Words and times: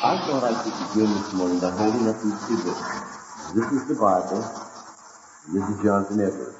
I 0.00 0.16
thought 0.28 0.44
I 0.44 0.62
could 0.62 0.94
begin 0.94 1.12
this 1.12 1.32
morning 1.32 1.58
by 1.58 1.70
holding 1.72 2.06
up 2.08 2.14
these 2.22 2.46
two 2.46 2.62
books. 2.62 3.52
This 3.52 3.72
is 3.72 3.88
the 3.88 3.96
Bible. 3.96 4.42
This 5.52 5.68
is 5.70 5.82
Jonathan 5.82 6.20
Edwards. 6.20 6.56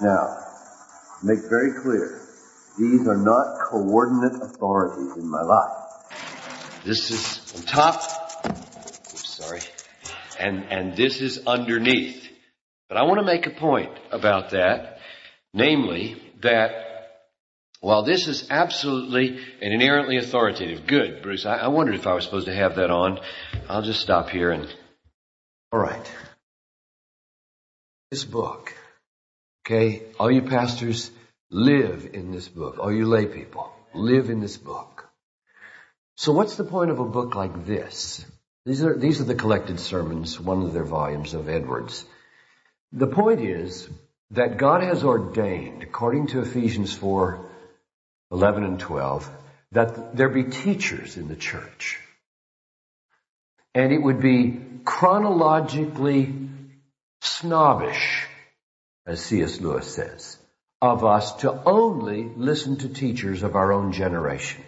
Now, 0.00 0.38
make 1.24 1.40
very 1.50 1.72
clear, 1.82 2.20
these 2.78 3.08
are 3.08 3.16
not 3.16 3.58
coordinate 3.68 4.40
authorities 4.40 5.16
in 5.16 5.28
my 5.28 5.42
life. 5.42 5.72
This 6.84 7.10
is 7.10 7.52
on 7.56 7.62
top. 7.62 7.96
Oops, 8.46 9.28
sorry. 9.28 9.62
And, 10.38 10.66
and 10.70 10.96
this 10.96 11.20
is 11.20 11.44
underneath. 11.48 12.28
But 12.88 12.96
I 12.98 13.02
want 13.02 13.18
to 13.18 13.26
make 13.26 13.48
a 13.48 13.58
point 13.58 13.90
about 14.12 14.50
that, 14.50 14.98
namely 15.52 16.22
that 16.42 16.83
while 17.84 18.02
this 18.02 18.28
is 18.28 18.46
absolutely 18.48 19.38
and 19.60 19.74
inherently 19.74 20.16
authoritative, 20.16 20.86
good, 20.86 21.20
Bruce, 21.20 21.44
I, 21.44 21.56
I 21.56 21.68
wondered 21.68 21.96
if 21.96 22.06
I 22.06 22.14
was 22.14 22.24
supposed 22.24 22.46
to 22.46 22.54
have 22.54 22.76
that 22.76 22.90
on. 22.90 23.20
I'll 23.68 23.82
just 23.82 24.00
stop 24.00 24.30
here 24.30 24.52
and, 24.52 24.66
alright. 25.70 26.10
This 28.10 28.24
book, 28.24 28.72
okay, 29.66 30.02
all 30.18 30.30
you 30.30 30.40
pastors, 30.40 31.10
live 31.50 32.08
in 32.14 32.32
this 32.32 32.48
book. 32.48 32.78
All 32.78 32.90
you 32.90 33.04
lay 33.04 33.26
people, 33.26 33.70
live 33.92 34.30
in 34.30 34.40
this 34.40 34.56
book. 34.56 35.06
So 36.16 36.32
what's 36.32 36.56
the 36.56 36.64
point 36.64 36.90
of 36.90 37.00
a 37.00 37.04
book 37.04 37.34
like 37.34 37.66
this? 37.66 38.24
These 38.64 38.82
are, 38.82 38.96
these 38.96 39.20
are 39.20 39.24
the 39.24 39.34
collected 39.34 39.78
sermons, 39.78 40.40
one 40.40 40.62
of 40.62 40.72
their 40.72 40.84
volumes 40.84 41.34
of 41.34 41.50
Edwards. 41.50 42.06
The 42.92 43.08
point 43.08 43.42
is 43.42 43.90
that 44.30 44.56
God 44.56 44.82
has 44.82 45.04
ordained, 45.04 45.82
according 45.82 46.28
to 46.28 46.40
Ephesians 46.40 46.94
4, 46.94 47.43
11 48.30 48.64
and 48.64 48.80
12, 48.80 49.30
that 49.72 50.16
there 50.16 50.28
be 50.28 50.44
teachers 50.44 51.16
in 51.16 51.28
the 51.28 51.36
church. 51.36 51.98
And 53.74 53.92
it 53.92 54.02
would 54.02 54.20
be 54.20 54.60
chronologically 54.84 56.32
snobbish, 57.20 58.26
as 59.06 59.20
C.S. 59.20 59.60
Lewis 59.60 59.92
says, 59.92 60.38
of 60.80 61.04
us 61.04 61.36
to 61.36 61.62
only 61.64 62.24
listen 62.36 62.76
to 62.78 62.88
teachers 62.88 63.42
of 63.42 63.56
our 63.56 63.72
own 63.72 63.92
generation. 63.92 64.62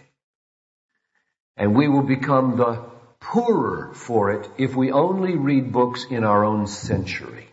And 1.56 1.74
we 1.74 1.88
will 1.88 2.02
become 2.02 2.56
the 2.56 2.82
poorer 3.20 3.92
for 3.94 4.32
it 4.32 4.48
if 4.58 4.74
we 4.74 4.92
only 4.92 5.36
read 5.36 5.72
books 5.72 6.06
in 6.10 6.24
our 6.24 6.44
own 6.44 6.66
century. 6.66 7.46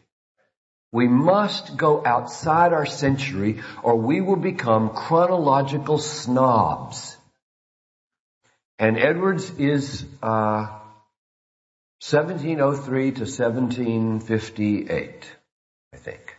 We 0.93 1.07
must 1.07 1.75
go 1.75 2.05
outside 2.05 2.71
our 2.71 2.85
century 2.85 3.61
or 3.81 3.95
we 3.95 4.21
will 4.21 4.35
become 4.35 4.91
chronological 4.91 5.97
snobs. 5.97 7.17
And 8.77 8.99
Edwards 8.99 9.49
is 9.57 10.05
uh, 10.21 10.67
1703 11.99 13.11
to 13.13 13.21
1758, 13.21 15.35
I 15.93 15.97
think. 15.97 16.37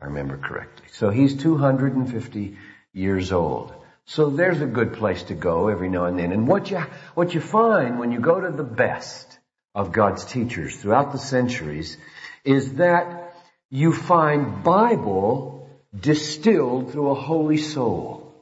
I 0.00 0.04
remember 0.04 0.36
correctly. 0.36 0.86
So 0.92 1.10
he's 1.10 1.34
250 1.34 2.56
years 2.92 3.32
old. 3.32 3.74
So 4.04 4.30
there's 4.30 4.60
a 4.60 4.66
good 4.66 4.92
place 4.92 5.24
to 5.24 5.34
go 5.34 5.66
every 5.66 5.88
now 5.88 6.04
and 6.04 6.16
then. 6.16 6.30
And 6.30 6.46
what 6.46 6.70
you, 6.70 6.78
what 7.14 7.34
you 7.34 7.40
find 7.40 7.98
when 7.98 8.12
you 8.12 8.20
go 8.20 8.40
to 8.40 8.50
the 8.50 8.62
best 8.62 9.40
of 9.74 9.90
God's 9.90 10.24
teachers 10.24 10.76
throughout 10.76 11.10
the 11.10 11.18
centuries 11.18 11.96
is 12.44 12.74
that 12.74 13.27
you 13.70 13.92
find 13.92 14.62
Bible 14.62 15.68
distilled 15.98 16.92
through 16.92 17.10
a 17.10 17.14
holy 17.14 17.58
soul. 17.58 18.34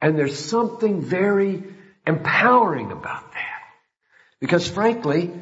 And 0.00 0.18
there's 0.18 0.38
something 0.38 1.00
very 1.00 1.64
empowering 2.06 2.92
about 2.92 3.32
that. 3.32 3.62
Because 4.40 4.68
frankly, 4.68 5.32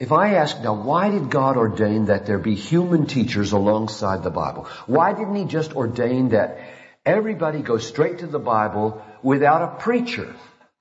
if 0.00 0.12
I 0.12 0.34
ask 0.34 0.60
now, 0.60 0.74
why 0.74 1.10
did 1.10 1.28
God 1.28 1.56
ordain 1.56 2.06
that 2.06 2.26
there 2.26 2.38
be 2.38 2.54
human 2.54 3.06
teachers 3.06 3.52
alongside 3.52 4.22
the 4.22 4.30
Bible? 4.30 4.68
Why 4.86 5.12
didn't 5.12 5.34
He 5.34 5.44
just 5.44 5.74
ordain 5.74 6.30
that 6.30 6.58
everybody 7.04 7.62
go 7.62 7.78
straight 7.78 8.20
to 8.20 8.26
the 8.26 8.38
Bible 8.38 9.02
without 9.22 9.62
a 9.62 9.80
preacher? 9.80 10.34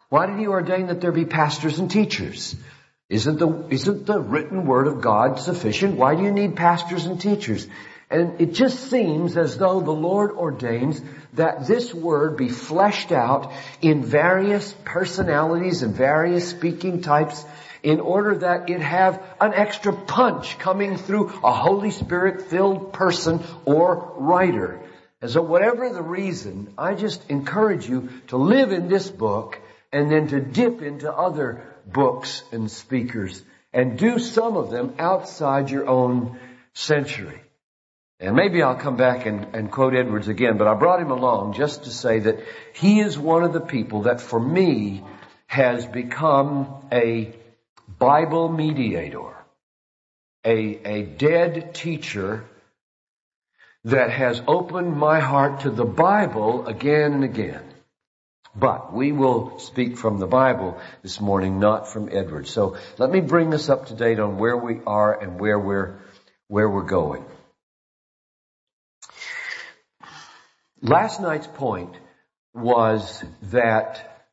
Why 0.09 0.27
did 0.27 0.37
He 0.37 0.47
ordain 0.47 0.87
that 0.87 1.01
there 1.01 1.11
be 1.11 1.25
pastors 1.25 1.79
and 1.79 1.89
teachers? 1.89 2.55
Isn't 3.09 3.39
the, 3.39 3.67
isn't 3.69 4.05
the 4.05 4.19
written 4.19 4.65
word 4.65 4.87
of 4.87 4.99
God 4.99 5.39
sufficient? 5.39 5.97
Why 5.97 6.15
do 6.15 6.23
you 6.23 6.31
need 6.31 6.57
pastors 6.57 7.05
and 7.05 7.19
teachers? 7.19 7.65
And 8.09 8.41
it 8.41 8.53
just 8.53 8.89
seems 8.89 9.37
as 9.37 9.57
though 9.57 9.79
the 9.79 9.91
Lord 9.91 10.31
ordains 10.31 11.01
that 11.33 11.67
this 11.67 11.93
word 11.93 12.35
be 12.35 12.49
fleshed 12.49 13.11
out 13.11 13.53
in 13.81 14.03
various 14.03 14.73
personalities 14.83 15.83
and 15.83 15.95
various 15.95 16.49
speaking 16.49 17.01
types 17.01 17.45
in 17.81 18.01
order 18.01 18.39
that 18.39 18.69
it 18.69 18.81
have 18.81 19.23
an 19.39 19.53
extra 19.53 19.93
punch 19.93 20.59
coming 20.59 20.97
through 20.97 21.27
a 21.43 21.53
Holy 21.53 21.91
Spirit 21.91 22.49
filled 22.49 22.91
person 22.91 23.41
or 23.65 24.13
writer. 24.17 24.81
And 25.21 25.31
so 25.31 25.41
whatever 25.41 25.89
the 25.89 26.01
reason, 26.01 26.73
I 26.77 26.93
just 26.93 27.29
encourage 27.29 27.87
you 27.87 28.09
to 28.27 28.37
live 28.37 28.71
in 28.71 28.89
this 28.89 29.09
book 29.09 29.59
and 29.91 30.11
then 30.11 30.27
to 30.27 30.39
dip 30.41 30.81
into 30.81 31.11
other 31.11 31.63
books 31.91 32.43
and 32.51 32.69
speakers 32.69 33.41
and 33.73 33.97
do 33.97 34.19
some 34.19 34.57
of 34.57 34.69
them 34.69 34.95
outside 34.99 35.69
your 35.69 35.87
own 35.87 36.39
century. 36.73 37.41
And 38.19 38.35
maybe 38.35 38.63
I'll 38.63 38.75
come 38.75 38.97
back 38.97 39.27
and, 39.27 39.53
and, 39.53 39.71
quote 39.71 39.93
Edwards 39.93 40.27
again, 40.27 40.57
but 40.57 40.67
I 40.67 40.73
brought 40.73 41.01
him 41.01 41.11
along 41.11 41.53
just 41.53 41.83
to 41.83 41.91
say 41.91 42.19
that 42.19 42.39
he 42.73 42.99
is 42.99 43.17
one 43.17 43.43
of 43.43 43.53
the 43.53 43.61
people 43.61 44.03
that 44.03 44.21
for 44.21 44.39
me 44.39 45.03
has 45.45 45.85
become 45.85 46.87
a 46.91 47.35
Bible 47.99 48.49
mediator, 48.49 49.35
a, 50.43 50.79
a 50.83 51.03
dead 51.03 51.75
teacher 51.75 52.43
that 53.85 54.09
has 54.09 54.41
opened 54.47 54.97
my 54.97 55.19
heart 55.19 55.61
to 55.61 55.69
the 55.69 55.85
Bible 55.85 56.65
again 56.65 57.13
and 57.13 57.23
again. 57.23 57.63
But 58.59 58.91
we 58.91 59.11
will 59.11 59.59
speak 59.59 59.97
from 59.97 60.17
the 60.17 60.25
Bible 60.25 60.79
this 61.03 61.21
morning, 61.21 61.59
not 61.59 61.87
from 61.87 62.09
Edward. 62.11 62.47
So 62.47 62.77
let 62.97 63.11
me 63.11 63.21
bring 63.21 63.53
us 63.53 63.69
up 63.69 63.87
to 63.87 63.93
date 63.93 64.19
on 64.19 64.37
where 64.37 64.57
we 64.57 64.79
are 64.87 65.21
and 65.21 65.39
where 65.39 65.59
we're, 65.59 65.99
where 66.47 66.67
we're 66.67 66.81
going. 66.81 67.23
Last 70.81 71.21
night's 71.21 71.47
point 71.47 71.95
was 72.53 73.23
that 73.43 74.25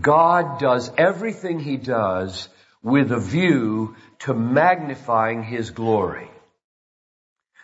God 0.00 0.60
does 0.60 0.90
everything 0.96 1.58
He 1.58 1.76
does 1.76 2.48
with 2.82 3.10
a 3.10 3.20
view 3.20 3.96
to 4.20 4.34
magnifying 4.34 5.42
His 5.42 5.70
glory. 5.70 6.30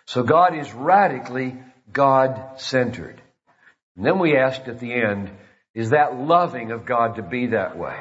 So 0.07 0.25
God 0.25 0.57
is 0.57 0.73
radically 0.73 1.57
God-centered. 1.93 3.23
And 3.97 4.07
then 4.07 4.19
we 4.19 4.37
asked 4.37 4.67
at 4.67 4.81
the 4.81 4.93
end, 4.93 5.31
is 5.75 5.91
that 5.91 6.17
loving 6.17 6.73
of 6.73 6.85
God 6.85 7.17
to 7.17 7.23
be 7.23 7.49
that 7.49 7.79
way? 7.79 7.99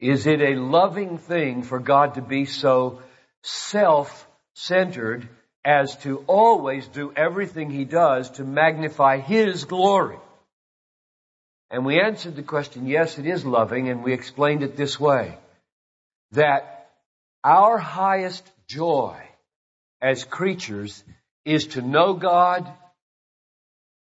Is 0.00 0.26
it 0.26 0.40
a 0.40 0.56
loving 0.56 1.18
thing 1.18 1.62
for 1.62 1.78
God 1.78 2.14
to 2.14 2.22
be 2.22 2.44
so 2.44 3.02
self-centered 3.42 5.28
as 5.64 5.96
to 5.98 6.18
always 6.26 6.86
do 6.88 7.12
everything 7.16 7.70
He 7.70 7.84
does 7.84 8.30
to 8.32 8.44
magnify 8.44 9.18
His 9.18 9.64
glory? 9.64 10.18
And 11.70 11.86
we 11.86 12.00
answered 12.00 12.36
the 12.36 12.42
question, 12.42 12.86
yes, 12.86 13.18
it 13.18 13.26
is 13.26 13.46
loving, 13.46 13.88
and 13.88 14.02
we 14.02 14.12
explained 14.12 14.62
it 14.62 14.76
this 14.76 15.00
way. 15.00 15.38
That 16.32 16.90
our 17.42 17.78
highest 17.78 18.44
joy 18.66 19.16
as 20.02 20.24
creatures 20.24 21.02
is 21.44 21.68
to 21.68 21.80
know 21.80 22.12
God 22.14 22.70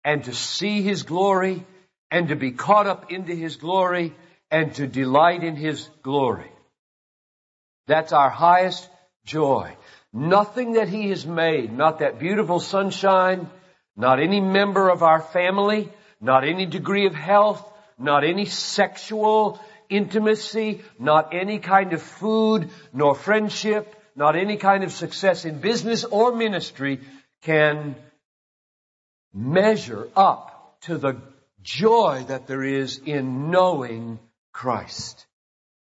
and 0.05 0.25
to 0.25 0.33
see 0.33 0.81
His 0.81 1.03
glory 1.03 1.67
and 2.11 2.29
to 2.29 2.37
be 2.37 2.53
caught 2.53 2.87
up 2.87 3.11
into 3.13 3.35
His 3.35 3.57
glory 3.57 4.15
and 4.51 4.75
to 4.75 4.87
delight 4.87 5.45
in 5.45 5.57
His 5.57 5.89
glory. 6.03 6.51
That's 7.87 8.13
our 8.13 8.31
highest 8.31 8.89
joy. 9.25 9.77
Nothing 10.13 10.75
that 10.75 10.89
He 10.89 11.11
has 11.11 11.27
made, 11.27 11.73
not 11.73 11.99
that 11.99 12.19
beautiful 12.19 12.61
sunshine, 12.61 13.49
not 13.97 14.21
any 14.21 14.41
member 14.41 14.89
of 14.89 15.03
our 15.03 15.21
family, 15.21 15.91
not 16.21 16.45
any 16.45 16.67
degree 16.67 17.07
of 17.07 17.15
health, 17.15 17.63
not 17.99 18.25
any 18.25 18.47
sexual 18.47 19.61
intimacy, 19.89 20.83
not 20.99 21.35
any 21.35 21.59
kind 21.59 21.93
of 21.93 22.03
food, 22.03 22.71
nor 22.93 23.15
friendship, 23.15 23.95
not 24.15 24.37
any 24.37 24.57
kind 24.57 24.85
of 24.85 24.93
success 24.93 25.45
in 25.45 25.61
business 25.61 26.05
or 26.05 26.35
ministry 26.35 27.01
can 27.43 27.97
measure 29.33 30.09
up 30.17 30.81
to 30.83 30.99
the 30.99 31.17
joy 31.69 32.25
that 32.29 32.47
there 32.47 32.65
is 32.65 32.99
in 33.05 33.51
knowing 33.51 34.19
Christ. 34.53 35.27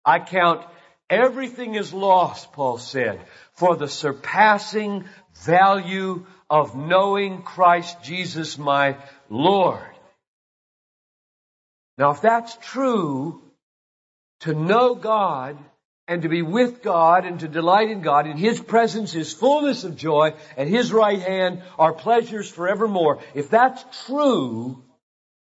I 0.04 0.18
count 0.18 0.64
everything 1.10 1.74
is 1.74 1.92
lost, 1.92 2.52
Paul 2.52 2.78
said, 2.78 3.20
for 3.52 3.76
the 3.76 3.88
surpassing 3.88 5.04
value 5.44 6.24
of 6.48 6.74
knowing 6.74 7.42
Christ 7.42 8.02
Jesus 8.02 8.56
my 8.56 8.96
Lord. 9.28 9.82
Now 11.98 12.12
if 12.12 12.22
that's 12.22 12.56
true, 12.62 13.42
to 14.40 14.54
know 14.54 14.94
God 14.94 15.58
and 16.06 16.22
to 16.22 16.28
be 16.28 16.42
with 16.42 16.82
God 16.82 17.24
and 17.24 17.40
to 17.40 17.48
delight 17.48 17.90
in 17.90 18.00
God. 18.00 18.26
In 18.26 18.36
His 18.36 18.60
presence 18.60 19.14
is 19.14 19.32
fullness 19.32 19.84
of 19.84 19.96
joy. 19.96 20.34
At 20.56 20.66
His 20.66 20.92
right 20.92 21.20
hand 21.20 21.62
are 21.78 21.92
pleasures 21.92 22.50
forevermore. 22.50 23.20
If 23.34 23.50
that's 23.50 24.06
true, 24.06 24.83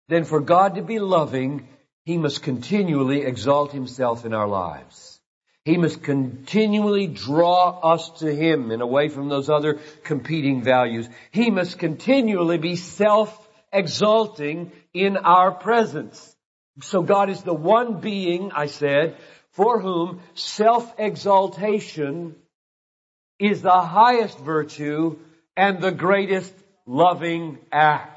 then 0.10 0.24
for 0.24 0.40
God 0.40 0.76
to 0.76 0.82
be 0.82 1.00
loving, 1.00 1.68
He 2.06 2.18
must 2.18 2.44
continually 2.44 3.24
exalt 3.24 3.72
Himself 3.72 4.26
in 4.26 4.34
our 4.34 4.48
lives. 4.48 5.20
He 5.66 5.78
must 5.78 6.02
continually 6.02 7.08
draw 7.08 7.80
us 7.82 8.10
to 8.20 8.34
Him 8.34 8.72
and 8.72 8.82
away 8.82 9.10
from 9.10 9.28
those 9.28 9.50
other 9.50 9.80
competing 10.04 10.64
values. 10.64 11.10
He 11.32 11.52
must 11.52 11.78
continually 11.78 12.58
be 12.58 12.78
self-exalting 12.78 14.72
in 14.94 15.18
our 15.18 15.52
presence. 15.52 16.36
So 16.82 17.02
God 17.02 17.30
is 17.30 17.44
the 17.44 17.54
one 17.54 18.00
being, 18.00 18.52
I 18.54 18.68
said, 18.68 19.18
for 19.52 19.82
whom 19.82 20.22
self-exaltation 20.36 22.36
is 23.40 23.62
the 23.62 23.82
highest 23.82 24.40
virtue 24.40 25.18
and 25.58 25.82
the 25.82 25.92
greatest 25.92 26.54
loving 26.86 27.58
act. 27.72 28.17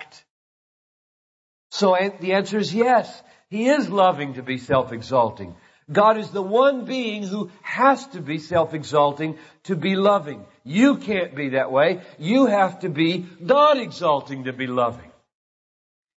So 1.70 1.96
the 2.20 2.34
answer 2.34 2.58
is 2.58 2.75
yes. 2.75 3.22
He 3.49 3.69
is 3.69 3.88
loving 3.88 4.34
to 4.34 4.43
be 4.43 4.58
self-exalting. 4.58 5.56
God 5.90 6.19
is 6.19 6.31
the 6.31 6.43
one 6.43 6.84
being 6.84 7.25
who 7.25 7.50
has 7.62 8.06
to 8.08 8.20
be 8.20 8.38
self-exalting 8.38 9.38
to 9.64 9.76
be 9.76 9.96
loving. 9.96 10.44
You 10.62 10.99
can't 10.99 11.34
be 11.34 11.50
that 11.50 11.72
way. 11.72 12.02
You 12.19 12.46
have 12.46 12.81
to 12.81 12.88
be 12.88 13.26
God 13.44 13.78
exalting 13.78 14.44
to 14.44 14.52
be 14.52 14.69
loving. 14.69 15.11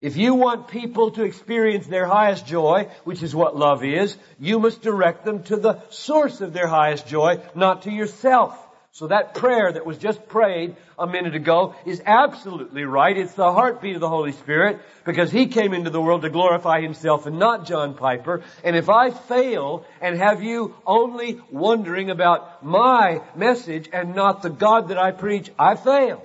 If 0.01 0.17
you 0.17 0.35
want 0.35 0.67
people 0.67 1.11
to 1.11 1.23
experience 1.23 1.87
their 1.87 2.05
highest 2.05 2.45
joy, 2.45 2.89
which 3.03 3.23
is 3.23 3.33
what 3.33 3.55
love 3.55 3.83
is, 3.83 4.17
you 4.37 4.59
must 4.59 4.81
direct 4.81 5.23
them 5.23 5.43
to 5.43 5.55
the 5.55 5.81
source 5.89 6.41
of 6.41 6.53
their 6.53 6.67
highest 6.67 7.07
joy, 7.07 7.39
not 7.55 7.83
to 7.83 7.91
yourself. 7.91 8.59
So 8.93 9.07
that 9.07 9.33
prayer 9.33 9.71
that 9.71 9.87
was 9.87 9.97
just 9.97 10.27
prayed 10.27 10.75
a 10.99 11.07
minute 11.07 11.33
ago 11.33 11.73
is 11.83 11.99
absolutely 12.05 12.83
right. 12.83 13.17
It's 13.17 13.33
the 13.33 13.51
heartbeat 13.51 13.95
of 13.95 14.01
the 14.01 14.07
Holy 14.07 14.33
Spirit 14.33 14.81
because 15.03 15.31
He 15.31 15.47
came 15.47 15.73
into 15.73 15.89
the 15.89 15.99
world 15.99 16.21
to 16.21 16.29
glorify 16.29 16.79
Himself 16.81 17.25
and 17.25 17.39
not 17.39 17.65
John 17.65 17.95
Piper. 17.95 18.43
And 18.63 18.75
if 18.75 18.89
I 18.89 19.09
fail 19.09 19.83
and 19.99 20.15
have 20.19 20.43
you 20.43 20.75
only 20.85 21.41
wondering 21.49 22.11
about 22.11 22.63
my 22.63 23.23
message 23.35 23.89
and 23.91 24.13
not 24.13 24.43
the 24.43 24.51
God 24.51 24.89
that 24.89 24.99
I 24.99 25.09
preach, 25.09 25.49
I 25.57 25.75
fail. 25.75 26.23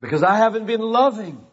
Because 0.00 0.22
I 0.22 0.36
haven't 0.36 0.66
been 0.66 0.82
loving. 0.82 1.44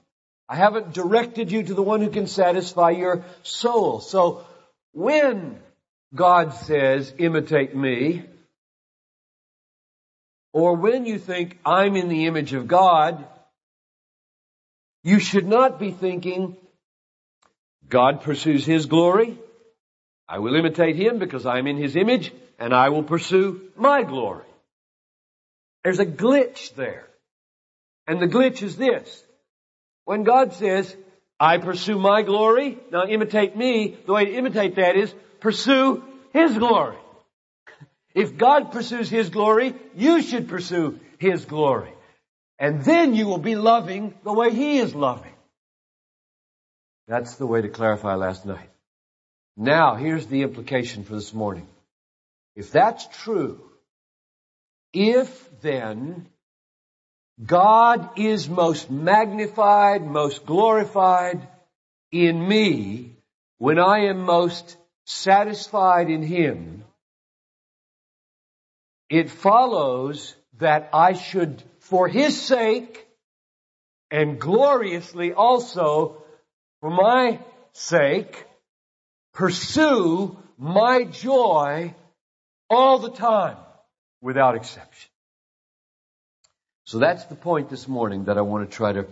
I 0.47 0.57
haven't 0.57 0.93
directed 0.93 1.51
you 1.51 1.63
to 1.63 1.73
the 1.73 1.81
one 1.81 2.01
who 2.01 2.11
can 2.11 2.27
satisfy 2.27 2.91
your 2.91 3.23
soul. 3.41 3.99
So 3.99 4.45
when 4.93 5.59
God 6.13 6.53
says, 6.53 7.11
imitate 7.17 7.75
me, 7.75 8.23
or 10.57 10.73
when 10.73 11.05
you 11.05 11.19
think, 11.19 11.59
I'm 11.63 11.95
in 11.95 12.09
the 12.09 12.25
image 12.25 12.53
of 12.53 12.67
God, 12.67 13.23
you 15.03 15.19
should 15.19 15.45
not 15.45 15.79
be 15.79 15.91
thinking, 15.91 16.57
God 17.87 18.23
pursues 18.23 18.65
His 18.65 18.87
glory. 18.87 19.37
I 20.27 20.39
will 20.39 20.55
imitate 20.55 20.95
Him 20.95 21.19
because 21.19 21.45
I'm 21.45 21.67
in 21.67 21.77
His 21.77 21.95
image 21.95 22.33
and 22.57 22.73
I 22.73 22.89
will 22.89 23.03
pursue 23.03 23.69
my 23.75 24.01
glory. 24.01 24.49
There's 25.83 25.99
a 25.99 26.07
glitch 26.07 26.73
there. 26.73 27.05
And 28.07 28.19
the 28.19 28.25
glitch 28.25 28.63
is 28.63 28.77
this. 28.77 29.23
When 30.05 30.23
God 30.23 30.53
says, 30.53 30.95
I 31.39 31.59
pursue 31.59 31.99
my 31.99 32.23
glory, 32.23 32.79
now 32.91 33.05
imitate 33.05 33.55
me, 33.55 33.95
the 34.07 34.13
way 34.13 34.25
to 34.25 34.33
imitate 34.33 34.77
that 34.77 34.95
is 34.95 35.13
pursue 35.39 36.03
His 36.33 36.57
glory. 36.57 36.97
If 38.17 38.35
God 38.35 38.71
pursues 38.71 39.11
His 39.11 39.29
glory, 39.29 39.75
you 39.95 40.23
should 40.23 40.47
pursue 40.49 40.99
His 41.19 41.45
glory. 41.45 41.93
And 42.57 42.83
then 42.83 43.13
you 43.13 43.27
will 43.27 43.37
be 43.37 43.55
loving 43.55 44.15
the 44.23 44.33
way 44.33 44.49
He 44.49 44.79
is 44.79 44.95
loving. 44.95 45.35
That's 47.07 47.35
the 47.35 47.45
way 47.45 47.61
to 47.61 47.69
clarify 47.69 48.15
last 48.15 48.43
night. 48.43 48.71
Now, 49.55 49.93
here's 49.97 50.25
the 50.25 50.41
implication 50.41 51.03
for 51.03 51.13
this 51.13 51.31
morning. 51.31 51.67
If 52.55 52.71
that's 52.71 53.05
true, 53.23 53.61
if 54.93 55.29
then 55.61 56.25
God 57.45 58.17
is 58.17 58.49
most 58.49 58.89
magnified, 58.89 60.03
most 60.03 60.43
glorified 60.43 61.47
in 62.11 62.47
me 62.47 63.15
when 63.59 63.77
I 63.77 64.07
am 64.09 64.21
most 64.21 64.75
satisfied 65.05 66.09
in 66.09 66.23
Him. 66.23 66.83
It 69.09 69.29
follows 69.29 70.35
that 70.59 70.89
I 70.93 71.13
should, 71.13 71.63
for 71.79 72.07
His 72.07 72.39
sake, 72.39 73.07
and 74.11 74.39
gloriously 74.39 75.33
also 75.33 76.23
for 76.81 76.89
my 76.89 77.39
sake, 77.73 78.45
pursue 79.33 80.37
my 80.57 81.03
joy 81.03 81.93
all 82.69 82.99
the 82.99 83.11
time 83.11 83.57
without 84.21 84.55
exception. 84.55 85.09
So 86.85 86.99
that's 86.99 87.25
the 87.25 87.35
point 87.35 87.69
this 87.69 87.87
morning 87.87 88.25
that 88.25 88.37
I 88.37 88.41
want 88.41 88.69
to 88.69 88.75
try 88.75 88.93
to 88.93 89.05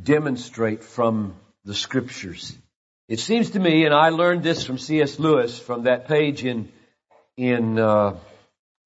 demonstrate 0.00 0.84
from 0.84 1.34
the 1.64 1.74
scriptures. 1.74 2.56
It 3.08 3.18
seems 3.18 3.50
to 3.50 3.60
me, 3.60 3.84
and 3.84 3.94
I 3.94 4.10
learned 4.10 4.42
this 4.42 4.64
from 4.64 4.78
C.S. 4.78 5.18
Lewis 5.18 5.58
from 5.58 5.84
that 5.84 6.06
page 6.06 6.44
in 6.44 6.70
in 7.36 7.78
uh, 7.78 8.16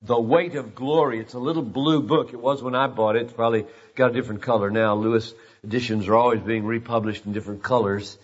the 0.02 0.19
Weight 0.19 0.55
of 0.55 0.75
Glory. 0.75 1.20
It's 1.20 1.35
a 1.35 1.38
little 1.38 1.62
blue 1.62 2.02
book. 2.02 2.32
It 2.32 2.41
was 2.41 2.62
when 2.62 2.75
I 2.75 2.87
bought 2.87 3.17
it. 3.17 3.23
It's 3.23 3.32
probably 3.32 3.67
got 3.94 4.11
a 4.11 4.14
different 4.14 4.43
color 4.43 4.70
now. 4.70 4.94
Lewis 4.94 5.35
editions 5.62 6.08
are 6.08 6.14
always 6.14 6.41
being 6.41 6.64
republished 6.64 7.26
in 7.26 7.32
different 7.32 7.62
colors. 7.62 8.17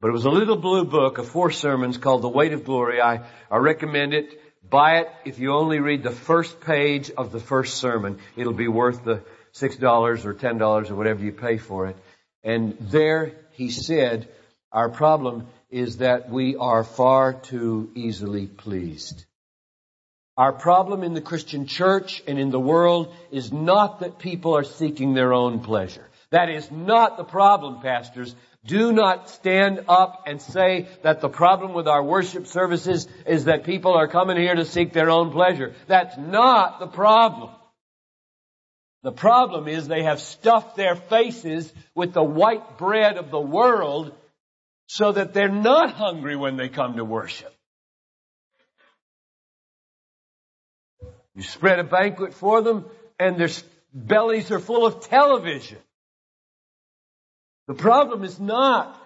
But 0.00 0.08
it 0.08 0.12
was 0.12 0.26
a 0.26 0.30
little 0.30 0.56
blue 0.56 0.84
book 0.84 1.16
of 1.16 1.26
four 1.26 1.50
sermons 1.50 1.96
called 1.96 2.20
The 2.20 2.28
Weight 2.28 2.52
of 2.52 2.64
Glory. 2.64 3.00
I, 3.00 3.22
I 3.50 3.56
recommend 3.56 4.12
it. 4.12 4.42
Buy 4.68 4.98
it 4.98 5.10
if 5.24 5.38
you 5.38 5.54
only 5.54 5.80
read 5.80 6.02
the 6.02 6.10
first 6.10 6.60
page 6.60 7.10
of 7.10 7.32
the 7.32 7.40
first 7.40 7.78
sermon. 7.78 8.18
It'll 8.36 8.52
be 8.52 8.68
worth 8.68 9.04
the 9.04 9.22
$6 9.54 10.24
or 10.26 10.34
$10 10.34 10.90
or 10.90 10.94
whatever 10.94 11.24
you 11.24 11.32
pay 11.32 11.56
for 11.56 11.86
it. 11.86 11.96
And 12.44 12.76
there 12.78 13.32
he 13.52 13.70
said, 13.70 14.28
our 14.70 14.90
problem 14.90 15.46
is 15.70 15.98
that 15.98 16.28
we 16.28 16.56
are 16.56 16.84
far 16.84 17.32
too 17.32 17.90
easily 17.94 18.46
pleased. 18.46 19.24
Our 20.36 20.52
problem 20.52 21.02
in 21.02 21.14
the 21.14 21.22
Christian 21.22 21.66
church 21.66 22.22
and 22.26 22.38
in 22.38 22.50
the 22.50 22.60
world 22.60 23.14
is 23.30 23.52
not 23.52 24.00
that 24.00 24.18
people 24.18 24.56
are 24.56 24.64
seeking 24.64 25.14
their 25.14 25.32
own 25.32 25.60
pleasure. 25.60 26.06
That 26.30 26.50
is 26.50 26.70
not 26.70 27.16
the 27.16 27.24
problem, 27.24 27.80
pastors. 27.80 28.34
Do 28.66 28.92
not 28.92 29.30
stand 29.30 29.84
up 29.88 30.24
and 30.26 30.42
say 30.42 30.88
that 31.02 31.20
the 31.20 31.28
problem 31.28 31.72
with 31.72 31.88
our 31.88 32.02
worship 32.02 32.46
services 32.46 33.06
is 33.24 33.44
that 33.44 33.64
people 33.64 33.94
are 33.94 34.08
coming 34.08 34.36
here 34.36 34.54
to 34.54 34.64
seek 34.64 34.92
their 34.92 35.08
own 35.08 35.30
pleasure. 35.30 35.72
That's 35.86 36.18
not 36.18 36.80
the 36.80 36.88
problem. 36.88 37.50
The 39.04 39.12
problem 39.12 39.68
is 39.68 39.86
they 39.86 40.02
have 40.02 40.20
stuffed 40.20 40.76
their 40.76 40.96
faces 40.96 41.72
with 41.94 42.12
the 42.12 42.24
white 42.24 42.76
bread 42.76 43.16
of 43.16 43.30
the 43.30 43.40
world 43.40 44.12
so 44.88 45.12
that 45.12 45.32
they're 45.32 45.48
not 45.48 45.92
hungry 45.92 46.36
when 46.36 46.56
they 46.56 46.68
come 46.68 46.96
to 46.96 47.04
worship. 47.04 47.55
You 51.36 51.42
spread 51.42 51.78
a 51.78 51.84
banquet 51.84 52.32
for 52.32 52.62
them 52.62 52.86
and 53.20 53.38
their 53.38 53.50
bellies 53.92 54.50
are 54.50 54.58
full 54.58 54.86
of 54.86 55.06
television. 55.06 55.78
The 57.68 57.74
problem 57.74 58.24
is 58.24 58.40
not 58.40 58.98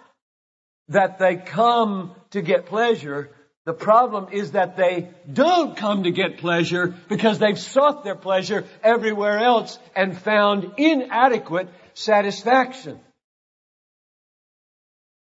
that 0.89 1.19
they 1.19 1.37
come 1.37 2.15
to 2.31 2.41
get 2.41 2.67
pleasure. 2.67 3.31
The 3.65 3.73
problem 3.73 4.29
is 4.33 4.53
that 4.53 4.77
they 4.77 5.11
don't 5.31 5.77
come 5.77 6.05
to 6.05 6.13
get 6.13 6.39
pleasure 6.39 6.95
because 7.09 7.41
they've 7.41 7.59
sought 7.59 8.05
their 8.05 8.15
pleasure 8.15 8.65
everywhere 8.83 9.39
else 9.39 9.79
and 9.97 10.17
found 10.17 10.75
inadequate 10.77 11.69
satisfaction. 11.95 13.01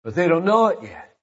But 0.02 0.14
they 0.14 0.28
don't 0.28 0.44
know 0.44 0.68
it 0.68 0.78
yet. 0.82 1.15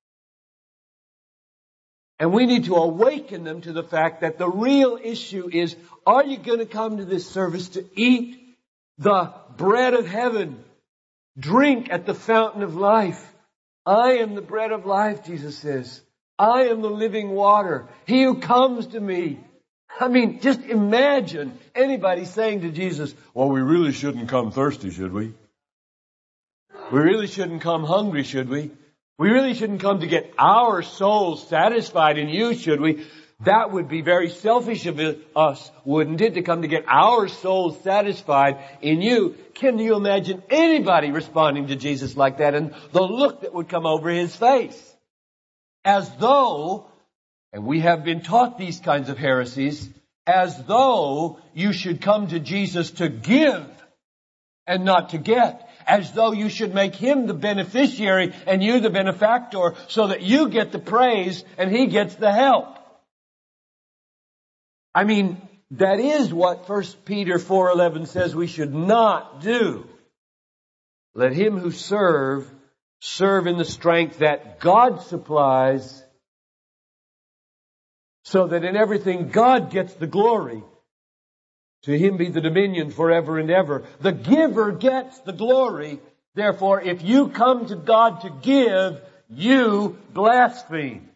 And 2.23 2.31
we 2.31 2.45
need 2.45 2.65
to 2.65 2.75
awaken 2.75 3.43
them 3.43 3.59
to 3.61 3.73
the 3.73 3.83
fact 3.83 4.21
that 4.21 4.37
the 4.37 4.49
real 4.49 4.97
issue 5.01 5.49
is, 5.51 5.75
are 6.07 6.23
you 6.23 6.37
going 6.37 6.59
to 6.59 6.65
come 6.65 6.97
to 6.97 7.05
this 7.05 7.29
service 7.29 7.69
to 7.69 7.85
eat 7.95 8.39
the 8.97 9.33
bread 9.57 9.93
of 9.93 10.07
heaven 10.07 10.63
Drink 11.37 11.87
at 11.91 12.05
the 12.05 12.13
fountain 12.13 12.61
of 12.61 12.75
life. 12.75 13.31
I 13.85 14.17
am 14.17 14.35
the 14.35 14.41
bread 14.41 14.71
of 14.71 14.85
life, 14.85 15.25
Jesus 15.25 15.57
says. 15.57 16.01
I 16.37 16.65
am 16.65 16.81
the 16.81 16.89
living 16.89 17.31
water. 17.31 17.87
He 18.05 18.23
who 18.23 18.39
comes 18.39 18.87
to 18.87 18.99
me. 18.99 19.39
I 19.99 20.07
mean, 20.07 20.39
just 20.41 20.61
imagine 20.61 21.57
anybody 21.75 22.25
saying 22.25 22.61
to 22.61 22.71
Jesus, 22.71 23.13
well, 23.33 23.49
we 23.49 23.61
really 23.61 23.91
shouldn't 23.91 24.29
come 24.29 24.51
thirsty, 24.51 24.89
should 24.89 25.13
we? 25.13 25.33
We 26.91 26.99
really 26.99 27.27
shouldn't 27.27 27.61
come 27.61 27.83
hungry, 27.83 28.23
should 28.23 28.49
we? 28.49 28.71
We 29.17 29.29
really 29.29 29.53
shouldn't 29.53 29.81
come 29.81 29.99
to 29.99 30.07
get 30.07 30.33
our 30.39 30.81
souls 30.81 31.47
satisfied 31.47 32.17
in 32.17 32.29
you, 32.29 32.55
should 32.55 32.81
we? 32.81 33.05
That 33.41 33.71
would 33.71 33.87
be 33.87 34.01
very 34.01 34.29
selfish 34.29 34.85
of 34.85 34.99
us, 35.35 35.71
wouldn't 35.83 36.21
it, 36.21 36.35
to 36.35 36.41
come 36.41 36.61
to 36.61 36.67
get 36.67 36.85
our 36.87 37.27
souls 37.27 37.79
satisfied 37.83 38.57
in 38.81 39.01
you? 39.01 39.35
Can 39.53 39.79
you 39.79 39.95
imagine 39.95 40.41
anybody 40.49 41.11
responding 41.11 41.67
to 41.67 41.75
Jesus 41.75 42.15
like 42.15 42.37
that 42.37 42.55
and 42.55 42.73
the 42.91 43.01
look 43.01 43.41
that 43.41 43.53
would 43.53 43.69
come 43.69 43.85
over 43.85 44.09
his 44.09 44.35
face? 44.35 44.95
As 45.83 46.09
though, 46.15 46.87
and 47.51 47.65
we 47.65 47.81
have 47.81 48.03
been 48.05 48.21
taught 48.21 48.57
these 48.57 48.79
kinds 48.79 49.09
of 49.09 49.17
heresies, 49.17 49.89
as 50.25 50.63
though 50.63 51.39
you 51.53 51.73
should 51.73 52.01
come 52.01 52.27
to 52.27 52.39
Jesus 52.39 52.91
to 52.91 53.09
give 53.09 53.67
and 54.65 54.85
not 54.85 55.09
to 55.09 55.17
get. 55.17 55.69
As 55.93 56.11
though 56.11 56.31
you 56.31 56.49
should 56.49 56.73
make 56.73 56.95
him 56.95 57.27
the 57.27 57.35
beneficiary 57.35 58.33
and 58.47 58.63
you 58.63 58.79
the 58.79 58.89
benefactor 58.89 59.75
so 59.89 60.07
that 60.07 60.23
you 60.23 60.49
get 60.49 60.71
the 60.71 60.79
praise 60.79 61.43
and 61.55 61.69
he 61.69 61.85
gets 61.85 62.15
the 62.15 62.31
help. 62.31 62.79
I 64.95 65.03
mean, 65.03 65.39
that 65.69 65.99
is 65.99 66.33
what 66.33 66.67
1 66.67 66.83
Peter 67.05 67.37
4:11 67.37 68.07
says 68.07 68.35
we 68.35 68.47
should 68.47 68.73
not 68.73 69.41
do. 69.41 69.87
Let 71.13 71.33
him 71.33 71.59
who 71.59 71.69
serve 71.69 72.51
serve 72.99 73.45
in 73.45 73.59
the 73.59 73.71
strength 73.79 74.17
that 74.17 74.59
God 74.59 75.03
supplies 75.03 76.03
so 78.23 78.47
that 78.47 78.63
in 78.63 78.75
everything 78.75 79.29
God 79.29 79.69
gets 79.69 79.93
the 79.93 80.07
glory. 80.07 80.63
To 81.83 81.97
him 81.97 82.17
be 82.17 82.29
the 82.29 82.41
dominion 82.41 82.91
forever 82.91 83.39
and 83.39 83.51
ever. 83.51 83.83
The 83.99 84.13
giver 84.13 84.71
gets 84.71 85.19
the 85.19 85.33
glory. 85.33 85.99
Therefore, 86.33 86.81
if 86.81 87.03
you 87.03 87.29
come 87.29 87.65
to 87.67 87.75
God 87.75 88.21
to 88.21 88.29
give, 88.29 89.01
you 89.29 89.97
blaspheme. 90.13 91.09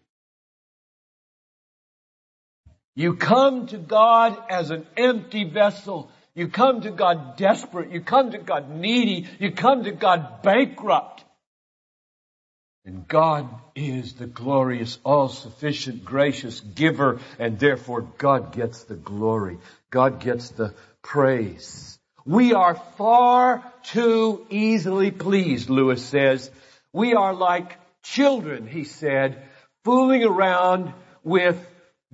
You 2.96 3.16
come 3.16 3.68
to 3.68 3.78
God 3.78 4.38
as 4.50 4.72
an 4.72 4.86
empty 4.98 5.44
vessel. 5.44 6.12
You 6.34 6.50
come 6.50 6.82
to 6.82 6.92
God 6.92 7.38
desperate. 7.38 7.92
You 7.92 8.02
come 8.02 8.32
to 8.32 8.38
God 8.38 8.70
needy. 8.70 9.28
You 9.40 9.52
come 9.52 9.84
to 9.86 9.92
God 9.92 10.42
bankrupt. 10.42 11.24
And 12.88 13.06
God 13.06 13.50
is 13.76 14.14
the 14.14 14.28
glorious, 14.28 14.98
all-sufficient, 15.04 16.06
gracious 16.06 16.62
giver, 16.62 17.20
and 17.38 17.60
therefore 17.60 18.04
God 18.18 18.54
gets 18.54 18.86
the 18.86 18.96
glory. 18.96 19.58
God 19.90 20.22
gets 20.22 20.52
the 20.52 20.74
praise. 21.02 22.00
We 22.26 22.54
are 22.54 22.76
far 22.98 23.62
too 23.84 24.48
easily 24.50 25.12
pleased, 25.12 25.70
Lewis 25.70 26.06
says. 26.06 26.50
We 26.94 27.14
are 27.14 27.34
like 27.34 27.78
children, 28.04 28.68
he 28.68 28.86
said, 28.86 29.44
fooling 29.84 30.24
around 30.24 30.94
with 31.26 31.60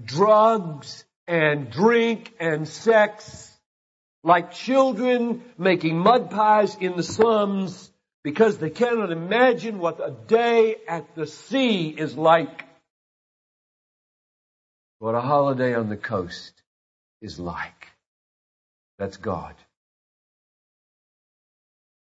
drugs 0.04 1.06
and 1.28 1.70
drink 1.70 2.34
and 2.40 2.68
sex, 2.68 3.56
like 4.24 4.54
children 4.54 5.44
making 5.56 6.00
mud 6.00 6.32
pies 6.32 6.76
in 6.80 6.98
the 6.98 7.04
slums 7.04 7.92
because 8.24 8.58
they 8.58 8.70
cannot 8.70 9.12
imagine 9.12 9.80
what 9.80 10.00
a 10.00 10.12
day 10.12 10.78
at 10.88 11.14
the 11.16 11.28
sea 11.28 11.90
is 11.90 12.16
like. 12.16 12.64
What 15.00 15.16
a 15.16 15.22
holiday 15.22 15.76
on 15.76 15.90
the 15.90 15.98
coast 15.98 16.54
is 17.22 17.38
like. 17.38 17.88
That's 18.98 19.18
God. 19.18 19.56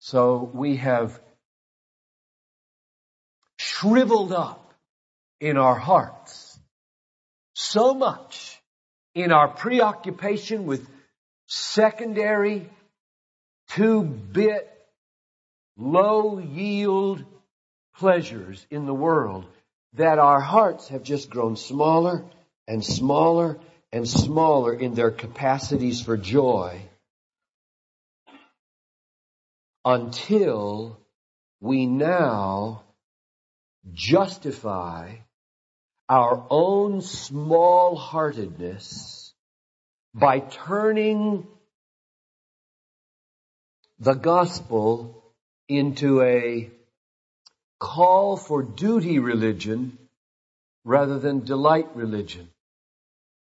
So 0.00 0.50
we 0.52 0.76
have 0.76 1.20
shriveled 3.58 4.32
up 4.32 4.72
in 5.40 5.56
our 5.56 5.76
hearts 5.76 6.58
so 7.54 7.94
much 7.94 8.60
in 9.14 9.32
our 9.32 9.48
preoccupation 9.48 10.66
with 10.66 10.88
secondary 11.46 12.68
two-bit 13.70 14.77
low 15.78 16.38
yield 16.38 17.24
pleasures 17.96 18.66
in 18.70 18.84
the 18.84 18.94
world 18.94 19.46
that 19.94 20.18
our 20.18 20.40
hearts 20.40 20.88
have 20.88 21.02
just 21.02 21.30
grown 21.30 21.56
smaller 21.56 22.24
and 22.66 22.84
smaller 22.84 23.58
and 23.92 24.06
smaller 24.06 24.74
in 24.74 24.94
their 24.94 25.10
capacities 25.10 26.02
for 26.02 26.16
joy 26.16 26.80
until 29.84 30.98
we 31.60 31.86
now 31.86 32.82
justify 33.92 35.14
our 36.08 36.46
own 36.50 37.00
small 37.00 37.96
heartedness 37.96 39.32
by 40.14 40.40
turning 40.40 41.46
the 43.98 44.14
gospel 44.14 45.17
into 45.68 46.22
a 46.22 46.70
call 47.78 48.36
for 48.36 48.62
duty 48.62 49.18
religion 49.18 49.98
rather 50.84 51.18
than 51.18 51.44
delight 51.44 51.94
religion. 51.94 52.48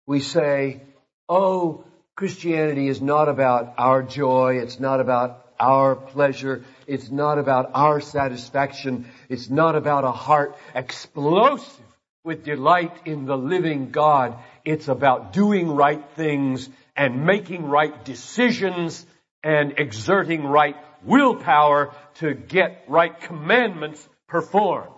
We 0.06 0.20
say, 0.20 0.82
oh, 1.28 1.84
Christianity 2.16 2.88
is 2.88 3.02
not 3.02 3.28
about 3.28 3.74
our 3.78 4.04
joy, 4.04 4.60
it's 4.62 4.80
not 4.80 5.00
about 5.00 5.44
our 5.60 5.96
pleasure, 5.96 6.64
it's 6.86 7.10
not 7.10 7.40
about 7.40 7.72
our 7.74 8.02
satisfaction, 8.02 9.08
it's 9.30 9.50
not 9.50 9.76
about 9.76 10.04
a 10.04 10.12
heart 10.12 10.56
explosive 10.76 11.84
with 12.24 12.44
delight 12.44 12.96
in 13.06 13.26
the 13.26 13.38
living 13.38 13.92
God. 13.92 14.38
It's 14.64 14.88
about 14.88 15.34
doing 15.34 15.72
right 15.72 16.04
things 16.16 16.70
and 16.96 17.26
making 17.26 17.66
right 17.66 18.06
decisions 18.06 19.06
and 19.44 19.74
exerting 19.78 20.46
right 20.46 20.78
willpower 21.06 21.94
to 22.16 22.34
get 22.34 22.86
right 22.88 23.20
commandments 23.22 24.08
performed. 24.28 24.90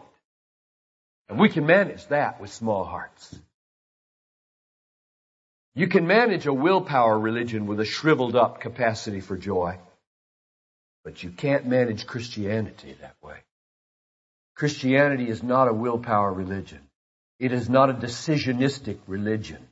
And 1.29 1.39
we 1.39 1.49
can 1.49 1.65
manage 1.65 2.05
that 2.07 2.39
with 2.39 2.51
small 2.51 2.83
hearts. 2.83 3.35
You 5.73 5.87
can 5.87 6.07
manage 6.07 6.45
a 6.45 6.53
willpower 6.53 7.19
religion 7.19 7.65
with 7.65 7.79
a 7.79 7.85
shriveled 7.85 8.35
up 8.35 8.61
capacity 8.61 9.19
for 9.19 9.35
joy. 9.35 9.77
But 11.03 11.21
you 11.21 11.31
can't 11.31 11.67
manage 11.67 12.07
Christianity 12.07 12.95
that 13.01 13.15
way. 13.21 13.37
Christianity 14.55 15.27
is 15.27 15.43
not 15.43 15.67
a 15.67 15.73
willpower 15.73 16.31
religion. 16.31 16.79
It 17.39 17.51
is 17.51 17.69
not 17.69 17.89
a 17.89 17.93
decisionistic 17.93 18.99
religion. 19.05 19.67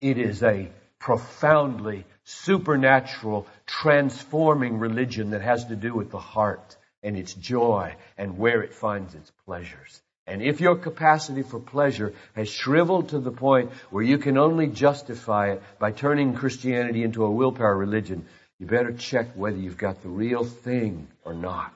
It 0.00 0.18
is 0.18 0.42
a 0.42 0.70
profoundly 0.98 2.04
supernatural, 2.24 3.46
transforming 3.66 4.78
religion 4.78 5.30
that 5.30 5.42
has 5.42 5.64
to 5.66 5.76
do 5.76 5.94
with 5.94 6.10
the 6.10 6.18
heart 6.18 6.76
and 7.02 7.16
its 7.16 7.34
joy 7.34 7.94
and 8.16 8.38
where 8.38 8.62
it 8.62 8.74
finds 8.74 9.14
its 9.14 9.30
pleasures. 9.44 10.00
And 10.26 10.40
if 10.40 10.60
your 10.60 10.76
capacity 10.76 11.42
for 11.42 11.58
pleasure 11.58 12.14
has 12.34 12.48
shriveled 12.48 13.08
to 13.08 13.18
the 13.18 13.32
point 13.32 13.72
where 13.90 14.04
you 14.04 14.18
can 14.18 14.38
only 14.38 14.68
justify 14.68 15.52
it 15.52 15.62
by 15.80 15.90
turning 15.90 16.34
Christianity 16.34 17.02
into 17.02 17.24
a 17.24 17.30
willpower 17.30 17.76
religion, 17.76 18.26
you 18.58 18.66
better 18.66 18.92
check 18.92 19.34
whether 19.34 19.56
you've 19.56 19.78
got 19.78 20.02
the 20.02 20.08
real 20.08 20.44
thing 20.44 21.08
or 21.24 21.34
not. 21.34 21.74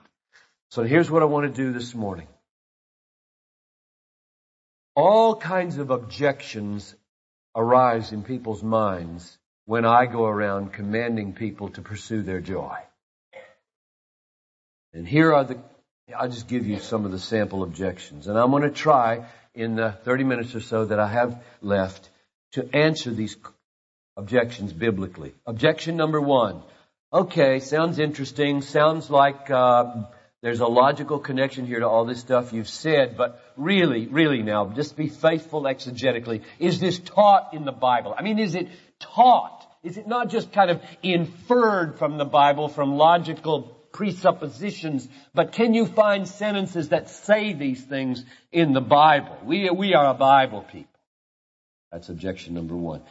So 0.70 0.84
here's 0.84 1.10
what 1.10 1.22
I 1.22 1.26
want 1.26 1.52
to 1.52 1.62
do 1.62 1.72
this 1.72 1.94
morning. 1.94 2.28
All 4.94 5.34
kinds 5.34 5.78
of 5.78 5.90
objections 5.90 6.94
arise 7.54 8.12
in 8.12 8.22
people's 8.22 8.62
minds 8.62 9.36
when 9.66 9.84
I 9.84 10.06
go 10.06 10.24
around 10.24 10.72
commanding 10.72 11.34
people 11.34 11.68
to 11.70 11.82
pursue 11.82 12.22
their 12.22 12.40
joy. 12.40 12.76
And 14.94 15.06
here 15.06 15.34
are 15.34 15.44
the, 15.44 15.58
I'll 16.16 16.30
just 16.30 16.48
give 16.48 16.66
you 16.66 16.78
some 16.78 17.04
of 17.04 17.10
the 17.10 17.18
sample 17.18 17.62
objections. 17.62 18.28
And 18.28 18.38
I'm 18.38 18.50
going 18.50 18.62
to 18.62 18.70
try 18.70 19.26
in 19.54 19.74
the 19.76 19.92
30 20.04 20.24
minutes 20.24 20.54
or 20.54 20.60
so 20.60 20.86
that 20.86 20.98
I 20.98 21.08
have 21.08 21.42
left 21.60 22.08
to 22.52 22.74
answer 22.74 23.10
these 23.10 23.36
objections 24.16 24.72
biblically. 24.72 25.34
Objection 25.46 25.96
number 25.96 26.20
one. 26.20 26.62
Okay, 27.12 27.60
sounds 27.60 27.98
interesting. 27.98 28.62
Sounds 28.62 29.10
like 29.10 29.50
uh, 29.50 30.04
there's 30.42 30.60
a 30.60 30.66
logical 30.66 31.18
connection 31.18 31.66
here 31.66 31.80
to 31.80 31.88
all 31.88 32.04
this 32.04 32.20
stuff 32.20 32.52
you've 32.52 32.68
said, 32.68 33.16
but 33.16 33.42
really, 33.56 34.06
really 34.06 34.42
now, 34.42 34.66
just 34.68 34.96
be 34.96 35.08
faithful 35.08 35.62
exegetically. 35.62 36.42
Is 36.58 36.78
this 36.78 36.98
taught 36.98 37.52
in 37.52 37.64
the 37.64 37.72
Bible? 37.72 38.14
I 38.16 38.22
mean, 38.22 38.38
is 38.38 38.54
it 38.54 38.68
taught? 39.00 39.55
Is 39.86 39.96
it 39.96 40.08
not 40.08 40.30
just 40.30 40.52
kind 40.52 40.70
of 40.70 40.82
inferred 41.02 41.98
from 41.98 42.18
the 42.18 42.24
Bible, 42.24 42.68
from 42.68 42.96
logical 42.96 43.62
presuppositions, 43.92 45.08
but 45.32 45.52
can 45.52 45.74
you 45.74 45.86
find 45.86 46.26
sentences 46.26 46.88
that 46.88 47.08
say 47.08 47.52
these 47.52 47.82
things 47.82 48.24
in 48.50 48.72
the 48.72 48.80
Bible? 48.80 49.38
We, 49.44 49.70
we 49.70 49.94
are 49.94 50.06
a 50.06 50.14
Bible 50.14 50.62
people. 50.62 51.00
That's 51.92 52.08
objection 52.08 52.54
number 52.54 52.76
one. 52.76 53.02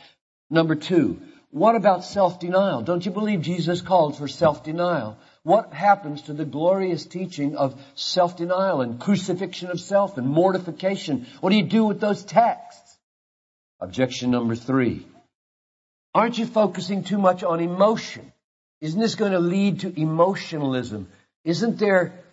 Number 0.49 0.75
two, 0.75 1.21
what 1.49 1.75
about 1.75 2.03
self-denial? 2.03 2.81
Don't 2.81 3.05
you 3.05 3.11
believe 3.11 3.41
Jesus 3.41 3.81
called 3.81 4.17
for 4.17 4.27
self-denial? 4.27 5.17
what 5.45 5.71
happens 5.73 6.23
to 6.23 6.33
the 6.33 6.43
glorious 6.43 7.05
teaching 7.05 7.55
of 7.55 7.79
self-denial 7.93 8.81
and 8.81 8.99
crucifixion 8.99 9.69
of 9.69 9.79
self 9.79 10.17
and 10.17 10.27
mortification? 10.27 11.27
What 11.39 11.51
do 11.51 11.55
you 11.55 11.67
do 11.67 11.85
with 11.85 12.01
those 12.01 12.23
texts? 12.23 12.97
Objection 13.79 14.31
number 14.31 14.55
three. 14.55 15.05
Aren't 16.15 16.37
you 16.37 16.45
focusing 16.45 17.03
too 17.03 17.17
much 17.17 17.43
on 17.43 17.59
emotion? 17.59 18.31
Isn't 18.79 19.01
this 19.01 19.15
going 19.15 19.33
to 19.33 19.39
lead 19.39 19.81
to 19.81 19.99
emotionalism? 19.99 21.09
Isn't 21.43 21.77
there 21.77 22.23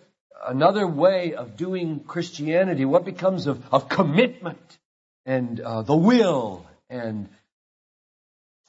another 0.47 0.87
way 0.87 1.33
of 1.35 1.57
doing 1.57 1.99
Christianity? 1.99 2.85
What 2.85 3.03
becomes 3.03 3.45
of, 3.45 3.61
of 3.73 3.89
commitment 3.89 4.79
and 5.25 5.59
uh, 5.59 5.81
the 5.81 5.95
will 5.97 6.65
and 6.89 7.27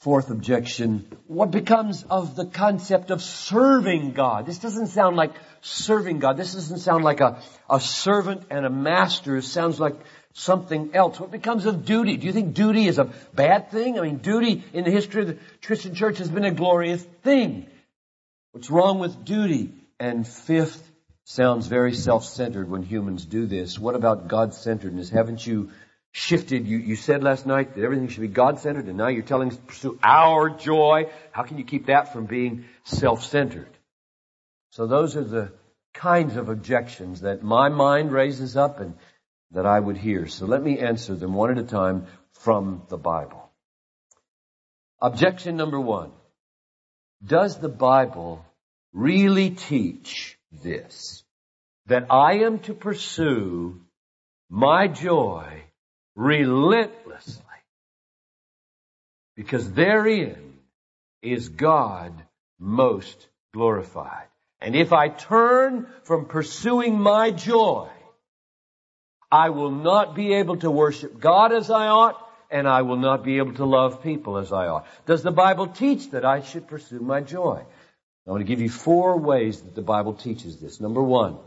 Fourth 0.04 0.28
objection, 0.28 1.06
what 1.28 1.50
becomes 1.50 2.02
of 2.02 2.36
the 2.36 2.44
concept 2.44 3.10
of 3.10 3.22
serving 3.22 4.12
God? 4.12 4.44
This 4.44 4.58
doesn't 4.58 4.88
sound 4.88 5.16
like 5.16 5.32
serving 5.62 6.18
God. 6.18 6.36
This 6.36 6.52
doesn't 6.52 6.80
sound 6.80 7.04
like 7.04 7.20
a, 7.20 7.40
a 7.70 7.80
servant 7.80 8.42
and 8.50 8.66
a 8.66 8.68
master. 8.68 9.38
It 9.38 9.44
sounds 9.44 9.80
like 9.80 9.94
something 10.34 10.90
else. 10.94 11.18
What 11.18 11.30
becomes 11.30 11.64
of 11.64 11.84
duty? 11.84 12.16
Do 12.16 12.26
you 12.26 12.32
think 12.32 12.54
duty 12.54 12.86
is 12.86 12.98
a 12.98 13.10
bad 13.32 13.70
thing? 13.70 13.98
I 13.98 14.02
mean, 14.02 14.18
duty 14.18 14.62
in 14.72 14.84
the 14.84 14.90
history 14.90 15.22
of 15.22 15.28
the 15.28 15.38
Christian 15.62 15.94
church 15.94 16.18
has 16.18 16.28
been 16.28 16.44
a 16.44 16.50
glorious 16.50 17.02
thing. 17.22 17.66
What's 18.52 18.70
wrong 18.70 18.98
with 18.98 19.24
duty? 19.24 19.72
And 19.98 20.26
fifth, 20.26 20.90
sounds 21.24 21.66
very 21.68 21.94
self-centered 21.94 22.68
when 22.68 22.82
humans 22.82 23.24
do 23.24 23.46
this. 23.46 23.78
What 23.78 23.94
about 23.94 24.28
God-centeredness? 24.28 25.08
Haven't 25.08 25.46
you 25.46 25.70
shifted. 26.12 26.66
You, 26.66 26.78
you 26.78 26.96
said 26.96 27.24
last 27.24 27.44
night 27.44 27.74
that 27.74 27.82
everything 27.82 28.08
should 28.08 28.20
be 28.20 28.28
God-centered 28.28 28.86
and 28.86 28.96
now 28.96 29.08
you're 29.08 29.22
telling 29.22 29.48
us 29.48 29.56
to 29.56 29.62
pursue 29.62 29.98
our 30.02 30.50
joy. 30.50 31.10
How 31.32 31.42
can 31.42 31.58
you 31.58 31.64
keep 31.64 31.86
that 31.86 32.12
from 32.12 32.26
being 32.26 32.66
self-centered? 32.84 33.70
So 34.70 34.86
those 34.86 35.16
are 35.16 35.24
the 35.24 35.52
kinds 35.92 36.36
of 36.36 36.48
objections 36.48 37.22
that 37.22 37.42
my 37.42 37.68
mind 37.68 38.12
raises 38.12 38.56
up 38.56 38.80
and 38.80 38.94
that 39.52 39.66
I 39.66 39.78
would 39.78 39.96
hear. 39.96 40.26
So 40.26 40.46
let 40.46 40.62
me 40.62 40.78
answer 40.78 41.14
them 41.14 41.34
one 41.34 41.50
at 41.50 41.58
a 41.58 41.62
time 41.62 42.06
from 42.32 42.82
the 42.88 42.96
Bible. 42.96 43.50
Objection 45.00 45.56
number 45.56 45.80
one. 45.80 46.10
Does 47.24 47.58
the 47.58 47.68
Bible 47.68 48.44
really 48.92 49.50
teach 49.50 50.38
this? 50.62 51.22
That 51.86 52.06
I 52.10 52.38
am 52.44 52.60
to 52.60 52.74
pursue 52.74 53.80
my 54.48 54.88
joy 54.88 55.64
relentlessly. 56.16 57.42
Because 59.36 59.70
therein 59.72 60.54
is 61.22 61.48
God 61.48 62.12
most 62.58 63.28
glorified. 63.52 64.26
And 64.60 64.74
if 64.74 64.92
I 64.92 65.08
turn 65.08 65.86
from 66.04 66.26
pursuing 66.26 66.98
my 66.98 67.30
joy, 67.30 67.88
I 69.34 69.50
will 69.50 69.72
not 69.72 70.14
be 70.14 70.34
able 70.34 70.58
to 70.58 70.70
worship 70.70 71.18
God 71.18 71.52
as 71.52 71.68
I 71.68 71.88
ought, 71.88 72.24
and 72.52 72.68
I 72.68 72.82
will 72.82 72.98
not 72.98 73.24
be 73.24 73.38
able 73.38 73.54
to 73.54 73.64
love 73.64 74.00
people 74.00 74.38
as 74.38 74.52
I 74.52 74.68
ought. 74.68 74.86
Does 75.06 75.24
the 75.24 75.32
Bible 75.32 75.66
teach 75.66 76.10
that 76.12 76.24
I 76.24 76.40
should 76.40 76.68
pursue 76.68 77.00
my 77.00 77.20
joy? 77.20 77.64
I 78.26 78.30
want 78.30 78.42
to 78.42 78.44
give 78.44 78.60
you 78.60 78.70
four 78.70 79.18
ways 79.18 79.60
that 79.62 79.74
the 79.74 79.82
Bible 79.82 80.14
teaches 80.14 80.60
this. 80.60 80.80
Number 80.80 81.02
one, 81.02 81.38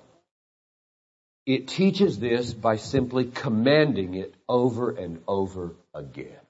it 1.46 1.70
teaches 1.70 2.20
this 2.20 2.54
by 2.54 2.76
simply 2.76 3.24
commanding 3.24 4.16
it 4.16 4.36
over 4.50 4.92
and 4.92 5.22
over 5.26 5.74
again. 5.94 6.44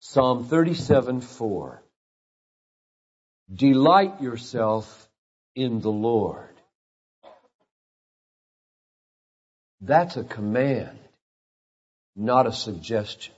Psalm 0.00 0.46
37, 0.46 1.20
4. 1.20 1.80
Delight 3.54 4.20
yourself 4.20 5.08
in 5.54 5.80
the 5.80 5.92
Lord. 5.92 6.53
That's 9.86 10.16
a 10.16 10.24
command, 10.24 10.98
not 12.16 12.46
a 12.46 12.52
suggestion. 12.52 13.34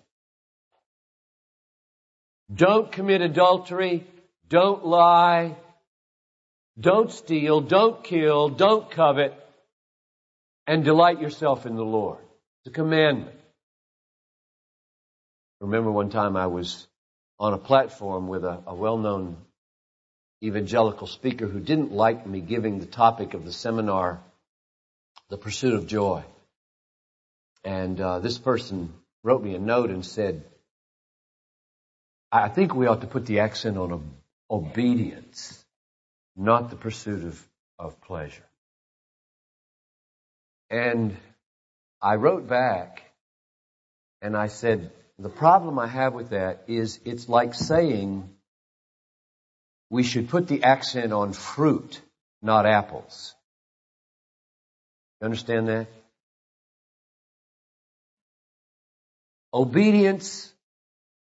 Don't 2.55 2.93
commit 2.93 3.21
adultery. 3.21 4.07
Don't 4.49 4.87
lie. 4.87 5.57
Don't 6.79 7.11
steal. 7.11 7.61
Don't 7.63 8.05
kill. 8.05 8.49
Don't 8.49 8.89
covet 8.89 9.35
and 10.69 10.85
delight 10.85 11.21
yourself 11.21 11.67
in 11.67 11.75
the 11.75 11.85
Lord. 11.85 12.21
It's 12.61 12.71
a 12.71 12.75
commandment. 12.75 13.35
remember 15.61 15.91
one 15.91 16.11
time 16.11 16.37
I 16.37 16.47
was 16.47 16.87
on 17.41 17.55
a 17.55 17.59
platform 17.59 18.29
with 18.29 18.45
a, 18.45 18.63
a 18.69 18.75
well-known 18.75 19.37
evangelical 20.45 21.09
speaker 21.09 21.49
who 21.49 21.59
didn't 21.59 21.91
like 21.91 22.25
me 22.25 22.41
giving 22.41 22.79
the 22.79 22.87
topic 22.87 23.35
of 23.35 23.45
the 23.45 23.53
seminar, 23.53 24.21
The 25.29 25.39
Pursuit 25.39 25.75
of 25.75 25.89
Joy. 25.89 26.23
And 27.67 28.01
uh, 28.01 28.21
this 28.21 28.39
person 28.39 28.93
wrote 29.25 29.43
me 29.43 29.57
a 29.57 29.59
note 29.59 29.91
and 29.91 30.07
said, 30.07 30.45
I 32.31 32.49
think 32.49 32.73
we 32.77 32.87
ought 32.87 33.01
to 33.01 33.09
put 33.09 33.27
the 33.27 33.41
accent 33.41 33.77
on 33.77 34.09
obedience, 34.49 35.65
not 36.37 36.71
the 36.71 36.77
pursuit 36.77 37.25
of, 37.25 37.49
of 37.77 38.01
pleasure. 38.03 38.47
And 40.71 41.17
I 42.01 42.15
wrote 42.15 42.47
back 42.47 43.03
and 44.23 44.37
I 44.37 44.47
said, 44.47 44.93
the 45.19 45.29
problem 45.29 45.81
I 45.81 45.89
have 45.89 46.15
with 46.15 46.31
that 46.31 46.63
is 46.69 47.01
it's 47.05 47.29
like 47.29 47.53
saying 47.53 48.31
we 49.91 50.05
should 50.05 50.29
put 50.29 50.47
the 50.47 50.63
accent 50.63 51.13
on 51.13 51.33
fruit, 51.33 52.01
not 52.41 52.65
apples. 52.65 53.35
You 55.21 55.25
understand 55.25 55.67
that? 55.67 55.89
Obedience 59.57 60.53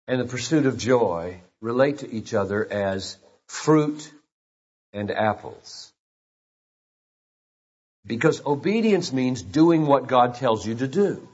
and 0.09 0.19
the 0.19 0.25
pursuit 0.25 0.65
of 0.65 0.79
joy 0.79 1.39
relate 1.61 1.99
to 1.99 2.11
each 2.11 2.33
other 2.33 2.67
as 2.67 3.19
fruit 3.47 4.11
and 4.95 5.11
apples. 5.11 5.93
Because 8.07 8.41
obedience 8.47 9.13
means 9.13 9.43
doing 9.43 9.87
what 9.87 10.07
God 10.07 10.37
tells 10.37 10.67
you 10.67 10.77
to 10.77 10.89
do. 10.89 11.29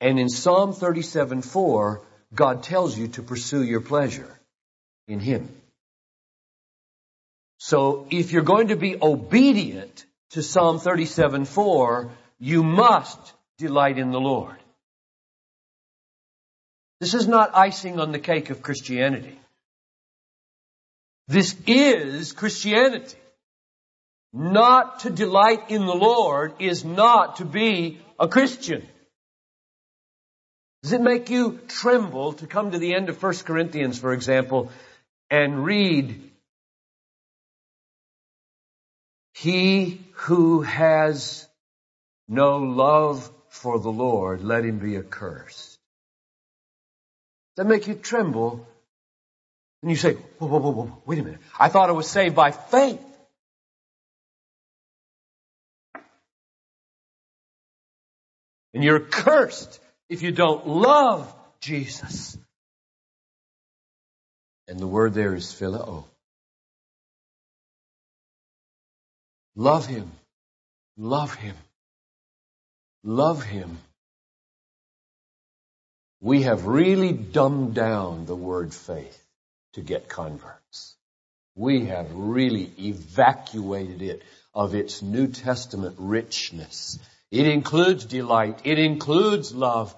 And 0.00 0.20
in 0.20 0.28
Psalm 0.28 0.72
37 0.72 1.42
4, 1.42 2.00
God 2.32 2.62
tells 2.62 2.96
you 2.96 3.08
to 3.08 3.22
pursue 3.22 3.64
your 3.64 3.80
pleasure 3.80 4.38
in 5.08 5.18
Him. 5.18 5.48
So 7.58 8.06
if 8.08 8.30
you're 8.30 8.42
going 8.42 8.68
to 8.68 8.76
be 8.76 8.96
obedient 9.02 10.06
to 10.30 10.44
Psalm 10.44 10.78
37 10.78 11.44
4, 11.44 12.08
you 12.38 12.62
must 12.62 13.18
delight 13.58 13.98
in 13.98 14.12
the 14.12 14.20
Lord. 14.20 14.61
This 17.02 17.14
is 17.14 17.26
not 17.26 17.56
icing 17.56 17.98
on 17.98 18.12
the 18.12 18.20
cake 18.20 18.50
of 18.50 18.62
Christianity. 18.62 19.36
This 21.26 21.56
is 21.66 22.30
Christianity. 22.30 23.18
Not 24.32 25.00
to 25.00 25.10
delight 25.10 25.68
in 25.70 25.84
the 25.84 25.96
Lord 25.96 26.52
is 26.60 26.84
not 26.84 27.38
to 27.38 27.44
be 27.44 28.00
a 28.20 28.28
Christian. 28.28 28.86
Does 30.84 30.92
it 30.92 31.00
make 31.00 31.28
you 31.28 31.58
tremble 31.66 32.34
to 32.34 32.46
come 32.46 32.70
to 32.70 32.78
the 32.78 32.94
end 32.94 33.08
of 33.08 33.20
1 33.20 33.34
Corinthians, 33.38 33.98
for 33.98 34.12
example, 34.12 34.70
and 35.28 35.64
read, 35.64 36.30
He 39.34 40.06
who 40.12 40.62
has 40.62 41.48
no 42.28 42.58
love 42.58 43.28
for 43.48 43.80
the 43.80 43.90
Lord, 43.90 44.44
let 44.44 44.64
him 44.64 44.78
be 44.78 44.96
accursed. 44.96 45.71
That 47.56 47.66
make 47.66 47.86
you 47.86 47.94
tremble? 47.94 48.66
And 49.82 49.90
you 49.90 49.96
say, 49.96 50.14
whoa, 50.14 50.46
whoa, 50.46 50.58
whoa, 50.58 50.70
whoa, 50.70 51.02
wait 51.06 51.18
a 51.18 51.22
minute. 51.22 51.40
I 51.58 51.68
thought 51.68 51.88
I 51.88 51.92
was 51.92 52.08
saved 52.08 52.34
by 52.34 52.52
faith. 52.52 53.00
And 58.74 58.82
you're 58.82 59.00
cursed 59.00 59.80
if 60.08 60.22
you 60.22 60.32
don't 60.32 60.66
love 60.66 61.32
Jesus. 61.60 62.38
And 64.68 64.78
the 64.78 64.86
word 64.86 65.12
there 65.12 65.34
is 65.34 65.46
phileo. 65.46 66.04
Love 69.54 69.86
Him. 69.86 70.10
Love 70.96 71.34
Him. 71.34 71.56
Love 73.04 73.42
Him. 73.42 73.78
We 76.22 76.42
have 76.44 76.66
really 76.66 77.12
dumbed 77.12 77.74
down 77.74 78.24
the 78.24 78.34
word 78.34 78.72
faith 78.72 79.22
to 79.74 79.82
get 79.82 80.08
converts. 80.08 80.96
We 81.54 81.86
have 81.86 82.14
really 82.14 82.72
evacuated 82.78 84.00
it 84.00 84.22
of 84.54 84.74
its 84.74 85.02
New 85.02 85.26
Testament 85.26 85.96
richness 85.98 86.98
it 87.32 87.46
includes 87.48 88.04
delight. 88.04 88.60
It 88.64 88.78
includes 88.78 89.54
love. 89.54 89.94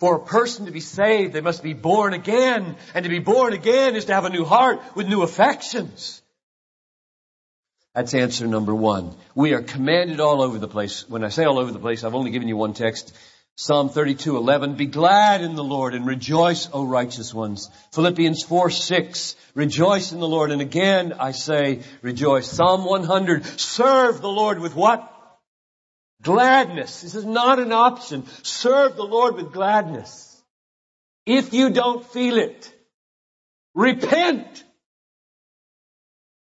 For 0.00 0.16
a 0.16 0.26
person 0.26 0.66
to 0.66 0.72
be 0.72 0.80
saved, 0.80 1.32
they 1.32 1.40
must 1.40 1.62
be 1.62 1.74
born 1.74 2.12
again. 2.12 2.74
And 2.92 3.04
to 3.04 3.08
be 3.08 3.20
born 3.20 3.52
again 3.52 3.94
is 3.94 4.06
to 4.06 4.14
have 4.14 4.24
a 4.24 4.30
new 4.30 4.44
heart 4.44 4.80
with 4.96 5.06
new 5.06 5.22
affections. 5.22 6.20
That's 7.94 8.14
answer 8.14 8.48
number 8.48 8.74
one. 8.74 9.14
We 9.34 9.54
are 9.54 9.62
commanded 9.62 10.18
all 10.18 10.42
over 10.42 10.58
the 10.58 10.68
place. 10.68 11.08
When 11.08 11.22
I 11.22 11.28
say 11.28 11.44
all 11.44 11.58
over 11.58 11.70
the 11.70 11.78
place, 11.78 12.02
I've 12.02 12.16
only 12.16 12.32
given 12.32 12.48
you 12.48 12.56
one 12.56 12.74
text. 12.74 13.16
Psalm 13.58 13.88
32:11 13.88 14.76
be 14.76 14.84
glad 14.84 15.40
in 15.40 15.54
the 15.54 15.64
Lord 15.64 15.94
and 15.94 16.06
rejoice, 16.06 16.68
O 16.74 16.84
righteous 16.84 17.32
ones. 17.32 17.70
Philippians 17.92 18.44
4:6 18.44 19.34
rejoice 19.54 20.12
in 20.12 20.20
the 20.20 20.28
Lord. 20.28 20.50
And 20.50 20.60
again, 20.60 21.14
I 21.18 21.32
say 21.32 21.82
rejoice. 22.02 22.50
Psalm 22.50 22.84
100, 22.84 23.46
serve 23.58 24.20
the 24.20 24.28
Lord 24.28 24.58
with 24.58 24.76
what? 24.76 25.10
Gladness. 26.20 27.00
This 27.00 27.14
is 27.14 27.24
not 27.24 27.58
an 27.58 27.72
option. 27.72 28.26
Serve 28.42 28.94
the 28.94 29.04
Lord 29.04 29.36
with 29.36 29.54
gladness. 29.54 30.42
If 31.24 31.54
you 31.54 31.70
don't 31.70 32.04
feel 32.04 32.36
it, 32.36 32.70
repent. 33.74 34.64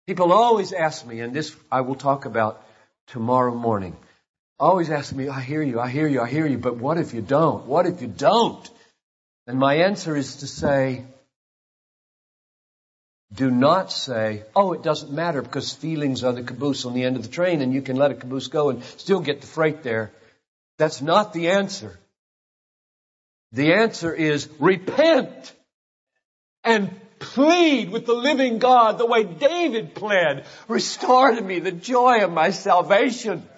People 0.06 0.32
always 0.32 0.72
ask 0.72 1.04
me, 1.04 1.20
and 1.20 1.34
this 1.34 1.54
I 1.70 1.82
will 1.82 1.96
talk 1.96 2.24
about 2.24 2.64
tomorrow 3.08 3.54
morning 3.54 3.94
always 4.58 4.90
ask 4.90 5.12
me, 5.12 5.28
I 5.28 5.40
hear 5.40 5.62
you, 5.62 5.80
I 5.80 5.88
hear 5.88 6.06
you, 6.06 6.20
I 6.20 6.28
hear 6.28 6.46
you, 6.46 6.58
but 6.58 6.76
what 6.76 6.98
if 6.98 7.14
you 7.14 7.22
don't? 7.22 7.66
What 7.66 7.86
if 7.86 8.02
you 8.02 8.08
don't? 8.08 8.68
And 9.46 9.58
my 9.58 9.76
answer 9.76 10.16
is 10.16 10.36
to 10.36 10.46
say, 10.46 11.04
do 13.32 13.50
not 13.50 13.90
say, 13.90 14.44
oh, 14.54 14.72
it 14.72 14.82
doesn't 14.82 15.12
matter 15.12 15.42
because 15.42 15.72
feelings 15.72 16.22
are 16.22 16.32
the 16.32 16.42
caboose 16.42 16.84
on 16.84 16.94
the 16.94 17.04
end 17.04 17.16
of 17.16 17.22
the 17.22 17.28
train 17.28 17.62
and 17.62 17.74
you 17.74 17.82
can 17.82 17.96
let 17.96 18.12
a 18.12 18.14
caboose 18.14 18.46
go 18.46 18.70
and 18.70 18.84
still 18.84 19.20
get 19.20 19.40
the 19.40 19.46
freight 19.46 19.82
there. 19.82 20.12
That's 20.78 21.02
not 21.02 21.32
the 21.32 21.50
answer. 21.50 21.98
The 23.52 23.74
answer 23.74 24.12
is 24.14 24.48
repent 24.58 25.52
and 26.62 26.90
plead 27.18 27.90
with 27.90 28.06
the 28.06 28.14
living 28.14 28.58
God 28.58 28.98
the 28.98 29.06
way 29.06 29.24
David 29.24 29.94
pled. 29.94 30.44
Restore 30.68 31.32
to 31.32 31.40
me 31.40 31.58
the 31.58 31.72
joy 31.72 32.24
of 32.24 32.32
my 32.32 32.50
salvation. 32.50 33.48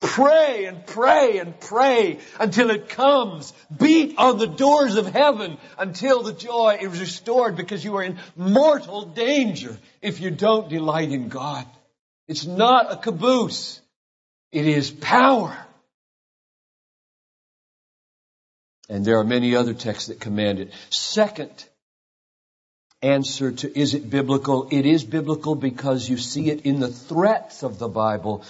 Pray 0.00 0.66
and 0.66 0.86
pray 0.86 1.38
and 1.38 1.58
pray 1.58 2.18
until 2.38 2.70
it 2.70 2.88
comes. 2.88 3.52
Beat 3.76 4.16
on 4.16 4.38
the 4.38 4.46
doors 4.46 4.96
of 4.96 5.06
heaven 5.06 5.58
until 5.76 6.22
the 6.22 6.32
joy 6.32 6.78
is 6.80 7.00
restored 7.00 7.56
because 7.56 7.84
you 7.84 7.96
are 7.96 8.04
in 8.04 8.18
mortal 8.36 9.06
danger 9.06 9.76
if 10.00 10.20
you 10.20 10.30
don't 10.30 10.68
delight 10.68 11.10
in 11.10 11.28
God. 11.28 11.66
It's 12.28 12.46
not 12.46 12.92
a 12.92 12.96
caboose. 12.96 13.80
It 14.52 14.66
is 14.66 14.90
power. 14.90 15.56
And 18.88 19.04
there 19.04 19.18
are 19.18 19.24
many 19.24 19.56
other 19.56 19.74
texts 19.74 20.06
that 20.08 20.20
command 20.20 20.60
it. 20.60 20.72
Second 20.90 21.52
answer 23.02 23.52
to 23.52 23.78
is 23.78 23.94
it 23.94 24.08
biblical? 24.08 24.68
It 24.70 24.86
is 24.86 25.04
biblical 25.04 25.54
because 25.54 26.08
you 26.08 26.16
see 26.16 26.50
it 26.50 26.62
in 26.62 26.80
the 26.80 26.88
threats 26.88 27.62
of 27.62 27.78
the 27.78 27.88
Bible 27.88 28.44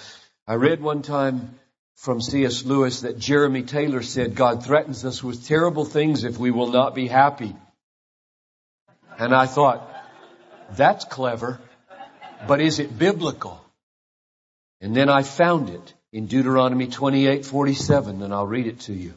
I 0.48 0.54
read 0.54 0.80
one 0.80 1.02
time 1.02 1.58
from 1.96 2.22
C.S. 2.22 2.64
Lewis 2.64 3.02
that 3.02 3.18
Jeremy 3.18 3.64
Taylor 3.64 4.02
said 4.02 4.34
God 4.34 4.64
threatens 4.64 5.04
us 5.04 5.22
with 5.22 5.46
terrible 5.46 5.84
things 5.84 6.24
if 6.24 6.38
we 6.38 6.50
will 6.50 6.68
not 6.68 6.94
be 6.94 7.06
happy. 7.06 7.54
And 9.18 9.34
I 9.34 9.44
thought, 9.44 9.86
that's 10.74 11.04
clever, 11.04 11.60
but 12.46 12.62
is 12.62 12.78
it 12.78 12.98
biblical? 12.98 13.62
And 14.80 14.96
then 14.96 15.10
I 15.10 15.22
found 15.22 15.68
it 15.68 15.92
in 16.14 16.28
Deuteronomy 16.28 16.86
28:47 16.86 18.22
and 18.22 18.32
I'll 18.32 18.46
read 18.46 18.68
it 18.68 18.80
to 18.80 18.94
you. 18.94 19.12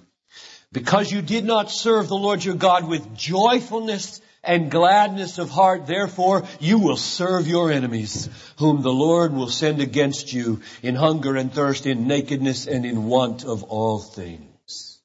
Because 0.73 1.09
you 1.13 1.21
did 1.21 1.45
not 1.45 1.71
serve 1.71 2.09
the 2.09 2.17
Lord 2.17 2.43
your 2.43 2.55
God 2.55 2.85
with 2.89 3.15
joyfulness 3.15 4.19
and 4.43 4.71
gladness 4.71 5.37
of 5.37 5.49
heart, 5.49 5.85
therefore 5.85 6.43
you 6.59 6.79
will 6.79 6.97
serve 6.97 7.47
your 7.47 7.71
enemies, 7.71 8.29
whom 8.57 8.81
the 8.81 8.93
Lord 8.93 9.33
will 9.33 9.49
send 9.49 9.81
against 9.81 10.33
you 10.33 10.61
in 10.81 10.95
hunger 10.95 11.35
and 11.35 11.53
thirst, 11.53 11.85
in 11.85 12.07
nakedness 12.07 12.67
and 12.67 12.85
in 12.85 13.05
want 13.05 13.43
of 13.43 13.63
all 13.63 13.99
things. 13.99 14.99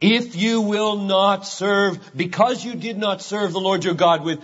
If 0.00 0.36
you 0.36 0.62
will 0.62 0.96
not 0.96 1.46
serve, 1.46 1.98
because 2.16 2.64
you 2.64 2.74
did 2.74 2.96
not 2.96 3.20
serve 3.20 3.52
the 3.52 3.60
Lord 3.60 3.84
your 3.84 3.94
God 3.94 4.24
with 4.24 4.40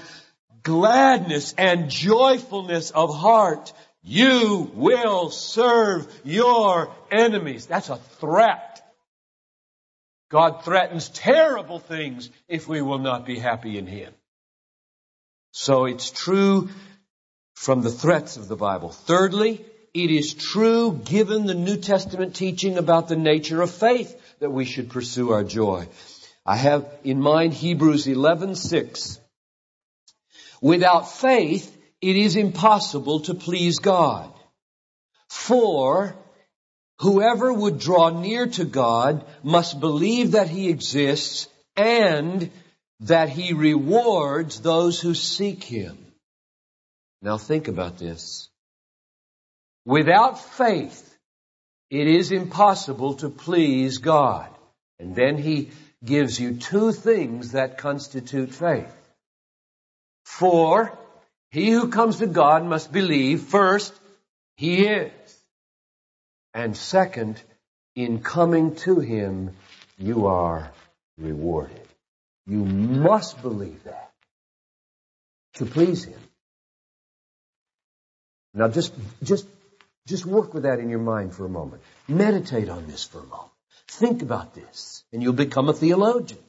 gladness 0.63 1.55
and 1.57 1.89
joyfulness 1.89 2.91
of 2.91 3.15
heart, 3.15 3.73
you 4.03 4.71
will 4.75 5.31
serve 5.31 6.13
your 6.25 6.93
enemies. 7.11 7.67
That's 7.67 7.89
a 7.89 7.97
threat. 7.97 8.76
God 10.31 10.65
threatens 10.65 11.09
terrible 11.09 11.79
things 11.79 12.31
if 12.49 12.69
we 12.69 12.83
will 12.83 12.99
not 12.99 13.27
be 13.27 13.39
happy 13.39 13.79
in 13.79 13.87
Him. 13.87 14.13
So 15.53 15.85
it's 15.85 16.11
true 16.11 16.69
from 17.55 17.83
the 17.83 17.91
threats 17.91 18.37
of 18.37 18.49
the 18.49 18.57
Bible. 18.57 18.91
Thirdly, 18.91 19.65
it 19.95 20.11
is 20.11 20.35
true 20.35 21.01
given 21.05 21.47
the 21.47 21.55
New 21.55 21.79
Testament 21.79 22.35
teaching 22.35 22.77
about 22.77 23.09
the 23.09 23.17
nature 23.17 23.63
of 23.63 23.71
faith 23.71 24.15
that 24.41 24.51
we 24.51 24.65
should 24.65 24.91
pursue 24.91 25.31
our 25.33 25.45
joy. 25.45 25.89
I 26.45 26.57
have 26.57 26.87
in 27.03 27.21
mind 27.21 27.55
Hebrews 27.55 28.07
11:6. 28.07 29.19
Without 30.61 31.11
faith, 31.11 31.77
it 32.01 32.17
is 32.17 32.37
impossible 32.37 33.21
to 33.21 33.35
please 33.35 33.79
God. 33.79 34.33
For 35.29 36.15
Whoever 37.01 37.53
would 37.53 37.79
draw 37.79 38.09
near 38.11 38.47
to 38.47 38.65
God 38.65 39.25
must 39.43 39.81
believe 39.81 40.33
that 40.33 40.49
He 40.49 40.69
exists 40.69 41.49
and 41.77 42.51
that 43.01 43.29
He 43.29 43.53
rewards 43.53 44.61
those 44.61 45.01
who 45.01 45.15
seek 45.15 45.63
Him. 45.63 45.99
Now 47.23 47.39
think 47.39 47.69
about 47.69 47.99
this. 47.99 48.49
Without 49.85 50.41
faith, 50.41 51.17
it 51.91 52.07
is 52.07 52.33
impossible 52.33 53.15
to 53.15 53.29
please 53.29 53.99
God. 53.99 54.49
And 54.99 55.15
then 55.15 55.37
He 55.37 55.71
gives 56.05 56.41
you 56.41 56.57
two 56.57 56.93
things 56.93 57.53
that 57.53 57.79
constitute 57.79 58.55
faith. 58.55 58.95
For 60.25 60.99
he 61.51 61.71
who 61.71 61.89
comes 61.89 62.19
to 62.19 62.27
God 62.27 62.65
must 62.65 62.93
believe 62.93 63.41
first, 63.41 63.95
He 64.57 64.87
is. 64.87 65.13
And 66.57 66.75
second, 66.75 67.41
in 67.95 68.23
coming 68.23 68.77
to 68.77 68.99
Him, 68.99 69.51
you 69.99 70.27
are 70.27 70.73
rewarded. 71.19 71.87
You 72.47 72.65
must 72.65 73.43
believe 73.43 73.85
that 73.85 74.11
to 75.57 75.67
please 75.67 76.05
Him. 76.05 76.19
Now 78.55 78.69
just, 78.69 78.95
just, 79.23 79.47
just 80.07 80.25
work 80.25 80.55
with 80.55 80.63
that 80.63 80.79
in 80.79 80.89
your 80.89 80.99
mind 80.99 81.35
for 81.35 81.45
a 81.45 81.51
moment. 81.51 81.83
Meditate 82.09 82.71
on 82.71 82.87
this 82.87 83.05
for 83.05 83.19
a 83.19 83.27
moment. 83.27 83.51
Think 83.89 84.23
about 84.23 84.55
this 84.55 85.05
and 85.13 85.23
you'll 85.23 85.35
become 85.35 85.69
a 85.69 85.75
theologian. 85.75 86.41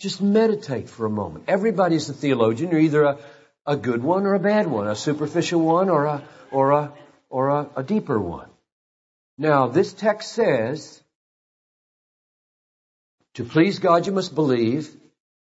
Just 0.00 0.20
meditate 0.20 0.90
for 0.90 1.06
a 1.06 1.10
moment. 1.10 1.46
Everybody's 1.48 2.10
a 2.10 2.12
theologian. 2.12 2.72
You're 2.72 2.80
either 2.80 3.04
a, 3.04 3.18
a 3.64 3.76
good 3.76 4.02
one 4.02 4.26
or 4.26 4.34
a 4.34 4.38
bad 4.38 4.66
one, 4.66 4.86
a 4.86 4.94
superficial 4.94 5.62
one 5.62 5.88
or 5.88 6.04
a, 6.04 6.22
or 6.50 6.72
a, 6.72 6.92
or 7.28 7.48
a, 7.48 7.68
a 7.76 7.82
deeper 7.82 8.18
one. 8.18 8.48
Now, 9.38 9.66
this 9.68 9.92
text 9.92 10.32
says, 10.32 11.02
to 13.34 13.44
please 13.44 13.78
God 13.78 14.06
you 14.06 14.12
must 14.12 14.34
believe, 14.34 14.88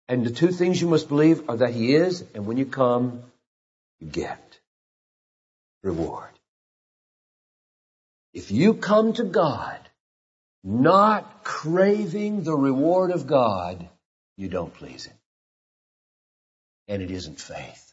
and 0.09 0.25
the 0.25 0.31
two 0.31 0.51
things 0.51 0.81
you 0.81 0.87
must 0.87 1.07
believe 1.07 1.49
are 1.49 1.57
that 1.57 1.73
He 1.73 1.95
is, 1.95 2.23
and 2.33 2.45
when 2.45 2.57
you 2.57 2.65
come, 2.65 3.21
you 3.99 4.07
get 4.07 4.59
reward. 5.81 6.31
If 8.33 8.51
you 8.51 8.73
come 8.73 9.13
to 9.13 9.23
God 9.23 9.79
not 10.63 11.43
craving 11.43 12.43
the 12.43 12.55
reward 12.55 13.11
of 13.11 13.27
God, 13.27 13.87
you 14.35 14.49
don't 14.49 14.73
please 14.73 15.05
Him. 15.05 15.17
And 16.89 17.01
it 17.01 17.11
isn't 17.11 17.39
faith. 17.39 17.88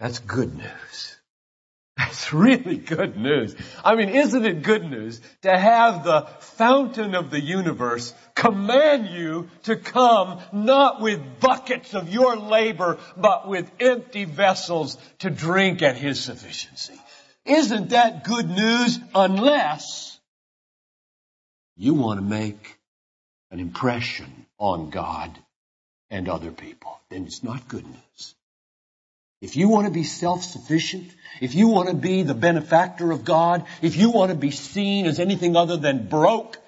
That's 0.00 0.18
good 0.18 0.56
news. 0.56 1.16
That's 1.98 2.32
really 2.32 2.78
good 2.78 3.18
news. 3.18 3.54
I 3.84 3.94
mean, 3.94 4.08
isn't 4.08 4.46
it 4.46 4.62
good 4.62 4.90
news 4.90 5.20
to 5.42 5.56
have 5.56 6.02
the 6.02 6.26
fountain 6.40 7.14
of 7.14 7.30
the 7.30 7.40
universe 7.40 8.14
command 8.34 9.10
you 9.10 9.50
to 9.64 9.76
come 9.76 10.40
not 10.52 11.02
with 11.02 11.40
buckets 11.40 11.92
of 11.92 12.08
your 12.08 12.36
labor, 12.36 12.98
but 13.18 13.46
with 13.46 13.70
empty 13.78 14.24
vessels 14.24 14.96
to 15.18 15.28
drink 15.28 15.82
at 15.82 15.98
His 15.98 16.18
sufficiency? 16.18 16.98
Isn't 17.44 17.90
that 17.90 18.24
good 18.24 18.48
news 18.48 18.98
unless 19.14 20.18
you 21.76 21.92
want 21.92 22.20
to 22.20 22.24
make 22.24 22.78
an 23.50 23.60
impression 23.60 24.46
on 24.58 24.88
God 24.88 25.38
and 26.08 26.26
other 26.26 26.52
people? 26.52 26.98
Then 27.10 27.26
it's 27.26 27.44
not 27.44 27.68
good 27.68 27.86
news. 27.86 28.34
If 29.40 29.56
you 29.56 29.68
want 29.68 29.86
to 29.86 29.92
be 29.92 30.04
self-sufficient, 30.04 31.14
if 31.40 31.54
you 31.54 31.68
want 31.68 31.88
to 31.88 31.94
be 31.94 32.22
the 32.22 32.34
benefactor 32.34 33.10
of 33.10 33.24
God, 33.24 33.64
if 33.80 33.96
you 33.96 34.10
want 34.10 34.30
to 34.30 34.36
be 34.36 34.50
seen 34.50 35.06
as 35.06 35.18
anything 35.18 35.56
other 35.56 35.78
than 35.78 36.08
broke, 36.08 36.58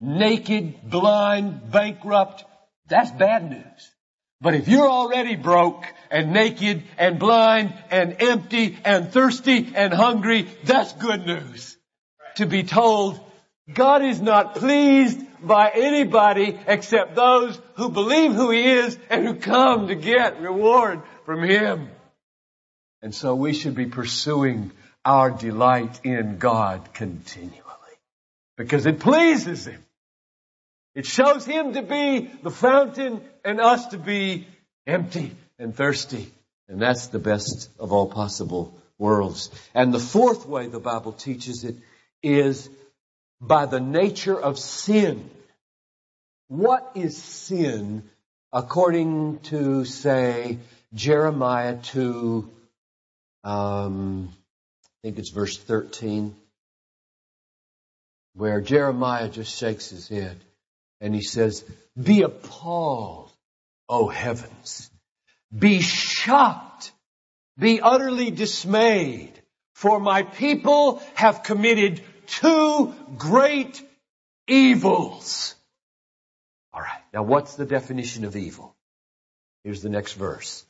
naked, 0.00 0.90
blind, 0.90 1.70
bankrupt, 1.70 2.44
that's 2.86 3.10
bad 3.10 3.50
news. 3.50 3.90
But 4.40 4.54
if 4.54 4.68
you're 4.68 4.88
already 4.88 5.36
broke 5.36 5.84
and 6.10 6.32
naked 6.32 6.84
and 6.98 7.18
blind 7.18 7.74
and 7.90 8.16
empty 8.20 8.78
and 8.84 9.10
thirsty 9.10 9.72
and 9.74 9.92
hungry, 9.92 10.46
that's 10.64 10.92
good 10.92 11.26
news. 11.26 11.76
To 12.36 12.46
be 12.46 12.62
told 12.62 13.18
God 13.72 14.02
is 14.02 14.20
not 14.20 14.54
pleased 14.54 15.20
by 15.42 15.70
anybody 15.74 16.58
except 16.66 17.14
those 17.14 17.60
who 17.74 17.88
believe 17.88 18.32
who 18.32 18.50
He 18.50 18.64
is 18.64 18.98
and 19.10 19.26
who 19.26 19.34
come 19.34 19.88
to 19.88 19.94
get 19.94 20.40
reward 20.40 21.02
from 21.28 21.42
Him. 21.42 21.90
And 23.02 23.14
so 23.14 23.34
we 23.34 23.52
should 23.52 23.74
be 23.74 23.84
pursuing 23.84 24.72
our 25.04 25.30
delight 25.30 26.00
in 26.02 26.38
God 26.38 26.94
continually 26.94 27.52
because 28.56 28.86
it 28.86 28.98
pleases 28.98 29.66
Him. 29.66 29.84
It 30.94 31.04
shows 31.04 31.44
Him 31.44 31.74
to 31.74 31.82
be 31.82 32.30
the 32.42 32.50
fountain 32.50 33.20
and 33.44 33.60
us 33.60 33.88
to 33.88 33.98
be 33.98 34.48
empty 34.86 35.32
and 35.58 35.76
thirsty. 35.76 36.32
And 36.66 36.80
that's 36.80 37.08
the 37.08 37.18
best 37.18 37.68
of 37.78 37.92
all 37.92 38.06
possible 38.06 38.74
worlds. 38.96 39.50
And 39.74 39.92
the 39.92 40.00
fourth 40.00 40.46
way 40.46 40.68
the 40.68 40.80
Bible 40.80 41.12
teaches 41.12 41.62
it 41.62 41.76
is 42.22 42.70
by 43.38 43.66
the 43.66 43.80
nature 43.80 44.40
of 44.40 44.58
sin. 44.58 45.28
What 46.46 46.92
is 46.94 47.22
sin 47.22 48.04
according 48.50 49.40
to, 49.40 49.84
say, 49.84 50.56
Jeremiah 50.94 51.76
2, 51.76 52.50
um, 53.44 54.30
I 54.84 54.88
think 55.02 55.18
it's 55.18 55.30
verse 55.30 55.56
13, 55.56 56.34
where 58.34 58.60
Jeremiah 58.60 59.28
just 59.28 59.58
shakes 59.58 59.90
his 59.90 60.08
head 60.08 60.36
and 61.00 61.14
he 61.14 61.22
says, 61.22 61.64
Be 62.00 62.22
appalled, 62.22 63.30
O 63.88 64.08
heavens. 64.08 64.90
Be 65.56 65.80
shocked. 65.80 66.92
Be 67.58 67.80
utterly 67.80 68.30
dismayed. 68.30 69.32
For 69.74 70.00
my 70.00 70.22
people 70.22 71.02
have 71.14 71.42
committed 71.42 72.02
two 72.26 72.94
great 73.16 73.80
evils. 74.46 75.54
Alright, 76.74 77.02
now 77.12 77.22
what's 77.22 77.54
the 77.54 77.66
definition 77.66 78.24
of 78.24 78.36
evil? 78.36 78.74
Here's 79.64 79.82
the 79.82 79.88
next 79.88 80.14
verse. 80.14 80.64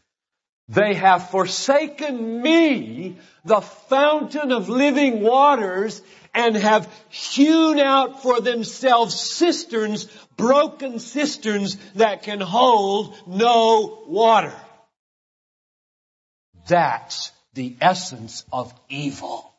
They 0.69 0.95
have 0.95 1.31
forsaken 1.31 2.43
me, 2.43 3.17
the 3.45 3.63
fountain 3.63 4.53
of 4.53 4.69
living 4.69 5.23
waters, 5.23 6.03
and 6.35 6.55
have 6.57 6.93
hewn 7.09 7.79
out 7.79 8.23
for 8.23 8.41
themselves 8.41 9.19
cisterns, 9.19 10.05
broken 10.37 10.99
cisterns 10.99 11.77
that 11.95 12.23
can 12.23 12.41
hold 12.41 13.17
no 13.27 14.05
water. 14.07 14.55
That's 16.67 17.33
the 17.55 17.75
essence 17.81 18.45
of 18.53 18.75
evil. 18.91 19.51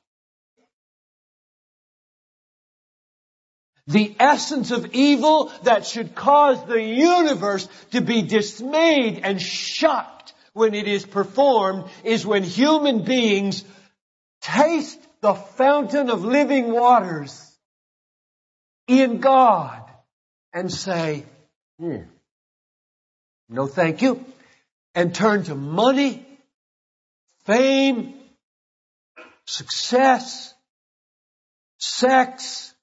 The 3.87 4.15
essence 4.19 4.69
of 4.69 4.93
evil 4.93 5.51
that 5.63 5.87
should 5.87 6.13
cause 6.13 6.63
the 6.65 6.79
universe 6.79 7.67
to 7.91 8.01
be 8.01 8.21
dismayed 8.21 9.21
and 9.23 9.41
shocked 9.41 10.33
when 10.53 10.73
it 10.73 10.87
is 10.87 11.05
performed 11.05 11.85
is 12.03 12.25
when 12.25 12.43
human 12.43 13.03
beings 13.03 13.63
taste 14.41 14.99
the 15.21 15.33
fountain 15.33 16.09
of 16.09 16.23
living 16.23 16.71
waters 16.71 17.45
in 18.87 19.19
God 19.19 19.83
and 20.53 20.71
say, 20.71 21.25
hmm, 21.79 22.03
no 23.49 23.67
thank 23.67 24.01
you, 24.01 24.23
and 24.95 25.13
turn 25.13 25.43
to 25.43 25.55
money, 25.55 26.25
fame, 27.45 28.13
success, 29.45 30.53
sex, 31.77 32.73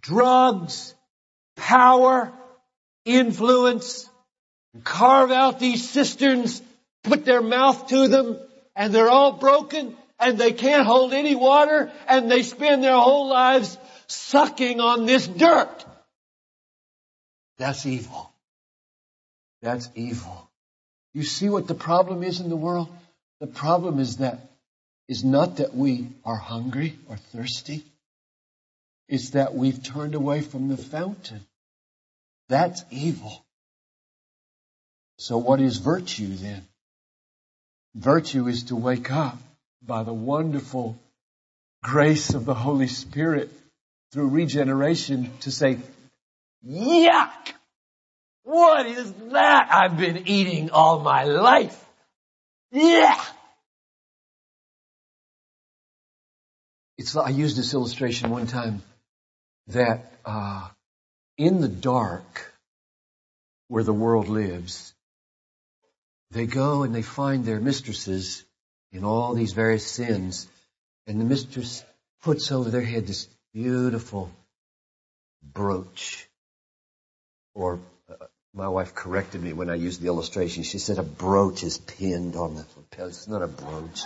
drugs, 0.00 0.94
power, 1.56 2.32
influence, 3.04 4.08
carve 4.84 5.30
out 5.30 5.58
these 5.58 5.88
cisterns, 5.88 6.62
put 7.02 7.24
their 7.24 7.42
mouth 7.42 7.88
to 7.88 8.08
them, 8.08 8.38
and 8.76 8.94
they're 8.94 9.10
all 9.10 9.32
broken, 9.32 9.96
and 10.18 10.38
they 10.38 10.52
can't 10.52 10.86
hold 10.86 11.12
any 11.12 11.34
water, 11.34 11.90
and 12.08 12.30
they 12.30 12.42
spend 12.42 12.82
their 12.82 12.96
whole 12.96 13.28
lives 13.28 13.78
sucking 14.06 14.80
on 14.80 15.06
this 15.06 15.26
dirt. 15.26 15.84
That's 17.58 17.86
evil. 17.86 18.32
That's 19.62 19.88
evil. 19.94 20.50
You 21.12 21.22
see 21.22 21.48
what 21.48 21.66
the 21.66 21.74
problem 21.74 22.22
is 22.22 22.40
in 22.40 22.48
the 22.48 22.56
world? 22.56 22.88
The 23.40 23.46
problem 23.46 23.98
is 23.98 24.18
that, 24.18 24.50
is 25.08 25.24
not 25.24 25.56
that 25.56 25.74
we 25.74 26.08
are 26.24 26.36
hungry 26.36 26.98
or 27.08 27.16
thirsty 27.16 27.84
It's 29.08 29.30
that 29.30 29.54
we've 29.54 29.82
turned 29.82 30.14
away 30.14 30.40
from 30.40 30.68
the 30.68 30.76
fountain. 30.76 31.44
That's 32.48 32.84
evil. 32.90 33.44
So 35.18 35.36
what 35.36 35.60
is 35.60 35.78
virtue 35.78 36.28
then? 36.28 36.64
Virtue 37.94 38.46
is 38.46 38.64
to 38.64 38.76
wake 38.76 39.10
up 39.10 39.38
by 39.82 40.02
the 40.04 40.12
wonderful 40.12 40.98
grace 41.82 42.34
of 42.34 42.44
the 42.44 42.54
Holy 42.54 42.86
Spirit 42.86 43.50
through 44.12 44.28
regeneration 44.28 45.30
to 45.40 45.50
say, 45.50 45.78
yuck! 46.66 47.52
What 48.44 48.86
is 48.86 49.12
that 49.32 49.68
I've 49.72 49.96
been 49.96 50.28
eating 50.28 50.70
all 50.70 51.00
my 51.00 51.24
life? 51.24 51.84
Yeah! 52.72 53.20
It's, 56.98 57.16
I 57.16 57.30
used 57.30 57.56
this 57.56 57.74
illustration 57.74 58.30
one 58.30 58.46
time 58.46 58.82
that 59.68 60.12
uh, 60.24 60.68
in 61.38 61.60
the 61.60 61.68
dark 61.68 62.52
where 63.68 63.84
the 63.84 63.92
world 63.92 64.28
lives, 64.28 64.92
they 66.30 66.46
go 66.46 66.82
and 66.82 66.94
they 66.94 67.02
find 67.02 67.44
their 67.44 67.60
mistresses 67.60 68.44
in 68.92 69.04
all 69.04 69.34
these 69.34 69.52
various 69.52 69.86
sins, 69.86 70.48
and 71.06 71.20
the 71.20 71.24
mistress 71.24 71.84
puts 72.22 72.52
over 72.52 72.70
their 72.70 72.82
head 72.82 73.06
this 73.06 73.28
beautiful 73.52 74.30
brooch. 75.42 76.28
Or 77.54 77.80
uh, 78.08 78.26
my 78.54 78.68
wife 78.68 78.94
corrected 78.94 79.42
me 79.42 79.52
when 79.52 79.70
I 79.70 79.74
used 79.74 80.00
the 80.00 80.06
illustration. 80.06 80.62
She 80.62 80.78
said 80.78 80.98
a 80.98 81.02
brooch 81.02 81.62
is 81.62 81.78
pinned 81.78 82.36
on 82.36 82.54
the 82.54 82.66
lapel. 82.76 83.08
It's 83.08 83.28
not 83.28 83.42
a 83.42 83.48
brooch. 83.48 84.02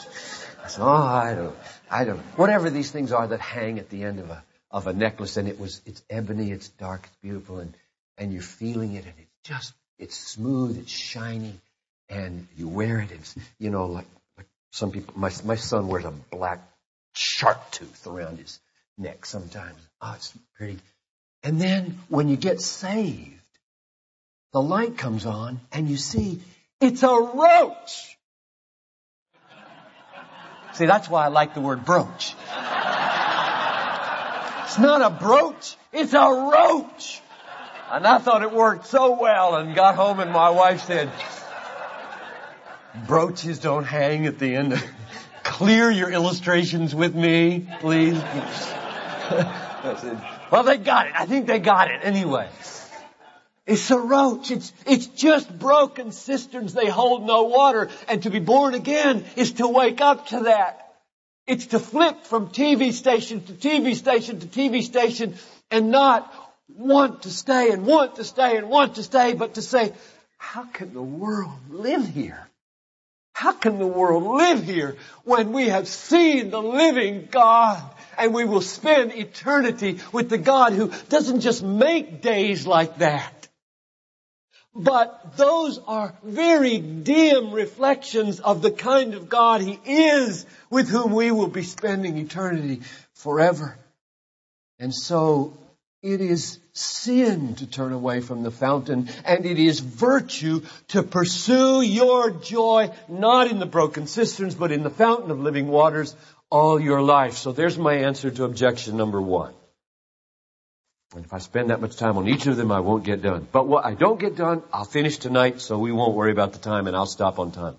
I 0.63 0.69
said, 0.69 0.83
oh, 0.83 0.87
I 0.87 1.35
don't, 1.35 1.57
I 1.91 2.05
don't, 2.05 2.21
whatever 2.37 2.71
these 2.71 2.91
things 2.91 3.13
are 3.13 3.27
that 3.27 3.41
hang 3.41 3.79
at 3.79 3.91
the 3.91 4.05
end 4.05 4.21
of 4.21 4.31
a 4.31 4.43
of 4.71 4.89
a 4.89 4.93
necklace 4.93 5.37
and 5.37 5.47
it 5.47 5.61
was, 5.61 5.81
it's 5.87 6.03
ebony, 6.11 6.51
it's 6.51 6.69
dark, 6.69 7.05
it's 7.05 7.17
beautiful 7.23 7.61
and, 7.61 7.77
and 8.19 8.33
you're 8.33 8.43
feeling 8.43 8.95
it 8.95 9.05
and 9.05 9.15
it's 9.19 9.31
just, 9.45 9.73
it's 10.01 10.17
smooth, 10.17 10.77
it's 10.77 10.91
shiny 10.91 11.61
and 12.09 12.47
you 12.57 12.69
wear 12.69 13.01
it. 13.01 13.11
It's, 13.11 13.35
you 13.59 13.71
know, 13.71 13.87
like, 13.87 14.07
like 14.37 14.47
some 14.73 14.90
people, 14.90 15.14
my, 15.17 15.31
my 15.45 15.57
son 15.57 15.88
wears 15.88 16.05
a 16.05 16.12
black 16.31 16.61
shark 17.14 17.71
tooth 17.71 18.07
around 18.07 18.38
his 18.38 18.61
neck 18.99 19.27
sometimes. 19.27 19.79
Oh, 20.01 20.14
it's 20.17 20.33
pretty. 20.57 20.79
And 21.43 21.61
then 21.61 21.99
when 22.09 22.29
you 22.29 22.37
get 22.37 22.61
saved, 22.61 23.40
the 24.53 24.62
light 24.62 24.97
comes 24.97 25.27
on 25.27 25.61
and 25.73 25.88
you 25.88 25.97
see 25.97 26.40
it's 26.81 27.03
a 27.03 27.09
roach. 27.09 28.17
See, 30.75 30.87
that's 30.87 31.09
why 31.09 31.25
I 31.25 31.29
like 31.29 31.55
the 31.55 31.61
word 31.61 31.85
brooch. 31.85 32.35
It's 34.64 34.79
not 34.79 35.03
a 35.03 35.11
brooch, 35.11 35.77
it's 35.93 36.14
a 36.14 36.51
roach. 36.53 37.21
And 37.93 38.07
I 38.07 38.19
thought 38.19 38.43
it 38.43 38.51
worked 38.51 38.87
so 38.87 39.21
well 39.21 39.55
and 39.57 39.75
got 39.75 39.95
home 39.95 40.19
and 40.19 40.33
my 40.33 40.51
wife 40.51 40.85
said, 40.87 41.11
brooches 43.07 43.59
don't 43.59 43.85
hang 43.85 44.26
at 44.26 44.38
the 44.38 44.57
end. 44.57 44.83
Clear 45.42 45.90
your 45.90 46.11
illustrations 46.11 46.94
with 46.94 47.14
me, 47.14 47.68
please. 47.80 48.18
well, 50.50 50.62
they 50.64 50.78
got 50.78 51.07
it. 51.07 51.12
I 51.14 51.26
think 51.26 51.46
they 51.46 51.59
got 51.59 51.90
it 51.90 52.00
anyway. 52.02 52.48
It's 53.66 53.90
a 53.90 53.98
roach. 53.98 54.50
It's, 54.50 54.72
it's 54.87 55.07
just 55.07 55.59
broken 55.59 56.12
cisterns. 56.12 56.74
They 56.74 56.88
hold 56.88 57.26
no 57.26 57.44
water. 57.44 57.88
And 58.09 58.22
to 58.24 58.30
be 58.30 58.40
born 58.40 58.74
again 58.74 59.24
is 59.37 59.52
to 59.52 59.68
wake 59.68 60.00
up 60.00 60.28
to 60.28 60.40
that. 60.40 60.80
It's 61.46 61.66
to 61.66 61.78
flip 61.78 62.24
from 62.24 62.48
TV 62.48 62.92
station 62.92 63.42
to 63.42 63.52
TV 63.52 63.94
station 63.94 64.40
to 64.40 64.46
TV 64.46 64.83
station 64.83 65.35
and 65.70 65.90
not 65.90 66.33
want 66.68 67.22
to 67.22 67.30
stay 67.30 67.70
and 67.70 67.87
want 67.87 68.16
to 68.16 68.24
stay 68.24 68.57
and 68.57 68.68
want 68.68 68.96
to 68.96 69.02
stay, 69.02 69.35
but 69.35 69.54
to 69.54 69.62
say, 69.62 69.92
how 70.38 70.64
can 70.64 70.94
the 70.94 71.02
world 71.02 71.52
live 71.70 72.07
here? 72.09 72.48
How 73.44 73.52
can 73.52 73.78
the 73.78 73.87
world 73.87 74.22
live 74.22 74.64
here 74.64 74.96
when 75.24 75.52
we 75.52 75.68
have 75.68 75.87
seen 75.87 76.48
the 76.48 76.62
living 76.62 77.28
God 77.30 77.83
and 78.16 78.33
we 78.33 78.46
will 78.46 78.62
spend 78.62 79.12
eternity 79.12 80.00
with 80.12 80.30
the 80.30 80.38
God 80.38 80.72
who 80.72 80.90
doesn't 81.11 81.40
just 81.40 81.62
make 81.62 82.22
days 82.22 82.66
like 82.66 82.96
that, 83.00 83.48
But 84.74 85.37
those 85.37 85.78
are 85.87 86.14
very 86.22 86.78
dim 86.78 87.52
reflections 87.52 88.40
of 88.40 88.62
the 88.62 88.70
kind 88.70 89.12
of 89.12 89.28
God 89.28 89.61
He 89.61 89.78
is 89.85 90.46
with 90.70 90.88
whom 90.88 91.12
we 91.12 91.30
will 91.30 91.48
be 91.48 91.64
spending 91.64 92.16
eternity 92.16 92.80
forever. 93.12 93.76
And 94.78 94.94
so 94.94 95.52
it 96.05 96.21
is 96.21 96.59
sin 96.75 97.55
to 97.55 97.67
turn 97.67 97.93
away 97.93 98.21
from 98.21 98.43
the 98.43 98.51
fountain 98.51 99.09
and 99.25 99.47
it 99.47 99.59
is 99.59 99.81
virtue 99.81 100.61
to 100.88 101.03
pursue 101.03 101.81
your 101.81 102.31
joy 102.31 102.90
not 103.09 103.51
in 103.51 103.59
the 103.59 103.67
broken 103.67 104.07
cisterns 104.07 104.55
but 104.55 104.71
in 104.71 104.83
the 104.83 104.90
fountain 104.90 105.31
of 105.31 105.40
living 105.40 105.67
waters 105.67 106.14
all 106.51 106.79
your 106.79 107.01
life. 107.01 107.35
So 107.38 107.53
there's 107.53 107.79
my 107.79 107.95
answer 107.95 108.31
to 108.31 108.45
objection 108.45 108.99
number 108.99 109.21
one. 109.21 109.55
And 111.14 111.25
if 111.25 111.33
I 111.33 111.38
spend 111.38 111.71
that 111.71 111.81
much 111.81 111.97
time 111.97 112.19
on 112.19 112.29
each 112.29 112.47
of 112.47 112.57
them, 112.57 112.71
I 112.71 112.81
won't 112.81 113.05
get 113.05 113.23
done. 113.23 113.49
But 113.51 113.67
what 113.67 113.87
I 113.87 113.95
don't 113.95 114.21
get 114.21 114.37
done, 114.37 114.62
I'll 114.73 114.85
finish 114.85 115.17
tonight 115.17 115.61
so 115.61 115.79
we 115.79 115.90
won't 115.90 116.14
worry 116.14 116.33
about 116.33 116.53
the 116.53 116.59
time 116.59 116.87
and 116.87 116.95
I'll 116.95 117.07
stop 117.07 117.38
on 117.38 117.51
time. 117.51 117.77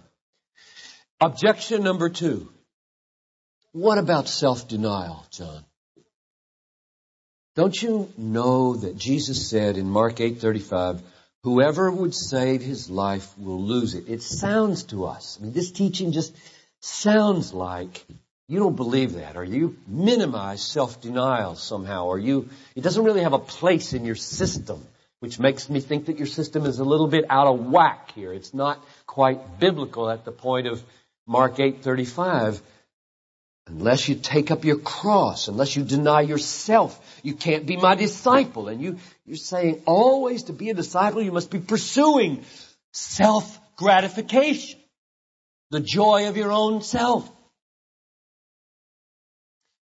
Objection 1.22 1.84
number 1.84 2.10
two. 2.10 2.52
What 3.72 3.98
about 3.98 4.28
self-denial, 4.30 5.26
John? 5.32 5.66
Don't 7.56 7.82
you 7.82 8.12
know 8.18 8.76
that 8.76 8.98
Jesus 8.98 9.50
said 9.50 9.78
in 9.78 9.90
Mark 9.90 10.20
8:35, 10.20 11.02
whoever 11.44 11.90
would 11.90 12.14
save 12.14 12.62
his 12.62 12.90
life 12.90 13.34
will 13.38 13.62
lose 13.62 13.96
it. 13.96 14.10
It 14.10 14.22
sounds 14.22 14.84
to 14.86 15.06
us. 15.06 15.38
I 15.40 15.44
mean, 15.44 15.54
this 15.54 15.72
teaching 15.72 16.12
just 16.12 16.36
sounds 16.82 17.54
like 17.54 18.06
you 18.50 18.60
don't 18.60 18.76
believe 18.76 19.14
that, 19.14 19.38
or 19.38 19.46
you 19.46 19.78
minimize 19.88 20.62
self-denial 20.62 21.56
somehow, 21.56 22.08
or 22.08 22.20
you, 22.20 22.50
it 22.76 22.82
doesn't 22.82 23.06
really 23.06 23.24
have 23.24 23.34
a 23.34 23.40
place 23.40 23.94
in 23.94 24.04
your 24.04 24.16
system, 24.16 24.86
which 25.22 25.40
makes 25.40 25.70
me 25.70 25.80
think 25.80 26.08
that 26.08 26.18
your 26.18 26.28
system 26.28 26.66
is 26.66 26.80
a 26.80 26.84
little 26.84 27.08
bit 27.08 27.24
out 27.30 27.48
of 27.48 27.72
whack 27.72 28.12
here. 28.16 28.34
It's 28.34 28.54
not 28.54 28.84
quite 29.08 29.60
biblical 29.60 30.10
at 30.10 30.26
the 30.26 30.32
point 30.34 30.68
of 30.68 30.84
Mark 31.26 31.56
8:35. 31.58 32.62
Unless 33.68 34.08
you 34.08 34.16
take 34.16 34.52
up 34.52 34.64
your 34.64 34.78
cross, 34.78 35.48
unless 35.48 35.76
you 35.76 35.84
deny 35.84 36.22
yourself, 36.22 37.00
you 37.24 37.34
can't 37.34 37.66
be 37.66 37.78
my 37.78 37.96
disciple. 37.96 38.68
And 38.68 38.80
you, 38.80 39.00
you're 39.26 39.38
saying 39.38 39.82
always 39.86 40.44
to 40.44 40.54
be 40.54 40.70
a 40.70 40.76
disciple, 40.76 41.22
you 41.22 41.32
must 41.32 41.50
be 41.50 41.60
pursuing 41.60 42.46
self-gratification. 42.94 44.80
The 45.72 45.80
joy 45.80 46.30
of 46.30 46.38
your 46.38 46.52
own 46.52 46.84
self. 46.84 47.30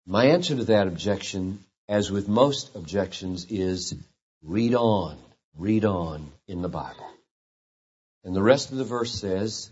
My 0.06 0.26
answer 0.26 0.56
to 0.56 0.64
that 0.64 0.86
objection, 0.86 1.62
as 1.90 2.10
with 2.10 2.26
most 2.26 2.74
objections, 2.74 3.46
is 3.50 3.94
read 4.42 4.74
on, 4.74 5.18
read 5.58 5.84
on 5.84 6.32
in 6.46 6.62
the 6.62 6.68
Bible. 6.70 7.06
And 8.24 8.34
the 8.34 8.42
rest 8.42 8.72
of 8.72 8.78
the 8.78 8.84
verse 8.84 9.12
says, 9.12 9.70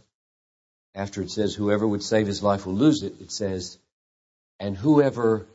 after 0.94 1.22
it 1.22 1.30
says, 1.30 1.54
whoever 1.54 1.87
would 1.87 2.02
save 2.02 2.26
his 2.26 2.42
life 2.42 2.66
will 2.66 2.74
lose 2.74 3.02
it, 3.02 3.14
it 3.22 3.32
says, 3.32 3.78
and 4.59 4.77
whoever 4.77 5.47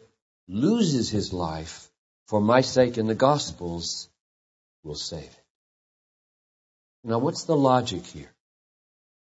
loses 0.48 1.10
his 1.10 1.34
life 1.34 1.90
for 2.28 2.42
my 2.42 2.62
sake 2.62 2.98
in 2.98 3.08
the 3.08 3.16
Gospels 3.16 4.10
will 4.84 4.96
save 4.96 5.24
it. 5.24 5.44
Now 7.04 7.20
what's 7.20 7.46
the 7.46 7.56
logic 7.56 8.06
here? 8.06 8.32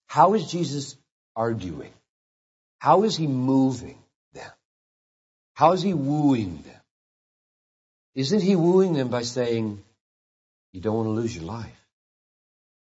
How 0.07 0.33
is 0.35 0.49
Jesus 0.49 0.95
arguing? 1.35 1.93
How 2.79 3.03
is 3.03 3.17
he 3.17 3.27
moving? 3.27 3.97
Them? 4.33 4.51
How 5.53 5.73
is 5.73 5.81
he 5.81 5.93
wooing 5.93 6.61
them? 6.63 6.81
Isn't 8.15 8.41
he 8.41 8.55
wooing 8.55 8.93
them 8.93 9.09
by 9.09 9.23
saying, 9.23 9.83
you 10.71 10.81
don't 10.81 10.95
want 10.95 11.07
to 11.07 11.11
lose 11.11 11.35
your 11.35 11.45
life? 11.45 11.85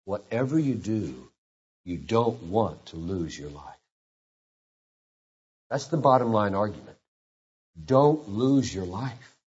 Whatever 0.05 0.59
you 0.59 0.75
do, 0.75 1.29
you 1.85 1.97
don't 1.97 2.41
want 2.43 2.85
to 2.87 2.97
lose 2.97 3.37
your 3.37 3.49
life. 3.49 3.72
That's 5.73 5.87
the 5.87 5.97
bottom 5.97 6.31
line 6.31 6.53
argument. 6.53 6.97
Don't 7.83 8.29
lose 8.29 8.71
your 8.71 8.85
life. 8.85 9.37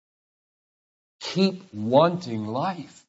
Keep 1.20 1.72
wanting 1.72 2.48
life. 2.48 3.06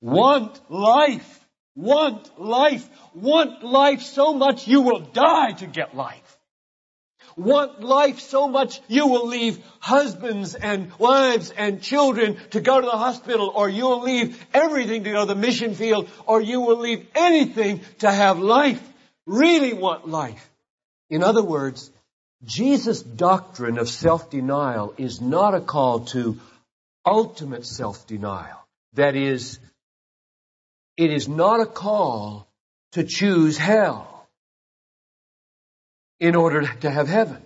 Want 0.00 0.60
life. 0.70 1.48
Want 1.74 2.30
life. 2.38 2.88
Want 3.12 3.64
life 3.64 4.02
so 4.02 4.34
much 4.34 4.68
you 4.68 4.82
will 4.82 5.00
die 5.00 5.50
to 5.54 5.66
get 5.66 5.96
life 5.96 6.38
want 7.36 7.82
life 7.82 8.20
so 8.20 8.46
much 8.46 8.80
you 8.86 9.08
will 9.08 9.26
leave 9.26 9.58
husbands 9.80 10.54
and 10.54 10.92
wives 11.00 11.50
and 11.50 11.82
children 11.82 12.36
to 12.50 12.60
go 12.60 12.80
to 12.80 12.86
the 12.86 12.96
hospital 12.96 13.50
or 13.52 13.68
you 13.68 13.82
will 13.82 14.02
leave 14.02 14.46
everything 14.54 15.02
to 15.02 15.10
go 15.10 15.26
to 15.26 15.34
the 15.34 15.40
mission 15.40 15.74
field 15.74 16.08
or 16.26 16.40
you 16.40 16.60
will 16.60 16.78
leave 16.78 17.04
anything 17.16 17.80
to 17.98 18.08
have 18.08 18.38
life. 18.38 18.80
Really 19.26 19.72
want 19.72 20.06
life. 20.06 20.48
In 21.10 21.24
other 21.24 21.42
words, 21.42 21.90
Jesus' 22.44 23.02
doctrine 23.02 23.78
of 23.78 23.88
self-denial 23.88 24.94
is 24.96 25.20
not 25.20 25.54
a 25.54 25.60
call 25.60 26.00
to 26.06 26.38
ultimate 27.04 27.66
self-denial. 27.66 28.58
That 28.94 29.16
is, 29.16 29.58
it 30.96 31.10
is 31.10 31.28
not 31.28 31.60
a 31.60 31.66
call 31.66 32.48
to 32.92 33.04
choose 33.04 33.58
hell 33.58 34.28
in 36.20 36.34
order 36.34 36.66
to 36.80 36.90
have 36.90 37.08
heaven. 37.08 37.42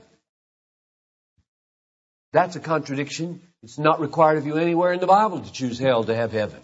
That's 2.33 2.57
a 2.57 2.61
contradiction. 2.61 3.41
It's 3.63 3.79
not 3.79 4.01
required 4.01 4.39
of 4.39 4.47
you 4.47 4.57
anywhere 4.57 4.93
in 4.93 5.01
the 5.01 5.07
Bible 5.07 5.41
to 5.41 5.53
choose 5.53 5.79
hell 5.79 6.05
to 6.05 6.15
have 6.15 6.33
heaven. 6.33 6.61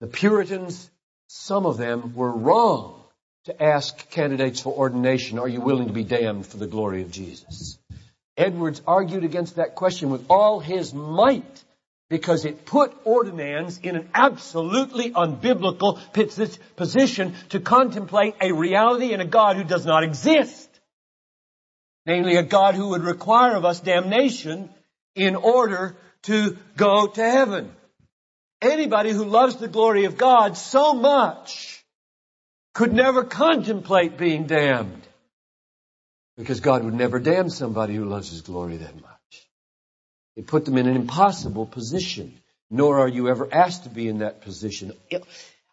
The 0.00 0.06
Puritans, 0.06 0.90
some 1.28 1.66
of 1.66 1.76
them, 1.76 2.14
were 2.14 2.32
wrong 2.32 3.02
to 3.48 3.62
ask 3.62 4.10
candidates 4.10 4.60
for 4.60 4.72
ordination, 4.72 5.38
are 5.38 5.48
you 5.48 5.60
willing 5.60 5.88
to 5.88 5.92
be 5.92 6.04
damned 6.04 6.46
for 6.46 6.58
the 6.58 6.66
glory 6.66 7.02
of 7.02 7.10
Jesus? 7.10 7.78
Edwards 8.36 8.82
argued 8.86 9.24
against 9.24 9.56
that 9.56 9.74
question 9.74 10.10
with 10.10 10.26
all 10.30 10.60
his 10.60 10.92
might 10.94 11.64
because 12.10 12.44
it 12.44 12.66
put 12.66 12.94
ordinands 13.04 13.78
in 13.78 13.96
an 13.96 14.10
absolutely 14.14 15.10
unbiblical 15.10 15.98
position 16.76 17.34
to 17.48 17.60
contemplate 17.60 18.34
a 18.40 18.52
reality 18.52 19.12
and 19.12 19.22
a 19.22 19.26
God 19.26 19.56
who 19.56 19.64
does 19.64 19.84
not 19.84 20.04
exist. 20.04 20.68
Namely, 22.06 22.36
a 22.36 22.42
God 22.42 22.74
who 22.74 22.90
would 22.90 23.02
require 23.02 23.56
of 23.56 23.64
us 23.64 23.80
damnation 23.80 24.70
in 25.14 25.36
order 25.36 25.96
to 26.22 26.56
go 26.76 27.06
to 27.06 27.22
heaven. 27.22 27.72
Anybody 28.60 29.12
who 29.12 29.24
loves 29.24 29.56
the 29.56 29.68
glory 29.68 30.04
of 30.04 30.16
God 30.16 30.56
so 30.56 30.94
much 30.94 31.77
could 32.78 32.92
never 32.92 33.24
contemplate 33.24 34.16
being 34.16 34.46
damned. 34.46 35.02
Because 36.36 36.60
God 36.60 36.84
would 36.84 36.94
never 36.94 37.18
damn 37.18 37.50
somebody 37.50 37.96
who 37.96 38.04
loves 38.04 38.30
His 38.30 38.42
glory 38.42 38.76
that 38.76 38.94
much. 38.94 39.48
It 40.36 40.46
put 40.46 40.64
them 40.64 40.78
in 40.78 40.86
an 40.86 40.94
impossible 40.94 41.66
position, 41.66 42.40
nor 42.70 43.00
are 43.00 43.08
you 43.08 43.30
ever 43.30 43.52
asked 43.52 43.82
to 43.82 43.88
be 43.88 44.06
in 44.06 44.18
that 44.18 44.42
position. 44.42 44.92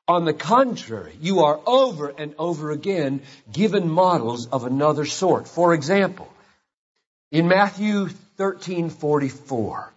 On 0.07 0.25
the 0.25 0.33
contrary, 0.33 1.15
you 1.21 1.41
are 1.41 1.59
over 1.67 2.09
and 2.09 2.33
over 2.39 2.71
again 2.71 3.21
given 3.51 3.87
models 3.87 4.47
of 4.47 4.65
another 4.65 5.05
sort. 5.05 5.47
For 5.47 5.75
example, 5.75 6.27
in 7.31 7.47
Matthew 7.47 8.07
13:44, 8.39 9.91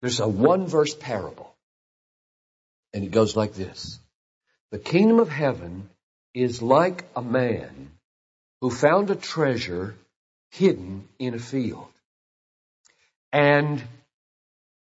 there's 0.00 0.18
a 0.18 0.26
one 0.26 0.66
verse 0.66 0.96
parable. 0.96 1.54
And 2.92 3.04
it 3.04 3.12
goes 3.12 3.36
like 3.36 3.54
this. 3.54 4.00
The 4.72 4.80
kingdom 4.80 5.20
of 5.20 5.28
heaven 5.28 5.88
is 6.34 6.62
like 6.62 7.04
a 7.16 7.22
man 7.22 7.90
who 8.60 8.70
found 8.70 9.10
a 9.10 9.14
treasure 9.14 9.94
hidden 10.50 11.08
in 11.18 11.34
a 11.34 11.38
field. 11.38 11.88
And 13.32 13.82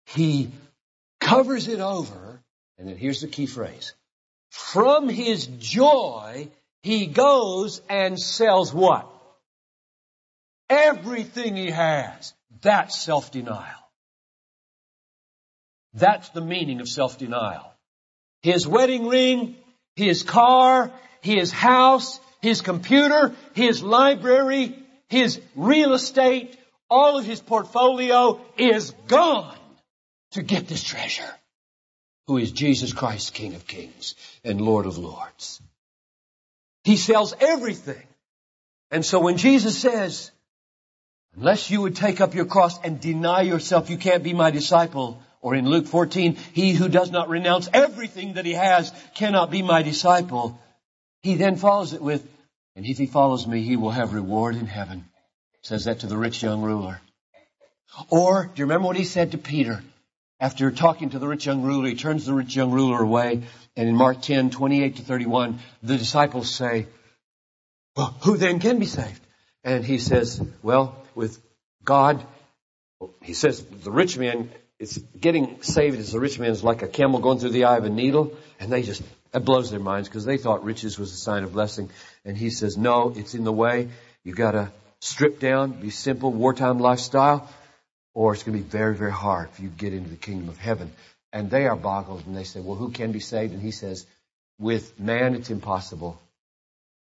he 0.06 0.52
covers 1.19 1.67
it 1.67 1.80
over, 1.80 2.41
and 2.78 2.88
then 2.88 2.98
here's 2.98 3.21
the 3.21 3.28
key 3.28 3.45
phrase. 3.48 3.93
From 4.52 5.10
his 5.10 5.47
joy, 5.47 6.49
he 6.84 7.07
goes 7.07 7.82
and 7.89 8.20
sells 8.20 8.74
what? 8.74 9.09
Everything 10.70 11.55
he 11.55 11.72
has. 11.72 12.34
That's 12.62 13.01
self-denial. 13.01 13.82
That's 15.93 16.30
the 16.30 16.41
meaning 16.41 16.82
of 16.82 16.89
self-denial. 16.89 17.72
His 18.41 18.68
wedding 18.68 19.07
ring, 19.07 19.55
his 19.95 20.24
car, 20.24 20.91
his 21.26 21.51
house, 21.51 22.19
his 22.41 22.61
computer, 22.61 23.34
his 23.53 23.82
library, 23.82 24.78
his 25.09 25.41
real 25.55 25.93
estate, 25.93 26.57
all 26.89 27.17
of 27.17 27.26
his 27.26 27.41
portfolio 27.41 28.39
is 28.57 28.91
gone 29.07 29.57
to 30.32 30.43
get 30.43 30.67
this 30.67 30.84
treasure, 30.84 31.34
who 32.28 32.38
is 32.38 32.51
Jesus 32.51 32.93
Christ, 32.93 33.34
King 33.34 33.55
of 33.55 33.65
Kings 33.65 34.15
and 34.43 34.61
Lord 34.61 34.86
of 34.86 34.97
Lords. 34.97 35.61
He 36.84 36.97
sells 36.97 37.34
everything. 37.39 38.05
And 38.91 39.03
so 39.03 39.19
when 39.19 39.38
Jesus 39.38 39.78
says, 39.78 40.32
unless 41.36 41.71
you 41.71 41.82
would 41.82 41.95
take 41.95 42.21
up 42.21 42.36
your 42.36 42.45
cross 42.45 42.80
and 42.84 43.01
deny 43.01 43.41
yourself, 43.41 43.89
you 43.89 43.97
can't 43.97 44.23
be 44.23 44.34
my 44.34 44.51
disciple, 44.51 45.23
Or 45.45 45.53
in 45.53 45.69
Luke 45.69 45.86
14, 45.86 46.38
he 46.53 46.73
who 46.73 46.89
does 46.89 47.11
not 47.11 47.30
renounce 47.30 47.69
everything 47.71 48.34
that 48.34 48.47
he 48.47 48.53
has 48.53 48.91
cannot 49.13 49.51
be 49.51 49.61
my 49.61 49.84
disciple. 49.84 50.59
He 51.26 51.34
then 51.34 51.55
follows 51.55 51.93
it 51.93 52.03
with, 52.03 52.23
and 52.76 52.86
if 52.86 52.99
he 52.99 53.07
follows 53.07 53.47
me, 53.47 53.63
he 53.63 53.78
will 53.78 53.89
have 53.89 54.13
reward 54.13 54.55
in 54.57 54.67
heaven. 54.67 55.05
Says 55.63 55.86
that 55.86 56.01
to 56.01 56.05
the 56.05 56.15
rich 56.15 56.43
young 56.43 56.61
ruler. 56.61 57.01
Or, 58.11 58.43
do 58.43 58.59
you 58.59 58.65
remember 58.65 58.86
what 58.86 58.95
he 58.95 59.05
said 59.05 59.32
to 59.32 59.39
Peter? 59.39 59.82
After 60.39 60.69
talking 60.69 61.09
to 61.09 61.17
the 61.17 61.28
rich 61.28 61.47
young 61.47 61.63
ruler, 61.63 61.89
he 61.89 61.95
turns 61.95 62.28
the 62.28 62.36
rich 62.36 62.55
young 62.55 62.69
ruler 62.69 63.01
away, 63.01 63.41
and 63.76 63.89
in 63.89 63.95
Mark 63.95 64.21
10, 64.21 64.51
28 64.51 64.97
to 64.97 65.01
31, 65.01 65.57
the 65.82 65.97
disciples 65.97 66.53
say, 66.53 66.86
well, 67.97 68.15
who 68.21 68.38
then 68.38 68.59
can 68.59 68.78
be 68.78 68.86
saved? 68.86 69.21
And 69.63 69.84
he 69.84 69.97
says, 69.97 70.39
well, 70.61 70.95
with 71.15 71.41
God, 71.84 72.23
he 73.23 73.34
says 73.34 73.65
the 73.65 73.89
rich 73.89 74.15
man 74.15 74.51
is 74.78 75.03
getting 75.19 75.63
saved 75.63 75.97
as 75.97 76.11
the 76.11 76.19
rich 76.19 76.38
man 76.38 76.51
is 76.51 76.63
like 76.63 76.84
a 76.84 76.88
camel 76.88 77.19
going 77.19 77.39
through 77.39 77.49
the 77.49 77.63
eye 77.63 77.78
of 77.78 77.84
a 77.84 77.89
needle, 77.89 78.38
and 78.59 78.71
they 78.71 78.84
just, 78.84 79.01
that 79.36 79.43
blows 79.43 79.69
their 79.69 79.81
minds 79.81 80.07
because 80.07 80.23
they 80.23 80.38
thought 80.38 80.63
riches 80.63 80.97
was 80.97 81.11
a 81.11 81.17
sign 81.17 81.43
of 81.43 81.51
blessing. 81.51 81.89
And 82.23 82.38
he 82.38 82.49
says, 82.49 82.77
no, 82.77 83.11
it's 83.13 83.36
in 83.36 83.43
the 83.43 83.51
way. 83.51 83.89
You 84.23 84.33
gotta 84.33 84.71
strip 85.01 85.41
down, 85.41 85.73
be 85.73 85.89
simple, 85.89 86.31
wartime 86.31 86.79
lifestyle, 86.79 87.49
or 88.13 88.33
it's 88.33 88.43
going 88.43 88.57
to 88.57 88.63
be 88.63 88.69
very, 88.69 88.95
very 88.95 89.11
hard 89.11 89.49
for 89.49 89.61
you 89.61 89.67
get 89.67 89.91
into 89.91 90.09
the 90.09 90.15
kingdom 90.15 90.47
of 90.47 90.57
heaven. 90.57 90.89
And 91.33 91.51
they 91.51 91.67
are 91.67 91.75
boggled 91.75 92.25
and 92.25 92.33
they 92.33 92.45
say, 92.45 92.61
well, 92.61 92.77
who 92.77 92.91
can 92.91 93.11
be 93.11 93.19
saved? 93.19 93.51
And 93.51 93.61
he 93.61 93.71
says, 93.71 94.05
with 94.57 94.97
man 94.97 95.36
it's 95.36 95.49
impossible, 95.49 96.17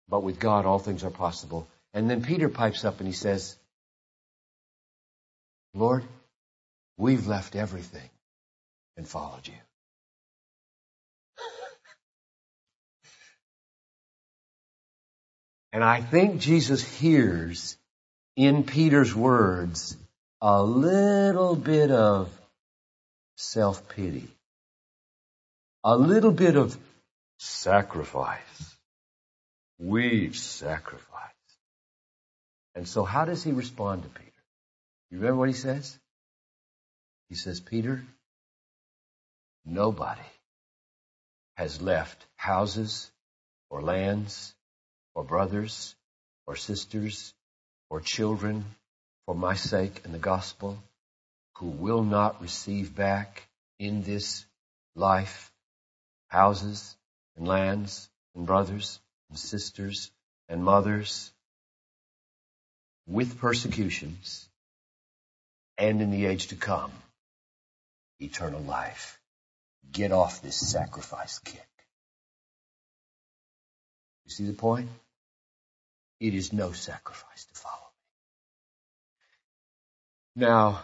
but 0.07 0.24
with 0.24 0.39
God 0.39 0.66
all 0.66 0.80
things 0.80 1.03
are 1.03 1.11
possible. 1.11 1.68
And 1.93 2.09
then 2.09 2.24
Peter 2.24 2.47
pipes 2.47 2.86
up 2.86 2.99
and 2.99 3.07
he 3.07 3.13
says, 3.13 3.57
Lord, 5.74 6.05
we've 6.95 7.28
left 7.28 7.57
everything 7.57 8.09
and 8.95 9.05
followed 9.05 9.45
you. 9.45 9.53
And 15.76 15.84
I 15.84 16.00
think 16.00 16.40
Jesus 16.40 16.82
hears 16.82 17.78
in 18.38 18.64
Peter's 18.64 19.14
words 19.14 19.98
a 20.40 20.64
little 20.64 21.54
bit 21.54 21.92
of 21.92 22.32
self-pity. 23.36 24.30
A 25.84 25.98
little 25.98 26.32
bit 26.32 26.56
of 26.56 26.78
sacrifice. 27.40 28.78
We've 29.78 30.38
sacrificed. 30.38 31.36
And 32.74 32.88
so 32.88 33.04
how 33.04 33.26
does 33.26 33.44
he 33.44 33.52
respond 33.52 34.04
to 34.04 34.08
Peter? 34.08 34.32
You 35.12 35.18
remember 35.18 35.40
what 35.40 35.50
he 35.50 35.56
says? 35.56 36.00
He 37.28 37.36
says, 37.36 37.60
Peter, 37.60 38.02
nobody 39.66 40.32
has 41.58 41.82
left 41.82 42.26
houses 42.38 43.12
or 43.70 43.82
lands 43.82 44.55
or 45.16 45.24
brothers 45.24 45.95
or 46.45 46.55
sisters 46.55 47.34
or 47.89 48.01
children 48.01 48.66
for 49.26 49.34
my 49.34 49.55
sake 49.55 50.01
and 50.03 50.13
the 50.13 50.20
gospel 50.20 50.78
who 51.57 51.68
will 51.68 52.03
not 52.03 52.41
receive 52.41 52.93
back 52.95 53.47
in 53.80 54.03
this 54.03 54.45
life 54.95 55.51
houses 56.28 56.95
and 57.38 57.47
lands 57.47 58.09
and 58.36 58.45
brothers 58.45 58.99
and 59.30 59.39
sisters 59.39 60.11
and 60.49 60.63
mothers 60.63 61.32
with 63.07 63.39
persecutions 63.39 64.47
and 65.78 66.01
in 66.01 66.11
the 66.11 66.26
age 66.26 66.47
to 66.47 66.55
come 66.55 66.91
eternal 68.20 68.61
life. 68.61 69.20
Get 69.91 70.11
off 70.11 70.41
this 70.41 70.55
sacrifice 70.55 71.39
kick. 71.39 71.68
You 74.26 74.32
see 74.32 74.45
the 74.45 74.53
point? 74.53 74.89
It 76.20 76.34
is 76.34 76.53
no 76.53 76.72
sacrifice 76.72 77.45
to 77.45 77.53
follow 77.55 77.89
me. 80.36 80.47
Now, 80.47 80.82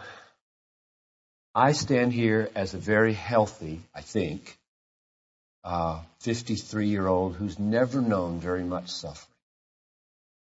I 1.54 1.72
stand 1.72 2.12
here 2.12 2.50
as 2.54 2.74
a 2.74 2.78
very 2.78 3.12
healthy, 3.12 3.80
I 3.94 4.00
think, 4.00 4.58
53 6.20 6.84
uh, 6.84 6.88
year 6.88 7.06
old 7.06 7.36
who's 7.36 7.58
never 7.58 8.00
known 8.00 8.40
very 8.40 8.64
much 8.64 8.88
suffering. 8.90 9.28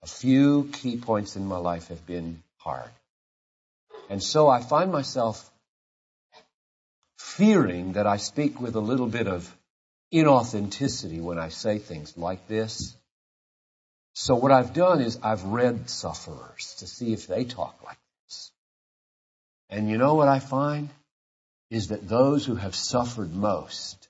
A 0.04 0.08
few 0.08 0.70
key 0.72 0.98
points 0.98 1.36
in 1.36 1.46
my 1.46 1.58
life 1.58 1.88
have 1.88 2.06
been 2.06 2.44
hard. 2.58 2.90
And 4.10 4.24
so 4.24 4.50
I 4.50 4.62
find 4.62 4.92
myself 4.92 5.50
fearing 7.18 7.94
that 7.94 8.08
I 8.08 8.18
speak 8.18 8.60
with 8.60 8.76
a 8.76 8.80
little 8.82 9.08
bit 9.08 9.28
of 9.28 9.56
inauthenticity 10.14 11.22
when 11.22 11.38
I 11.38 11.50
say 11.50 11.78
things 11.78 12.18
like 12.18 12.48
this. 12.48 12.96
So 14.22 14.36
what 14.36 14.52
I've 14.52 14.74
done 14.74 15.00
is 15.00 15.18
I've 15.24 15.46
read 15.46 15.90
sufferers 15.90 16.76
to 16.80 16.88
see 16.88 17.14
if 17.14 17.28
they 17.28 17.46
talk 17.46 17.80
like 17.86 17.98
this. 18.26 18.52
And 19.70 19.90
you 19.90 19.98
know 19.98 20.16
what 20.16 20.28
I 20.28 20.40
find? 20.40 20.90
Is 21.72 21.88
that 21.88 22.06
those 22.06 22.46
who 22.46 22.56
have 22.56 22.76
suffered 22.76 23.34
most 23.34 24.10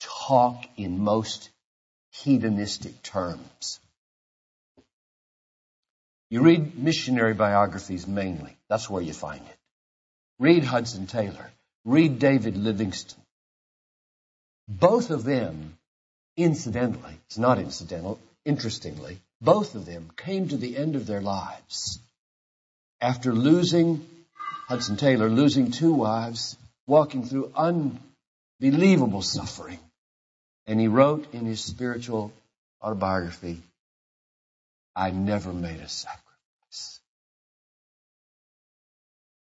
talk 0.00 0.66
in 0.76 0.98
most 0.98 1.48
hedonistic 2.10 3.02
terms. 3.02 3.80
You 6.28 6.42
read 6.42 6.78
missionary 6.78 7.32
biographies 7.32 8.06
mainly. 8.06 8.54
That's 8.68 8.90
where 8.90 9.02
you 9.02 9.14
find 9.14 9.40
it. 9.40 9.56
Read 10.38 10.62
Hudson 10.62 11.06
Taylor. 11.06 11.50
Read 11.86 12.18
David 12.18 12.58
Livingstone. 12.58 13.24
Both 14.68 15.08
of 15.08 15.24
them, 15.24 15.78
incidentally, 16.36 17.14
it's 17.28 17.38
not 17.38 17.58
incidental, 17.58 18.20
interestingly, 18.44 19.20
both 19.40 19.74
of 19.74 19.86
them 19.86 20.10
came 20.16 20.48
to 20.48 20.56
the 20.56 20.76
end 20.76 20.96
of 20.96 21.06
their 21.06 21.20
lives 21.20 21.98
after 23.04 23.34
losing, 23.34 24.06
Hudson 24.66 24.96
Taylor 24.96 25.28
losing 25.28 25.70
two 25.70 25.92
wives, 25.92 26.56
walking 26.86 27.26
through 27.26 27.52
unbelievable 27.54 29.20
suffering. 29.20 29.78
And 30.66 30.80
he 30.80 30.88
wrote 30.88 31.34
in 31.34 31.44
his 31.44 31.62
spiritual 31.62 32.32
autobiography, 32.82 33.62
I 34.96 35.10
never 35.10 35.52
made 35.52 35.80
a 35.80 35.88
sacrifice. 35.88 37.00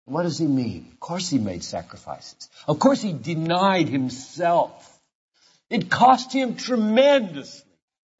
What 0.05 0.23
does 0.23 0.37
he 0.37 0.47
mean? 0.47 0.87
Of 0.93 0.99
course 1.01 1.29
he 1.29 1.37
made 1.37 1.63
sacrifices. 1.63 2.49
Of 2.67 2.79
course 2.79 3.01
he 3.01 3.11
denied 3.11 3.89
himself. 3.89 4.99
It 5.69 5.89
cost 5.89 6.31
him 6.31 6.55
tremendously. 6.55 7.70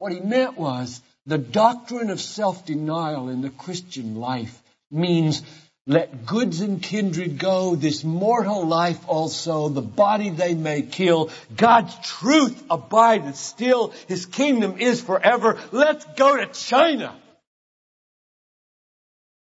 What 0.02 0.10
he 0.10 0.18
meant 0.18 0.58
was 0.58 1.00
the 1.26 1.38
doctrine 1.38 2.10
of 2.10 2.20
self-denial 2.20 3.28
in 3.28 3.40
the 3.40 3.50
Christian 3.50 4.16
life 4.16 4.60
means 4.90 5.42
let 5.86 6.26
goods 6.26 6.60
and 6.60 6.82
kindred 6.82 7.38
go, 7.38 7.76
this 7.76 8.02
mortal 8.02 8.66
life 8.66 8.98
also, 9.06 9.68
the 9.68 9.80
body 9.80 10.30
they 10.30 10.54
may 10.54 10.82
kill. 10.82 11.30
God's 11.54 11.96
truth 12.00 12.64
abideth 12.68 13.36
still. 13.36 13.94
His 14.08 14.26
kingdom 14.26 14.78
is 14.80 15.00
forever. 15.00 15.60
Let's 15.70 16.04
go 16.16 16.36
to 16.36 16.46
China. 16.46 17.14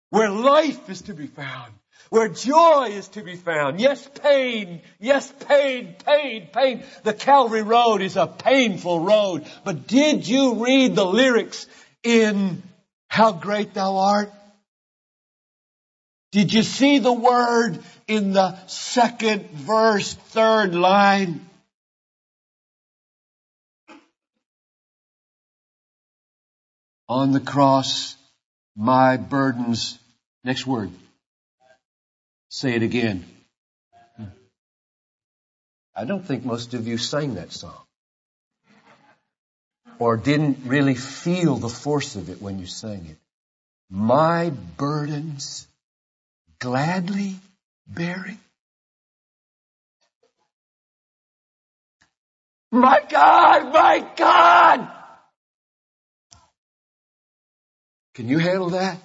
Where 0.10 0.30
life 0.30 0.90
is 0.90 1.04
to 1.04 1.14
be 1.14 1.28
found. 1.28 1.72
Where 2.10 2.30
joy 2.30 2.90
is 2.92 3.08
to 3.10 3.24
be 3.24 3.36
found. 3.36 3.80
Yes, 3.80 4.08
pain. 4.22 4.82
Yes, 5.00 5.32
pain, 5.48 5.96
pain, 6.06 6.48
pain. 6.54 6.84
The 7.04 7.14
Calvary 7.14 7.64
Road 7.64 8.02
is 8.02 8.18
a 8.18 8.28
painful 8.28 9.00
road. 9.00 9.46
But 9.64 9.88
did 9.88 10.28
you 10.28 10.64
read 10.64 10.96
the 10.96 11.06
lyrics 11.06 11.66
in 12.04 12.62
How 13.08 13.32
Great 13.32 13.74
Thou 13.74 13.98
Art? 13.98 14.32
Did 16.32 16.52
you 16.52 16.64
see 16.64 17.00
the 17.00 17.14
word 17.14 17.80
in 18.08 18.34
the 18.34 18.58
second 18.68 19.50
verse, 19.52 20.14
third 20.14 20.74
line? 20.74 21.48
On 27.08 27.32
the 27.32 27.40
cross, 27.40 28.16
my 28.76 29.18
burdens. 29.18 30.00
Next 30.44 30.66
word. 30.66 30.90
Say 32.54 32.76
it 32.76 32.84
again. 32.84 33.26
I 35.96 36.06
don't 36.06 36.24
think 36.24 36.46
most 36.46 36.76
of 36.76 36.88
you 36.88 37.00
sang 37.00 37.34
that 37.34 37.52
song. 37.52 37.82
Or 39.98 40.18
didn't 40.18 40.60
really 40.66 40.94
feel 40.94 41.56
the 41.56 41.68
force 41.68 42.16
of 42.16 42.30
it 42.30 42.44
when 42.44 42.60
you 42.60 42.68
sang 42.68 43.08
it. 43.10 43.18
My 43.90 44.52
burdens 44.78 45.68
gladly 46.60 47.38
bearing? 47.88 48.38
My 52.70 53.02
God, 53.10 53.74
my 53.74 54.08
God! 54.16 54.90
Can 58.14 58.30
you 58.30 58.38
handle 58.38 58.70
that? 58.70 59.00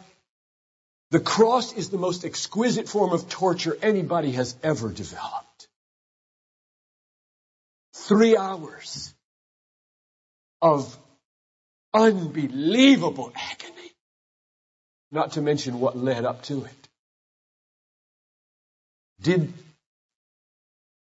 The 1.11 1.21
cross 1.21 1.73
is 1.73 1.89
the 1.89 1.99
most 1.99 2.25
exquisite 2.25 2.89
form 2.89 3.13
of 3.13 3.29
torture 3.29 3.77
anybody 3.81 4.33
has 4.33 4.55
ever 4.63 4.91
developed. 4.91 5.69
Three 7.95 8.37
hours 8.37 9.15
of 10.61 10.99
unbelievable 11.95 13.33
agony. 13.35 13.93
Not 15.11 15.33
to 15.33 15.41
mention 15.41 15.81
what 15.81 15.97
led 15.97 16.27
up 16.27 16.43
to 16.45 16.65
it. 16.65 16.89
Did, 19.23 19.53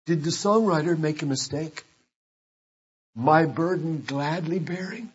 did 0.05 0.23
the 0.23 0.29
songwriter 0.29 0.97
make 0.97 1.21
a 1.21 1.25
mistake? 1.25 1.83
My 3.15 3.45
burden 3.45 4.03
gladly 4.07 4.59
bearing? 4.59 5.11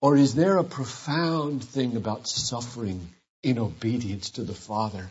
Or 0.00 0.16
is 0.16 0.34
there 0.34 0.56
a 0.56 0.64
profound 0.64 1.62
thing 1.62 1.96
about 1.96 2.26
suffering 2.26 3.08
in 3.42 3.58
obedience 3.58 4.30
to 4.30 4.42
the 4.42 4.54
Father? 4.54 5.10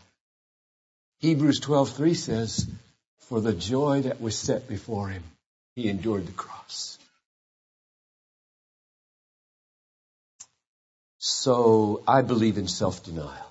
Hebrews 1.19 1.59
12:3 1.59 2.15
says, 2.15 2.67
"For 3.17 3.39
the 3.39 3.53
joy 3.53 4.03
that 4.03 4.21
was 4.21 4.37
set 4.37 4.67
before 4.67 5.09
him, 5.09 5.23
he 5.75 5.89
endured 5.89 6.25
the 6.25 6.31
cross." 6.31 6.97
So 11.19 12.03
I 12.07 12.21
believe 12.21 12.57
in 12.57 12.67
self-denial. 12.67 13.45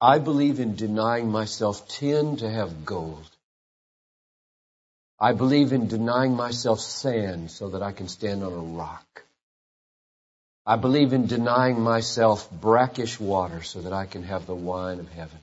I 0.00 0.18
believe 0.18 0.60
in 0.60 0.76
denying 0.76 1.30
myself 1.30 1.88
tin 1.88 2.36
to 2.38 2.50
have 2.50 2.84
gold. 2.84 3.28
I 5.18 5.32
believe 5.32 5.72
in 5.72 5.88
denying 5.88 6.34
myself 6.36 6.80
sand 6.80 7.50
so 7.50 7.70
that 7.70 7.82
I 7.82 7.92
can 7.92 8.08
stand 8.08 8.44
on 8.44 8.52
a 8.52 8.56
rock. 8.56 9.24
I 10.70 10.76
believe 10.76 11.12
in 11.12 11.26
denying 11.26 11.80
myself 11.80 12.48
brackish 12.48 13.18
water 13.18 13.60
so 13.64 13.80
that 13.80 13.92
I 13.92 14.06
can 14.06 14.22
have 14.22 14.46
the 14.46 14.54
wine 14.54 15.00
of 15.00 15.08
heaven. 15.08 15.40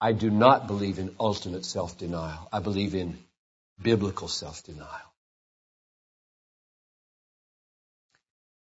I 0.00 0.12
do 0.12 0.30
not 0.30 0.66
believe 0.68 0.98
in 0.98 1.14
ultimate 1.20 1.66
self-denial. 1.66 2.48
I 2.50 2.60
believe 2.60 2.94
in 2.94 3.18
biblical 3.82 4.28
self-denial. 4.28 5.12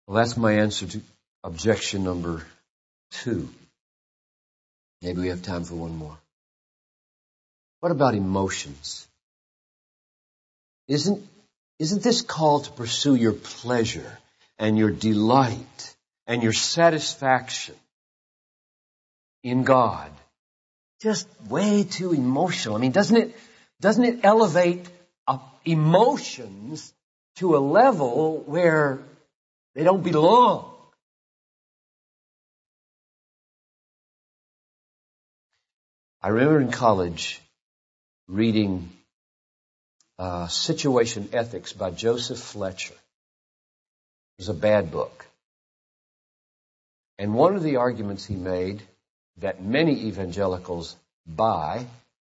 Well, 0.07 0.17
that's 0.17 0.39
my 0.39 0.55
answer 0.55 0.87
to 0.87 1.03
objection 1.43 2.03
number 2.03 2.43
two. 3.11 3.51
Maybe 5.03 5.21
we 5.21 5.29
have 5.29 5.43
time 5.43 5.65
for 5.65 5.75
one 5.75 5.95
more. 5.95 6.17
What 7.81 7.93
about 7.93 8.15
emotions? 8.15 9.07
Isn't, 10.89 11.23
isn't 11.79 12.03
this 12.03 12.23
call 12.23 12.61
to 12.61 12.71
pursue 12.71 13.15
your 13.15 13.35
pleasure 13.35 14.19
and 14.59 14.79
your 14.79 14.91
delight 14.91 15.97
and 16.27 16.43
your 16.43 16.53
satisfaction 16.53 17.75
in 19.43 19.63
God 19.65 20.11
just 21.01 21.29
way 21.49 21.85
too 21.85 22.13
emotional. 22.13 22.77
I 22.77 22.79
mean, 22.79 22.93
doesn't 22.93 23.17
it, 23.17 23.37
doesn't 23.81 24.05
it 24.05 24.21
elevate 24.25 24.89
emotions 25.65 26.93
to 27.37 27.57
a 27.57 27.59
level 27.59 28.43
where 28.47 29.01
they 29.75 29.85
don't 29.85 30.03
belong? 30.03 30.71
I 36.23 36.29
remember 36.29 36.61
in 36.61 36.71
college 36.71 37.41
reading 38.29 38.89
uh, 40.19 40.47
Situation 40.49 41.29
Ethics 41.33 41.73
by 41.75 41.91
Joseph 41.91 42.39
Fletcher. 42.39 42.95
Was 44.39 44.49
a 44.49 44.55
bad 44.55 44.91
book. 44.91 45.27
And 47.19 47.35
one 47.35 47.55
of 47.55 47.63
the 47.63 47.77
arguments 47.77 48.25
he 48.25 48.35
made 48.35 48.83
that 49.39 49.63
many 49.63 50.07
evangelicals 50.07 50.97
buy, 51.27 51.87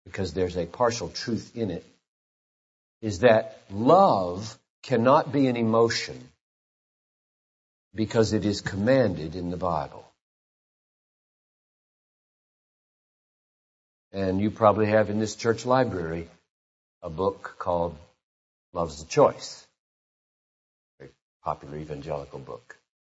because 0.04 0.34
there's 0.34 0.58
a 0.58 0.66
partial 0.66 1.10
truth 1.10 1.56
in 1.56 1.72
it, 1.72 1.86
is 3.02 3.20
that 3.20 3.58
love 3.72 4.58
cannot 4.84 5.32
be 5.32 5.48
an 5.48 5.56
emotion 5.56 6.20
because 7.94 8.34
it 8.34 8.46
is 8.46 8.62
commanded 8.62 9.36
in 9.36 9.50
the 9.50 9.58
Bible. 9.58 10.06
And 14.12 14.40
you 14.40 14.52
probably 14.52 14.88
have 14.88 15.10
in 15.10 15.20
this 15.20 15.36
church 15.36 15.66
library 15.66 16.28
a 17.02 17.10
book 17.10 17.56
called 17.58 17.98
Love's 18.74 19.04
the 19.04 19.10
Choice 19.10 19.65
popular 21.46 21.78
evangelical 21.78 22.40
book. 22.40 22.76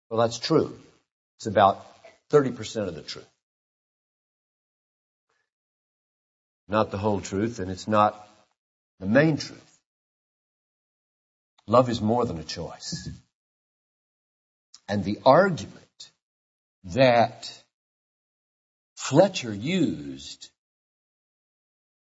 Well, 0.10 0.20
that's 0.20 0.40
true. 0.40 0.78
It's 1.38 1.46
about 1.46 1.86
30% 2.32 2.88
of 2.88 2.96
the 2.96 3.04
truth. 3.04 3.28
Not 6.68 6.90
the 6.90 6.98
whole 6.98 7.22
truth, 7.22 7.60
and 7.60 7.70
it's 7.70 7.88
not 7.88 8.28
the 9.00 9.06
main 9.06 9.38
truth. 9.38 9.62
Love 11.68 11.90
is 11.90 12.02
more 12.02 12.26
than 12.26 12.40
a 12.40 12.44
choice. 12.44 13.08
And 14.88 15.04
the 15.04 15.20
argument 15.24 16.12
that 16.86 17.52
Fletcher 18.96 19.54
used, 19.54 20.50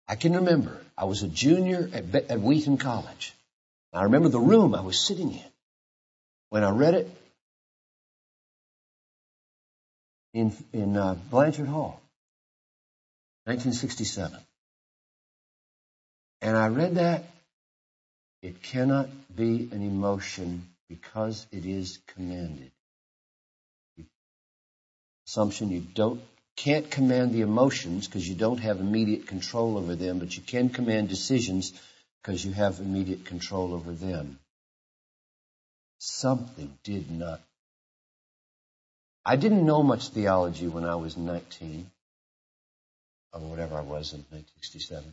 I 0.09 0.16
can 0.16 0.36
remember, 0.36 0.82
I 0.97 1.05
was 1.05 1.24
a 1.24 1.30
junior 1.30 1.89
at, 1.93 2.14
at 2.32 2.41
Wheaton 2.41 2.78
College. 2.78 3.34
I 3.93 4.03
remember 4.03 4.30
the 4.30 4.39
room 4.39 4.76
I 4.76 4.82
was 4.82 4.99
sitting 4.99 5.32
in 5.34 5.50
when 6.51 6.65
I 6.65 6.69
read 6.71 6.95
it 6.95 7.09
in, 10.33 10.53
in 10.73 10.97
uh, 10.97 11.15
Blanchard 11.29 11.67
Hall, 11.67 12.01
1967. 13.45 14.37
And 16.41 16.57
I 16.57 16.67
read 16.67 16.95
that 16.95 17.23
it 18.41 18.61
cannot 18.61 19.07
be 19.33 19.69
an 19.71 19.81
emotion 19.81 20.67
because 20.89 21.47
it 21.53 21.65
is 21.65 21.99
commanded. 22.07 22.71
Assumption 25.27 25.69
you 25.69 25.79
don't 25.79 26.21
can't 26.57 26.91
command 26.91 27.31
the 27.31 27.41
emotions 27.41 28.07
because 28.07 28.27
you 28.27 28.35
don't 28.35 28.59
have 28.59 28.81
immediate 28.81 29.25
control 29.25 29.77
over 29.77 29.95
them, 29.95 30.19
but 30.19 30.35
you 30.35 30.43
can 30.43 30.67
command 30.67 31.07
decisions 31.07 31.71
because 32.21 32.43
you 32.43 32.51
have 32.51 32.81
immediate 32.81 33.23
control 33.23 33.73
over 33.73 33.93
them 33.93 34.37
something 36.01 36.75
did 36.83 37.11
not. 37.11 37.41
I 39.23 39.35
didn't 39.35 39.65
know 39.65 39.83
much 39.83 40.07
theology 40.09 40.67
when 40.67 40.83
I 40.83 40.95
was 40.95 41.15
19, 41.15 41.89
or 43.33 43.39
whatever 43.41 43.75
I 43.75 43.81
was 43.81 44.13
in 44.13 44.25
1967, 44.31 45.03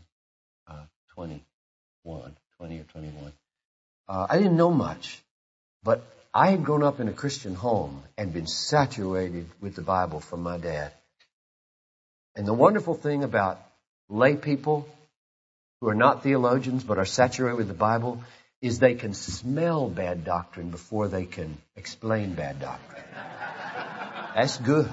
uh, 0.67 0.73
21, 1.15 2.35
20 2.57 2.79
or 2.79 2.85
21. 2.85 3.33
Uh, 4.09 4.27
I 4.31 4.39
didn't 4.39 4.57
know 4.57 4.71
much, 4.71 5.21
but 5.83 6.03
I 6.33 6.53
had 6.53 6.65
grown 6.65 6.83
up 6.83 7.01
in 7.01 7.09
a 7.09 7.13
Christian 7.13 7.55
home 7.55 8.03
and 8.17 8.33
been 8.33 8.47
saturated 8.47 9.47
with 9.61 9.75
the 9.75 9.83
Bible 9.83 10.21
from 10.21 10.43
my 10.43 10.57
dad. 10.57 10.93
And 12.35 12.47
the 12.47 12.55
wonderful 12.55 12.95
thing 12.95 13.25
about 13.25 13.61
lay 14.09 14.37
people 14.37 14.89
who 15.81 15.89
are 15.91 15.95
not 15.95 16.23
theologians 16.23 16.83
but 16.83 16.97
are 16.97 17.05
saturated 17.05 17.57
with 17.57 17.69
the 17.69 17.75
Bible 17.75 18.23
is 18.61 18.79
they 18.79 18.95
can 18.95 19.15
smell 19.15 19.89
bad 19.89 20.25
doctrine 20.25 20.71
before 20.71 21.09
they 21.09 21.25
can 21.25 21.57
explain 21.77 22.35
bad 22.35 22.61
doctrine. 22.61 23.05
That's 24.35 24.57
good. 24.59 24.91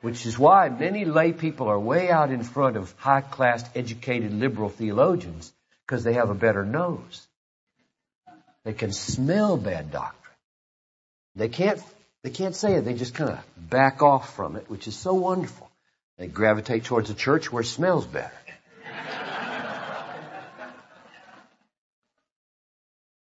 Which 0.00 0.26
is 0.26 0.38
why 0.38 0.68
many 0.68 1.04
lay 1.04 1.32
people 1.32 1.68
are 1.68 1.78
way 1.78 2.10
out 2.10 2.30
in 2.30 2.42
front 2.44 2.76
of 2.76 2.94
high 2.98 3.22
class 3.22 3.64
educated 3.74 4.32
liberal 4.32 4.68
theologians 4.68 5.52
because 5.86 6.04
they 6.04 6.14
have 6.14 6.30
a 6.30 6.34
better 6.34 6.64
nose. 6.64 7.26
They 8.64 8.74
can 8.74 8.92
smell 8.92 9.56
bad 9.56 9.90
doctrine. 9.90 10.36
They 11.34 11.48
can't, 11.48 11.80
they 12.22 12.30
can't 12.30 12.54
say 12.54 12.74
it. 12.74 12.84
They 12.84 12.94
just 12.94 13.14
kind 13.14 13.30
of 13.30 13.70
back 13.70 14.02
off 14.02 14.34
from 14.36 14.56
it, 14.56 14.68
which 14.68 14.86
is 14.86 14.96
so 14.96 15.14
wonderful. 15.14 15.70
They 16.18 16.26
gravitate 16.26 16.84
towards 16.84 17.10
a 17.10 17.14
church 17.14 17.50
where 17.50 17.62
it 17.62 17.66
smells 17.66 18.06
better. 18.06 18.32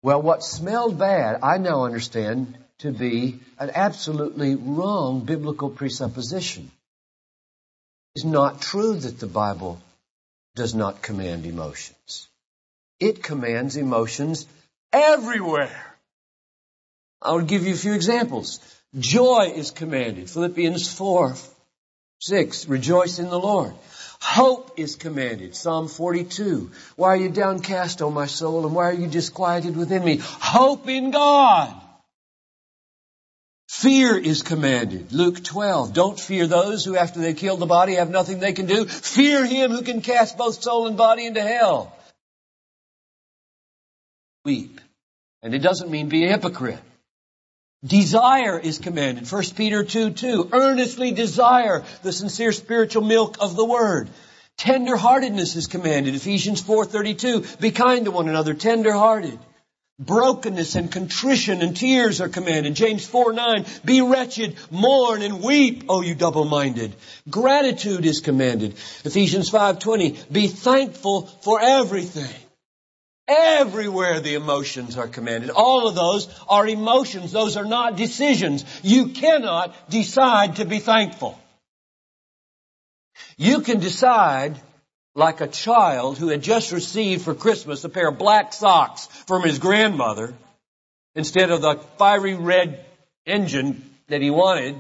Well, 0.03 0.23
what 0.23 0.43
smelled 0.43 0.99
bad, 0.99 1.41
I 1.43 1.59
now 1.59 1.85
understand 1.85 2.57
to 2.79 2.91
be 2.91 3.41
an 3.59 3.71
absolutely 3.75 4.55
wrong 4.55 5.21
biblical 5.21 5.69
presupposition. 5.69 6.71
It's 8.15 8.25
not 8.25 8.63
true 8.63 8.95
that 8.95 9.21
the 9.21 9.27
Bible 9.27 9.81
does 10.55 10.75
not 10.75 11.03
command 11.03 11.45
emotions. 11.47 12.29
It 12.99 13.23
commands 13.23 13.77
emotions 13.77 14.47
everywhere. 14.93 15.87
I'll 17.23 17.43
give 17.43 17.67
you 17.67 17.75
a 17.75 17.77
few 17.77 17.93
examples. 17.93 18.61
Joy 18.99 19.53
is 19.55 19.71
commanded. 19.71 20.31
Philippians 20.31 20.93
4, 20.93 21.37
6. 22.21 22.69
Rejoice 22.69 23.19
in 23.19 23.29
the 23.29 23.39
Lord. 23.39 23.75
Hope 24.23 24.79
is 24.79 24.97
commanded. 24.97 25.57
Psalm 25.57 25.89
42. 25.89 26.71
Why 26.97 27.09
are 27.09 27.17
you 27.17 27.31
downcast, 27.31 28.03
O 28.03 28.11
my 28.11 28.27
soul, 28.27 28.67
and 28.67 28.75
why 28.75 28.91
are 28.91 28.95
you 28.95 29.07
disquieted 29.07 29.77
within 29.77 30.05
me? 30.05 30.19
Hope 30.23 30.89
in 30.89 31.11
God. 31.11 31.75
Fear 33.69 34.19
is 34.19 34.43
commanded. 34.43 35.13
Luke 35.13 35.43
12. 35.43 35.95
Don't 35.95 36.21
fear 36.21 36.47
those 36.47 36.85
who 36.85 36.97
after 36.97 37.21
they 37.21 37.35
kill 37.35 37.57
the 37.57 37.67
body 37.67 37.95
have 37.95 38.11
nothing 38.11 38.41
they 38.41 38.53
can 38.53 38.67
do. 38.67 38.85
Fear 38.85 39.47
him 39.47 39.71
who 39.71 39.83
can 39.83 40.03
cast 40.03 40.37
both 40.37 40.63
soul 40.63 40.87
and 40.87 40.97
body 40.97 41.25
into 41.25 41.41
hell. 41.41 41.97
Weep. 44.45 44.81
And 45.43 45.55
it 45.55 45.61
doesn't 45.61 45.91
mean 45.91 46.09
be 46.09 46.25
a 46.25 46.29
hypocrite. 46.29 46.81
Desire 47.85 48.59
is 48.59 48.79
commanded. 48.79 49.31
1 49.31 49.43
Peter 49.57 49.85
2, 49.85 50.11
2. 50.11 50.51
Earnestly 50.53 51.13
desire 51.13 51.83
the 52.03 52.13
sincere 52.13 52.53
spiritual 52.53 53.03
milk 53.03 53.37
of 53.41 53.57
the 53.57 53.65
word. 53.65 54.11
Tenderheartedness 54.59 55.57
is 55.57 55.67
commanded. 55.67 56.15
Ephesians 56.15 56.61
4:32. 56.61 57.59
Be 57.59 57.71
kind 57.71 58.05
to 58.05 58.11
one 58.11 58.29
another, 58.29 58.53
tenderhearted. 58.53 59.39
Brokenness 59.99 60.77
and 60.77 60.93
contrition 60.93 61.63
and 61.63 61.75
tears 61.75 62.21
are 62.21 62.29
commanded. 62.29 62.75
James 62.75 63.07
4, 63.07 63.33
9. 63.33 63.65
Be 63.85 64.03
wretched, 64.03 64.57
mourn 64.71 65.23
and 65.23 65.43
weep, 65.43 65.85
O 65.89 66.03
you 66.03 66.15
double-minded. 66.15 66.95
Gratitude 67.31 68.05
is 68.05 68.21
commanded. 68.21 68.75
Ephesians 69.05 69.49
5:20. 69.49 70.19
Be 70.31 70.49
thankful 70.49 71.23
for 71.43 71.61
everything. 71.61 72.35
Everywhere 73.31 74.19
the 74.19 74.35
emotions 74.35 74.99
are 74.99 75.07
commanded. 75.07 75.51
All 75.51 75.87
of 75.87 75.95
those 75.95 76.29
are 76.49 76.67
emotions. 76.67 77.31
Those 77.31 77.57
are 77.57 77.65
not 77.65 77.97
decisions. 77.97 78.65
You 78.83 79.09
cannot 79.09 79.89
decide 79.89 80.57
to 80.57 80.65
be 80.65 80.81
thankful. 80.81 81.39
You 83.37 83.61
can 83.61 83.79
decide 83.79 84.61
like 85.15 85.41
a 85.41 85.47
child 85.47 86.19
who 86.19 86.29
had 86.29 86.43
just 86.43 86.73
received 86.73 87.23
for 87.23 87.35
Christmas 87.35 87.85
a 87.85 87.89
pair 87.89 88.09
of 88.09 88.19
black 88.19 88.53
socks 88.53 89.07
from 89.27 89.43
his 89.43 89.61
grandmother 89.61 90.35
instead 91.15 91.51
of 91.51 91.63
the 91.63 91.77
fiery 91.99 92.35
red 92.35 92.85
engine 93.27 93.85
that 94.09 94.23
he 94.23 94.31
wanted. 94.31 94.75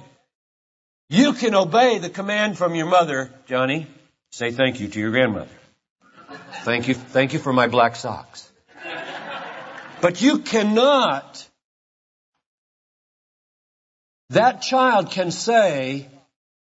You 1.09 1.35
can 1.35 1.55
obey 1.55 1.99
the 1.99 2.11
command 2.11 2.59
from 2.59 2.75
your 2.75 2.87
mother, 2.87 3.31
Johnny. 3.47 3.87
Say 4.33 4.51
thank 4.51 4.81
you 4.81 4.89
to 4.89 5.01
your 5.01 5.11
grandmother. 5.11 5.60
Thank 6.65 6.89
you, 6.89 6.95
thank 6.95 7.33
you 7.33 7.39
for 7.39 7.53
my 7.53 7.67
black 7.67 7.97
socks. 7.97 8.51
But 10.01 10.23
you 10.23 10.39
cannot, 10.39 11.47
that 14.31 14.63
child 14.63 15.11
can 15.11 15.31
say, 15.31 16.09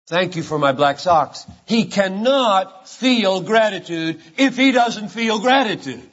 thank 0.07 0.37
you 0.37 0.43
for 0.43 0.59
my 0.59 0.73
black 0.73 0.99
socks. 0.99 1.45
He 1.67 1.87
cannot 1.87 2.89
feel 2.89 3.41
gratitude 3.41 4.21
if 4.37 4.57
he 4.57 4.73
doesn't 4.73 5.09
feel 5.09 5.41
gratitude. 5.41 6.09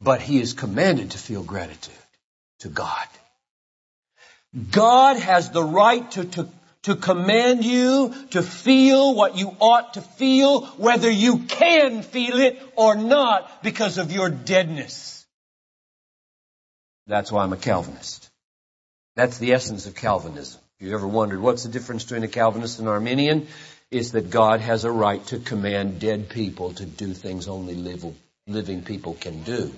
But 0.00 0.20
he 0.20 0.40
is 0.40 0.52
commanded 0.52 1.12
to 1.12 1.18
feel 1.18 1.42
gratitude 1.42 1.94
to 2.60 2.68
God. 2.68 3.06
God 4.70 5.16
has 5.16 5.50
the 5.50 5.64
right 5.64 6.08
to, 6.12 6.24
to 6.24 6.48
to 6.84 6.96
command 6.96 7.64
you 7.64 8.14
to 8.30 8.42
feel 8.42 9.14
what 9.14 9.36
you 9.36 9.54
ought 9.58 9.94
to 9.94 10.00
feel, 10.00 10.66
whether 10.76 11.10
you 11.10 11.38
can 11.38 12.02
feel 12.02 12.38
it 12.38 12.60
or 12.76 12.94
not 12.94 13.62
because 13.62 13.98
of 13.98 14.12
your 14.12 14.30
deadness. 14.30 15.26
That's 17.06 17.30
why 17.30 17.42
I'm 17.42 17.52
a 17.52 17.58
Calvinist. 17.58 18.30
That's 19.16 19.38
the 19.38 19.52
essence 19.52 19.86
of 19.86 19.94
Calvinism. 19.94 20.60
If 20.78 20.86
you 20.86 20.94
ever 20.94 21.06
wondered 21.06 21.40
what's 21.40 21.62
the 21.62 21.68
difference 21.68 22.04
between 22.04 22.24
a 22.24 22.28
Calvinist 22.28 22.78
and 22.78 22.88
an 22.88 22.94
Arminian, 22.94 23.46
it's 23.90 24.10
that 24.12 24.30
God 24.30 24.60
has 24.60 24.84
a 24.84 24.90
right 24.90 25.24
to 25.26 25.38
command 25.38 26.00
dead 26.00 26.28
people 26.28 26.72
to 26.74 26.84
do 26.86 27.14
things 27.14 27.46
only 27.48 27.74
living 28.46 28.82
people 28.82 29.14
can 29.14 29.42
do. 29.42 29.72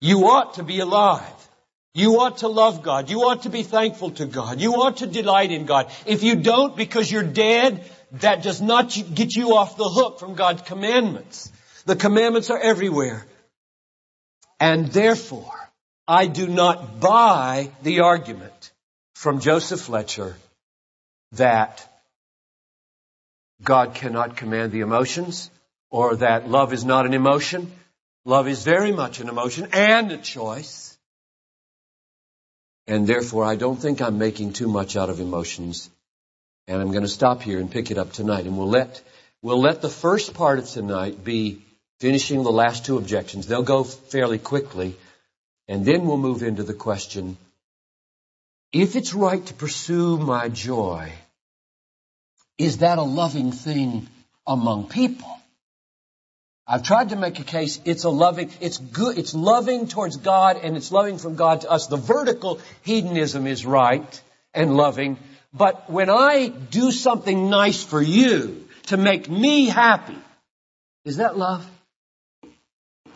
You 0.00 0.28
ought 0.28 0.54
to 0.54 0.62
be 0.62 0.78
alive. 0.78 1.47
You 1.94 2.20
ought 2.20 2.38
to 2.38 2.48
love 2.48 2.82
God. 2.82 3.10
You 3.10 3.22
ought 3.22 3.42
to 3.42 3.50
be 3.50 3.62
thankful 3.62 4.12
to 4.12 4.26
God. 4.26 4.60
You 4.60 4.74
ought 4.74 4.98
to 4.98 5.06
delight 5.06 5.50
in 5.50 5.66
God. 5.66 5.90
If 6.06 6.22
you 6.22 6.36
don't 6.36 6.76
because 6.76 7.10
you're 7.10 7.22
dead, 7.22 7.84
that 8.12 8.42
does 8.42 8.60
not 8.60 8.96
get 9.14 9.34
you 9.34 9.54
off 9.54 9.76
the 9.76 9.88
hook 9.88 10.20
from 10.20 10.34
God's 10.34 10.62
commandments. 10.62 11.50
The 11.86 11.96
commandments 11.96 12.50
are 12.50 12.58
everywhere. 12.58 13.26
And 14.60 14.88
therefore, 14.88 15.70
I 16.06 16.26
do 16.26 16.46
not 16.46 17.00
buy 17.00 17.70
the 17.82 18.00
argument 18.00 18.72
from 19.14 19.40
Joseph 19.40 19.80
Fletcher 19.80 20.36
that 21.32 21.86
God 23.62 23.94
cannot 23.94 24.36
command 24.36 24.72
the 24.72 24.80
emotions 24.80 25.50
or 25.90 26.16
that 26.16 26.48
love 26.48 26.72
is 26.72 26.84
not 26.84 27.06
an 27.06 27.14
emotion. 27.14 27.72
Love 28.24 28.48
is 28.48 28.62
very 28.62 28.92
much 28.92 29.20
an 29.20 29.28
emotion 29.28 29.68
and 29.72 30.12
a 30.12 30.18
choice. 30.18 30.87
And 32.88 33.06
therefore, 33.06 33.44
I 33.44 33.56
don't 33.56 33.76
think 33.76 34.00
I'm 34.00 34.16
making 34.16 34.54
too 34.54 34.66
much 34.66 34.96
out 34.96 35.10
of 35.10 35.20
emotions. 35.20 35.90
And 36.66 36.80
I'm 36.80 36.90
going 36.90 37.02
to 37.02 37.08
stop 37.08 37.42
here 37.42 37.60
and 37.60 37.70
pick 37.70 37.90
it 37.90 37.98
up 37.98 38.12
tonight. 38.12 38.46
And 38.46 38.56
we'll 38.56 38.70
let, 38.70 39.02
we'll 39.42 39.60
let 39.60 39.82
the 39.82 39.90
first 39.90 40.32
part 40.32 40.58
of 40.58 40.66
tonight 40.66 41.22
be 41.22 41.62
finishing 42.00 42.42
the 42.42 42.50
last 42.50 42.86
two 42.86 42.96
objections. 42.96 43.46
They'll 43.46 43.62
go 43.62 43.84
fairly 43.84 44.38
quickly. 44.38 44.96
And 45.68 45.84
then 45.84 46.06
we'll 46.06 46.16
move 46.16 46.42
into 46.42 46.62
the 46.62 46.72
question, 46.72 47.36
if 48.72 48.96
it's 48.96 49.12
right 49.12 49.44
to 49.44 49.54
pursue 49.54 50.16
my 50.16 50.48
joy, 50.48 51.12
is 52.56 52.78
that 52.78 52.96
a 52.96 53.02
loving 53.02 53.52
thing 53.52 54.08
among 54.46 54.88
people? 54.88 55.37
I've 56.70 56.82
tried 56.82 57.08
to 57.08 57.16
make 57.16 57.38
a 57.38 57.44
case, 57.44 57.80
it's 57.86 58.04
a 58.04 58.10
loving, 58.10 58.50
it's 58.60 58.76
good, 58.76 59.16
it's 59.16 59.34
loving 59.34 59.88
towards 59.88 60.18
God 60.18 60.60
and 60.62 60.76
it's 60.76 60.92
loving 60.92 61.16
from 61.16 61.34
God 61.34 61.62
to 61.62 61.70
us. 61.70 61.86
The 61.86 61.96
vertical 61.96 62.60
hedonism 62.82 63.46
is 63.46 63.64
right 63.64 64.22
and 64.52 64.76
loving, 64.76 65.16
but 65.54 65.88
when 65.88 66.10
I 66.10 66.48
do 66.48 66.92
something 66.92 67.48
nice 67.48 67.82
for 67.82 68.02
you 68.02 68.68
to 68.88 68.98
make 68.98 69.30
me 69.30 69.68
happy, 69.68 70.18
is 71.06 71.16
that 71.16 71.38
love? 71.38 71.66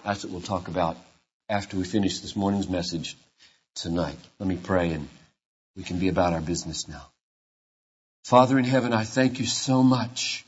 That's 0.03 0.25
what 0.25 0.33
we'll 0.33 0.41
talk 0.41 0.69
about 0.69 0.97
after 1.51 1.77
we 1.77 1.85
finish 1.85 2.21
this 2.21 2.35
morning's 2.35 2.71
message 2.71 3.19
tonight. 3.75 4.17
Let 4.39 4.49
me 4.49 4.57
pray 4.57 4.93
and 4.93 5.11
we 5.77 5.83
can 5.83 5.99
be 5.99 6.09
about 6.09 6.33
our 6.33 6.41
business 6.41 6.89
now. 6.89 7.07
Father 8.25 8.59
in 8.59 8.65
heaven, 8.65 8.95
I 8.95 9.05
thank 9.05 9.41
you 9.41 9.47
so 9.47 9.83
much 9.83 10.47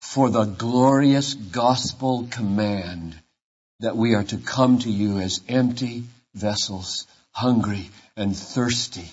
for 0.00 0.30
the 0.30 0.44
glorious 0.44 1.34
gospel 1.34 2.26
command 2.30 3.14
that 3.80 3.96
we 3.96 4.14
are 4.14 4.24
to 4.24 4.38
come 4.38 4.78
to 4.78 4.90
you 4.90 5.18
as 5.18 5.40
empty 5.48 6.04
vessels, 6.34 7.06
hungry 7.32 7.90
and 8.16 8.36
thirsty, 8.36 9.08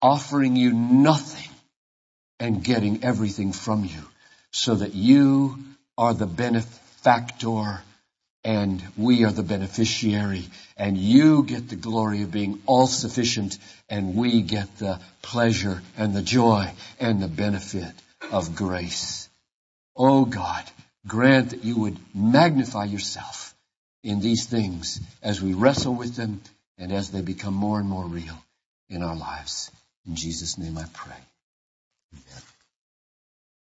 offering 0.00 0.56
you 0.56 0.72
nothing 0.72 1.50
and 2.40 2.62
getting 2.62 3.04
everything 3.04 3.52
from 3.52 3.84
you 3.84 4.02
so 4.52 4.74
that 4.76 4.94
you 4.94 5.58
are 5.96 6.14
the 6.14 6.26
benefactor 6.26 7.82
and 8.44 8.82
we 8.96 9.24
are 9.24 9.32
the 9.32 9.42
beneficiary 9.42 10.44
and 10.76 10.96
you 10.96 11.42
get 11.42 11.68
the 11.68 11.76
glory 11.76 12.22
of 12.22 12.30
being 12.30 12.62
all 12.66 12.86
sufficient 12.86 13.58
and 13.88 14.14
we 14.14 14.42
get 14.42 14.78
the 14.78 15.00
pleasure 15.22 15.82
and 15.96 16.14
the 16.14 16.22
joy 16.22 16.70
and 17.00 17.20
the 17.20 17.28
benefit 17.28 17.92
of 18.30 18.54
grace. 18.54 19.27
Oh 19.98 20.24
God, 20.24 20.64
grant 21.08 21.50
that 21.50 21.64
you 21.64 21.76
would 21.76 21.98
magnify 22.14 22.84
yourself 22.84 23.54
in 24.04 24.20
these 24.20 24.46
things 24.46 25.00
as 25.22 25.42
we 25.42 25.54
wrestle 25.54 25.94
with 25.94 26.14
them 26.14 26.40
and 26.78 26.92
as 26.92 27.10
they 27.10 27.20
become 27.20 27.54
more 27.54 27.80
and 27.80 27.88
more 27.88 28.04
real 28.04 28.38
in 28.88 29.02
our 29.02 29.16
lives. 29.16 29.72
In 30.06 30.14
Jesus' 30.14 30.56
name 30.56 30.78
I 30.78 30.84
pray. 30.92 31.16
Amen. 32.14 32.42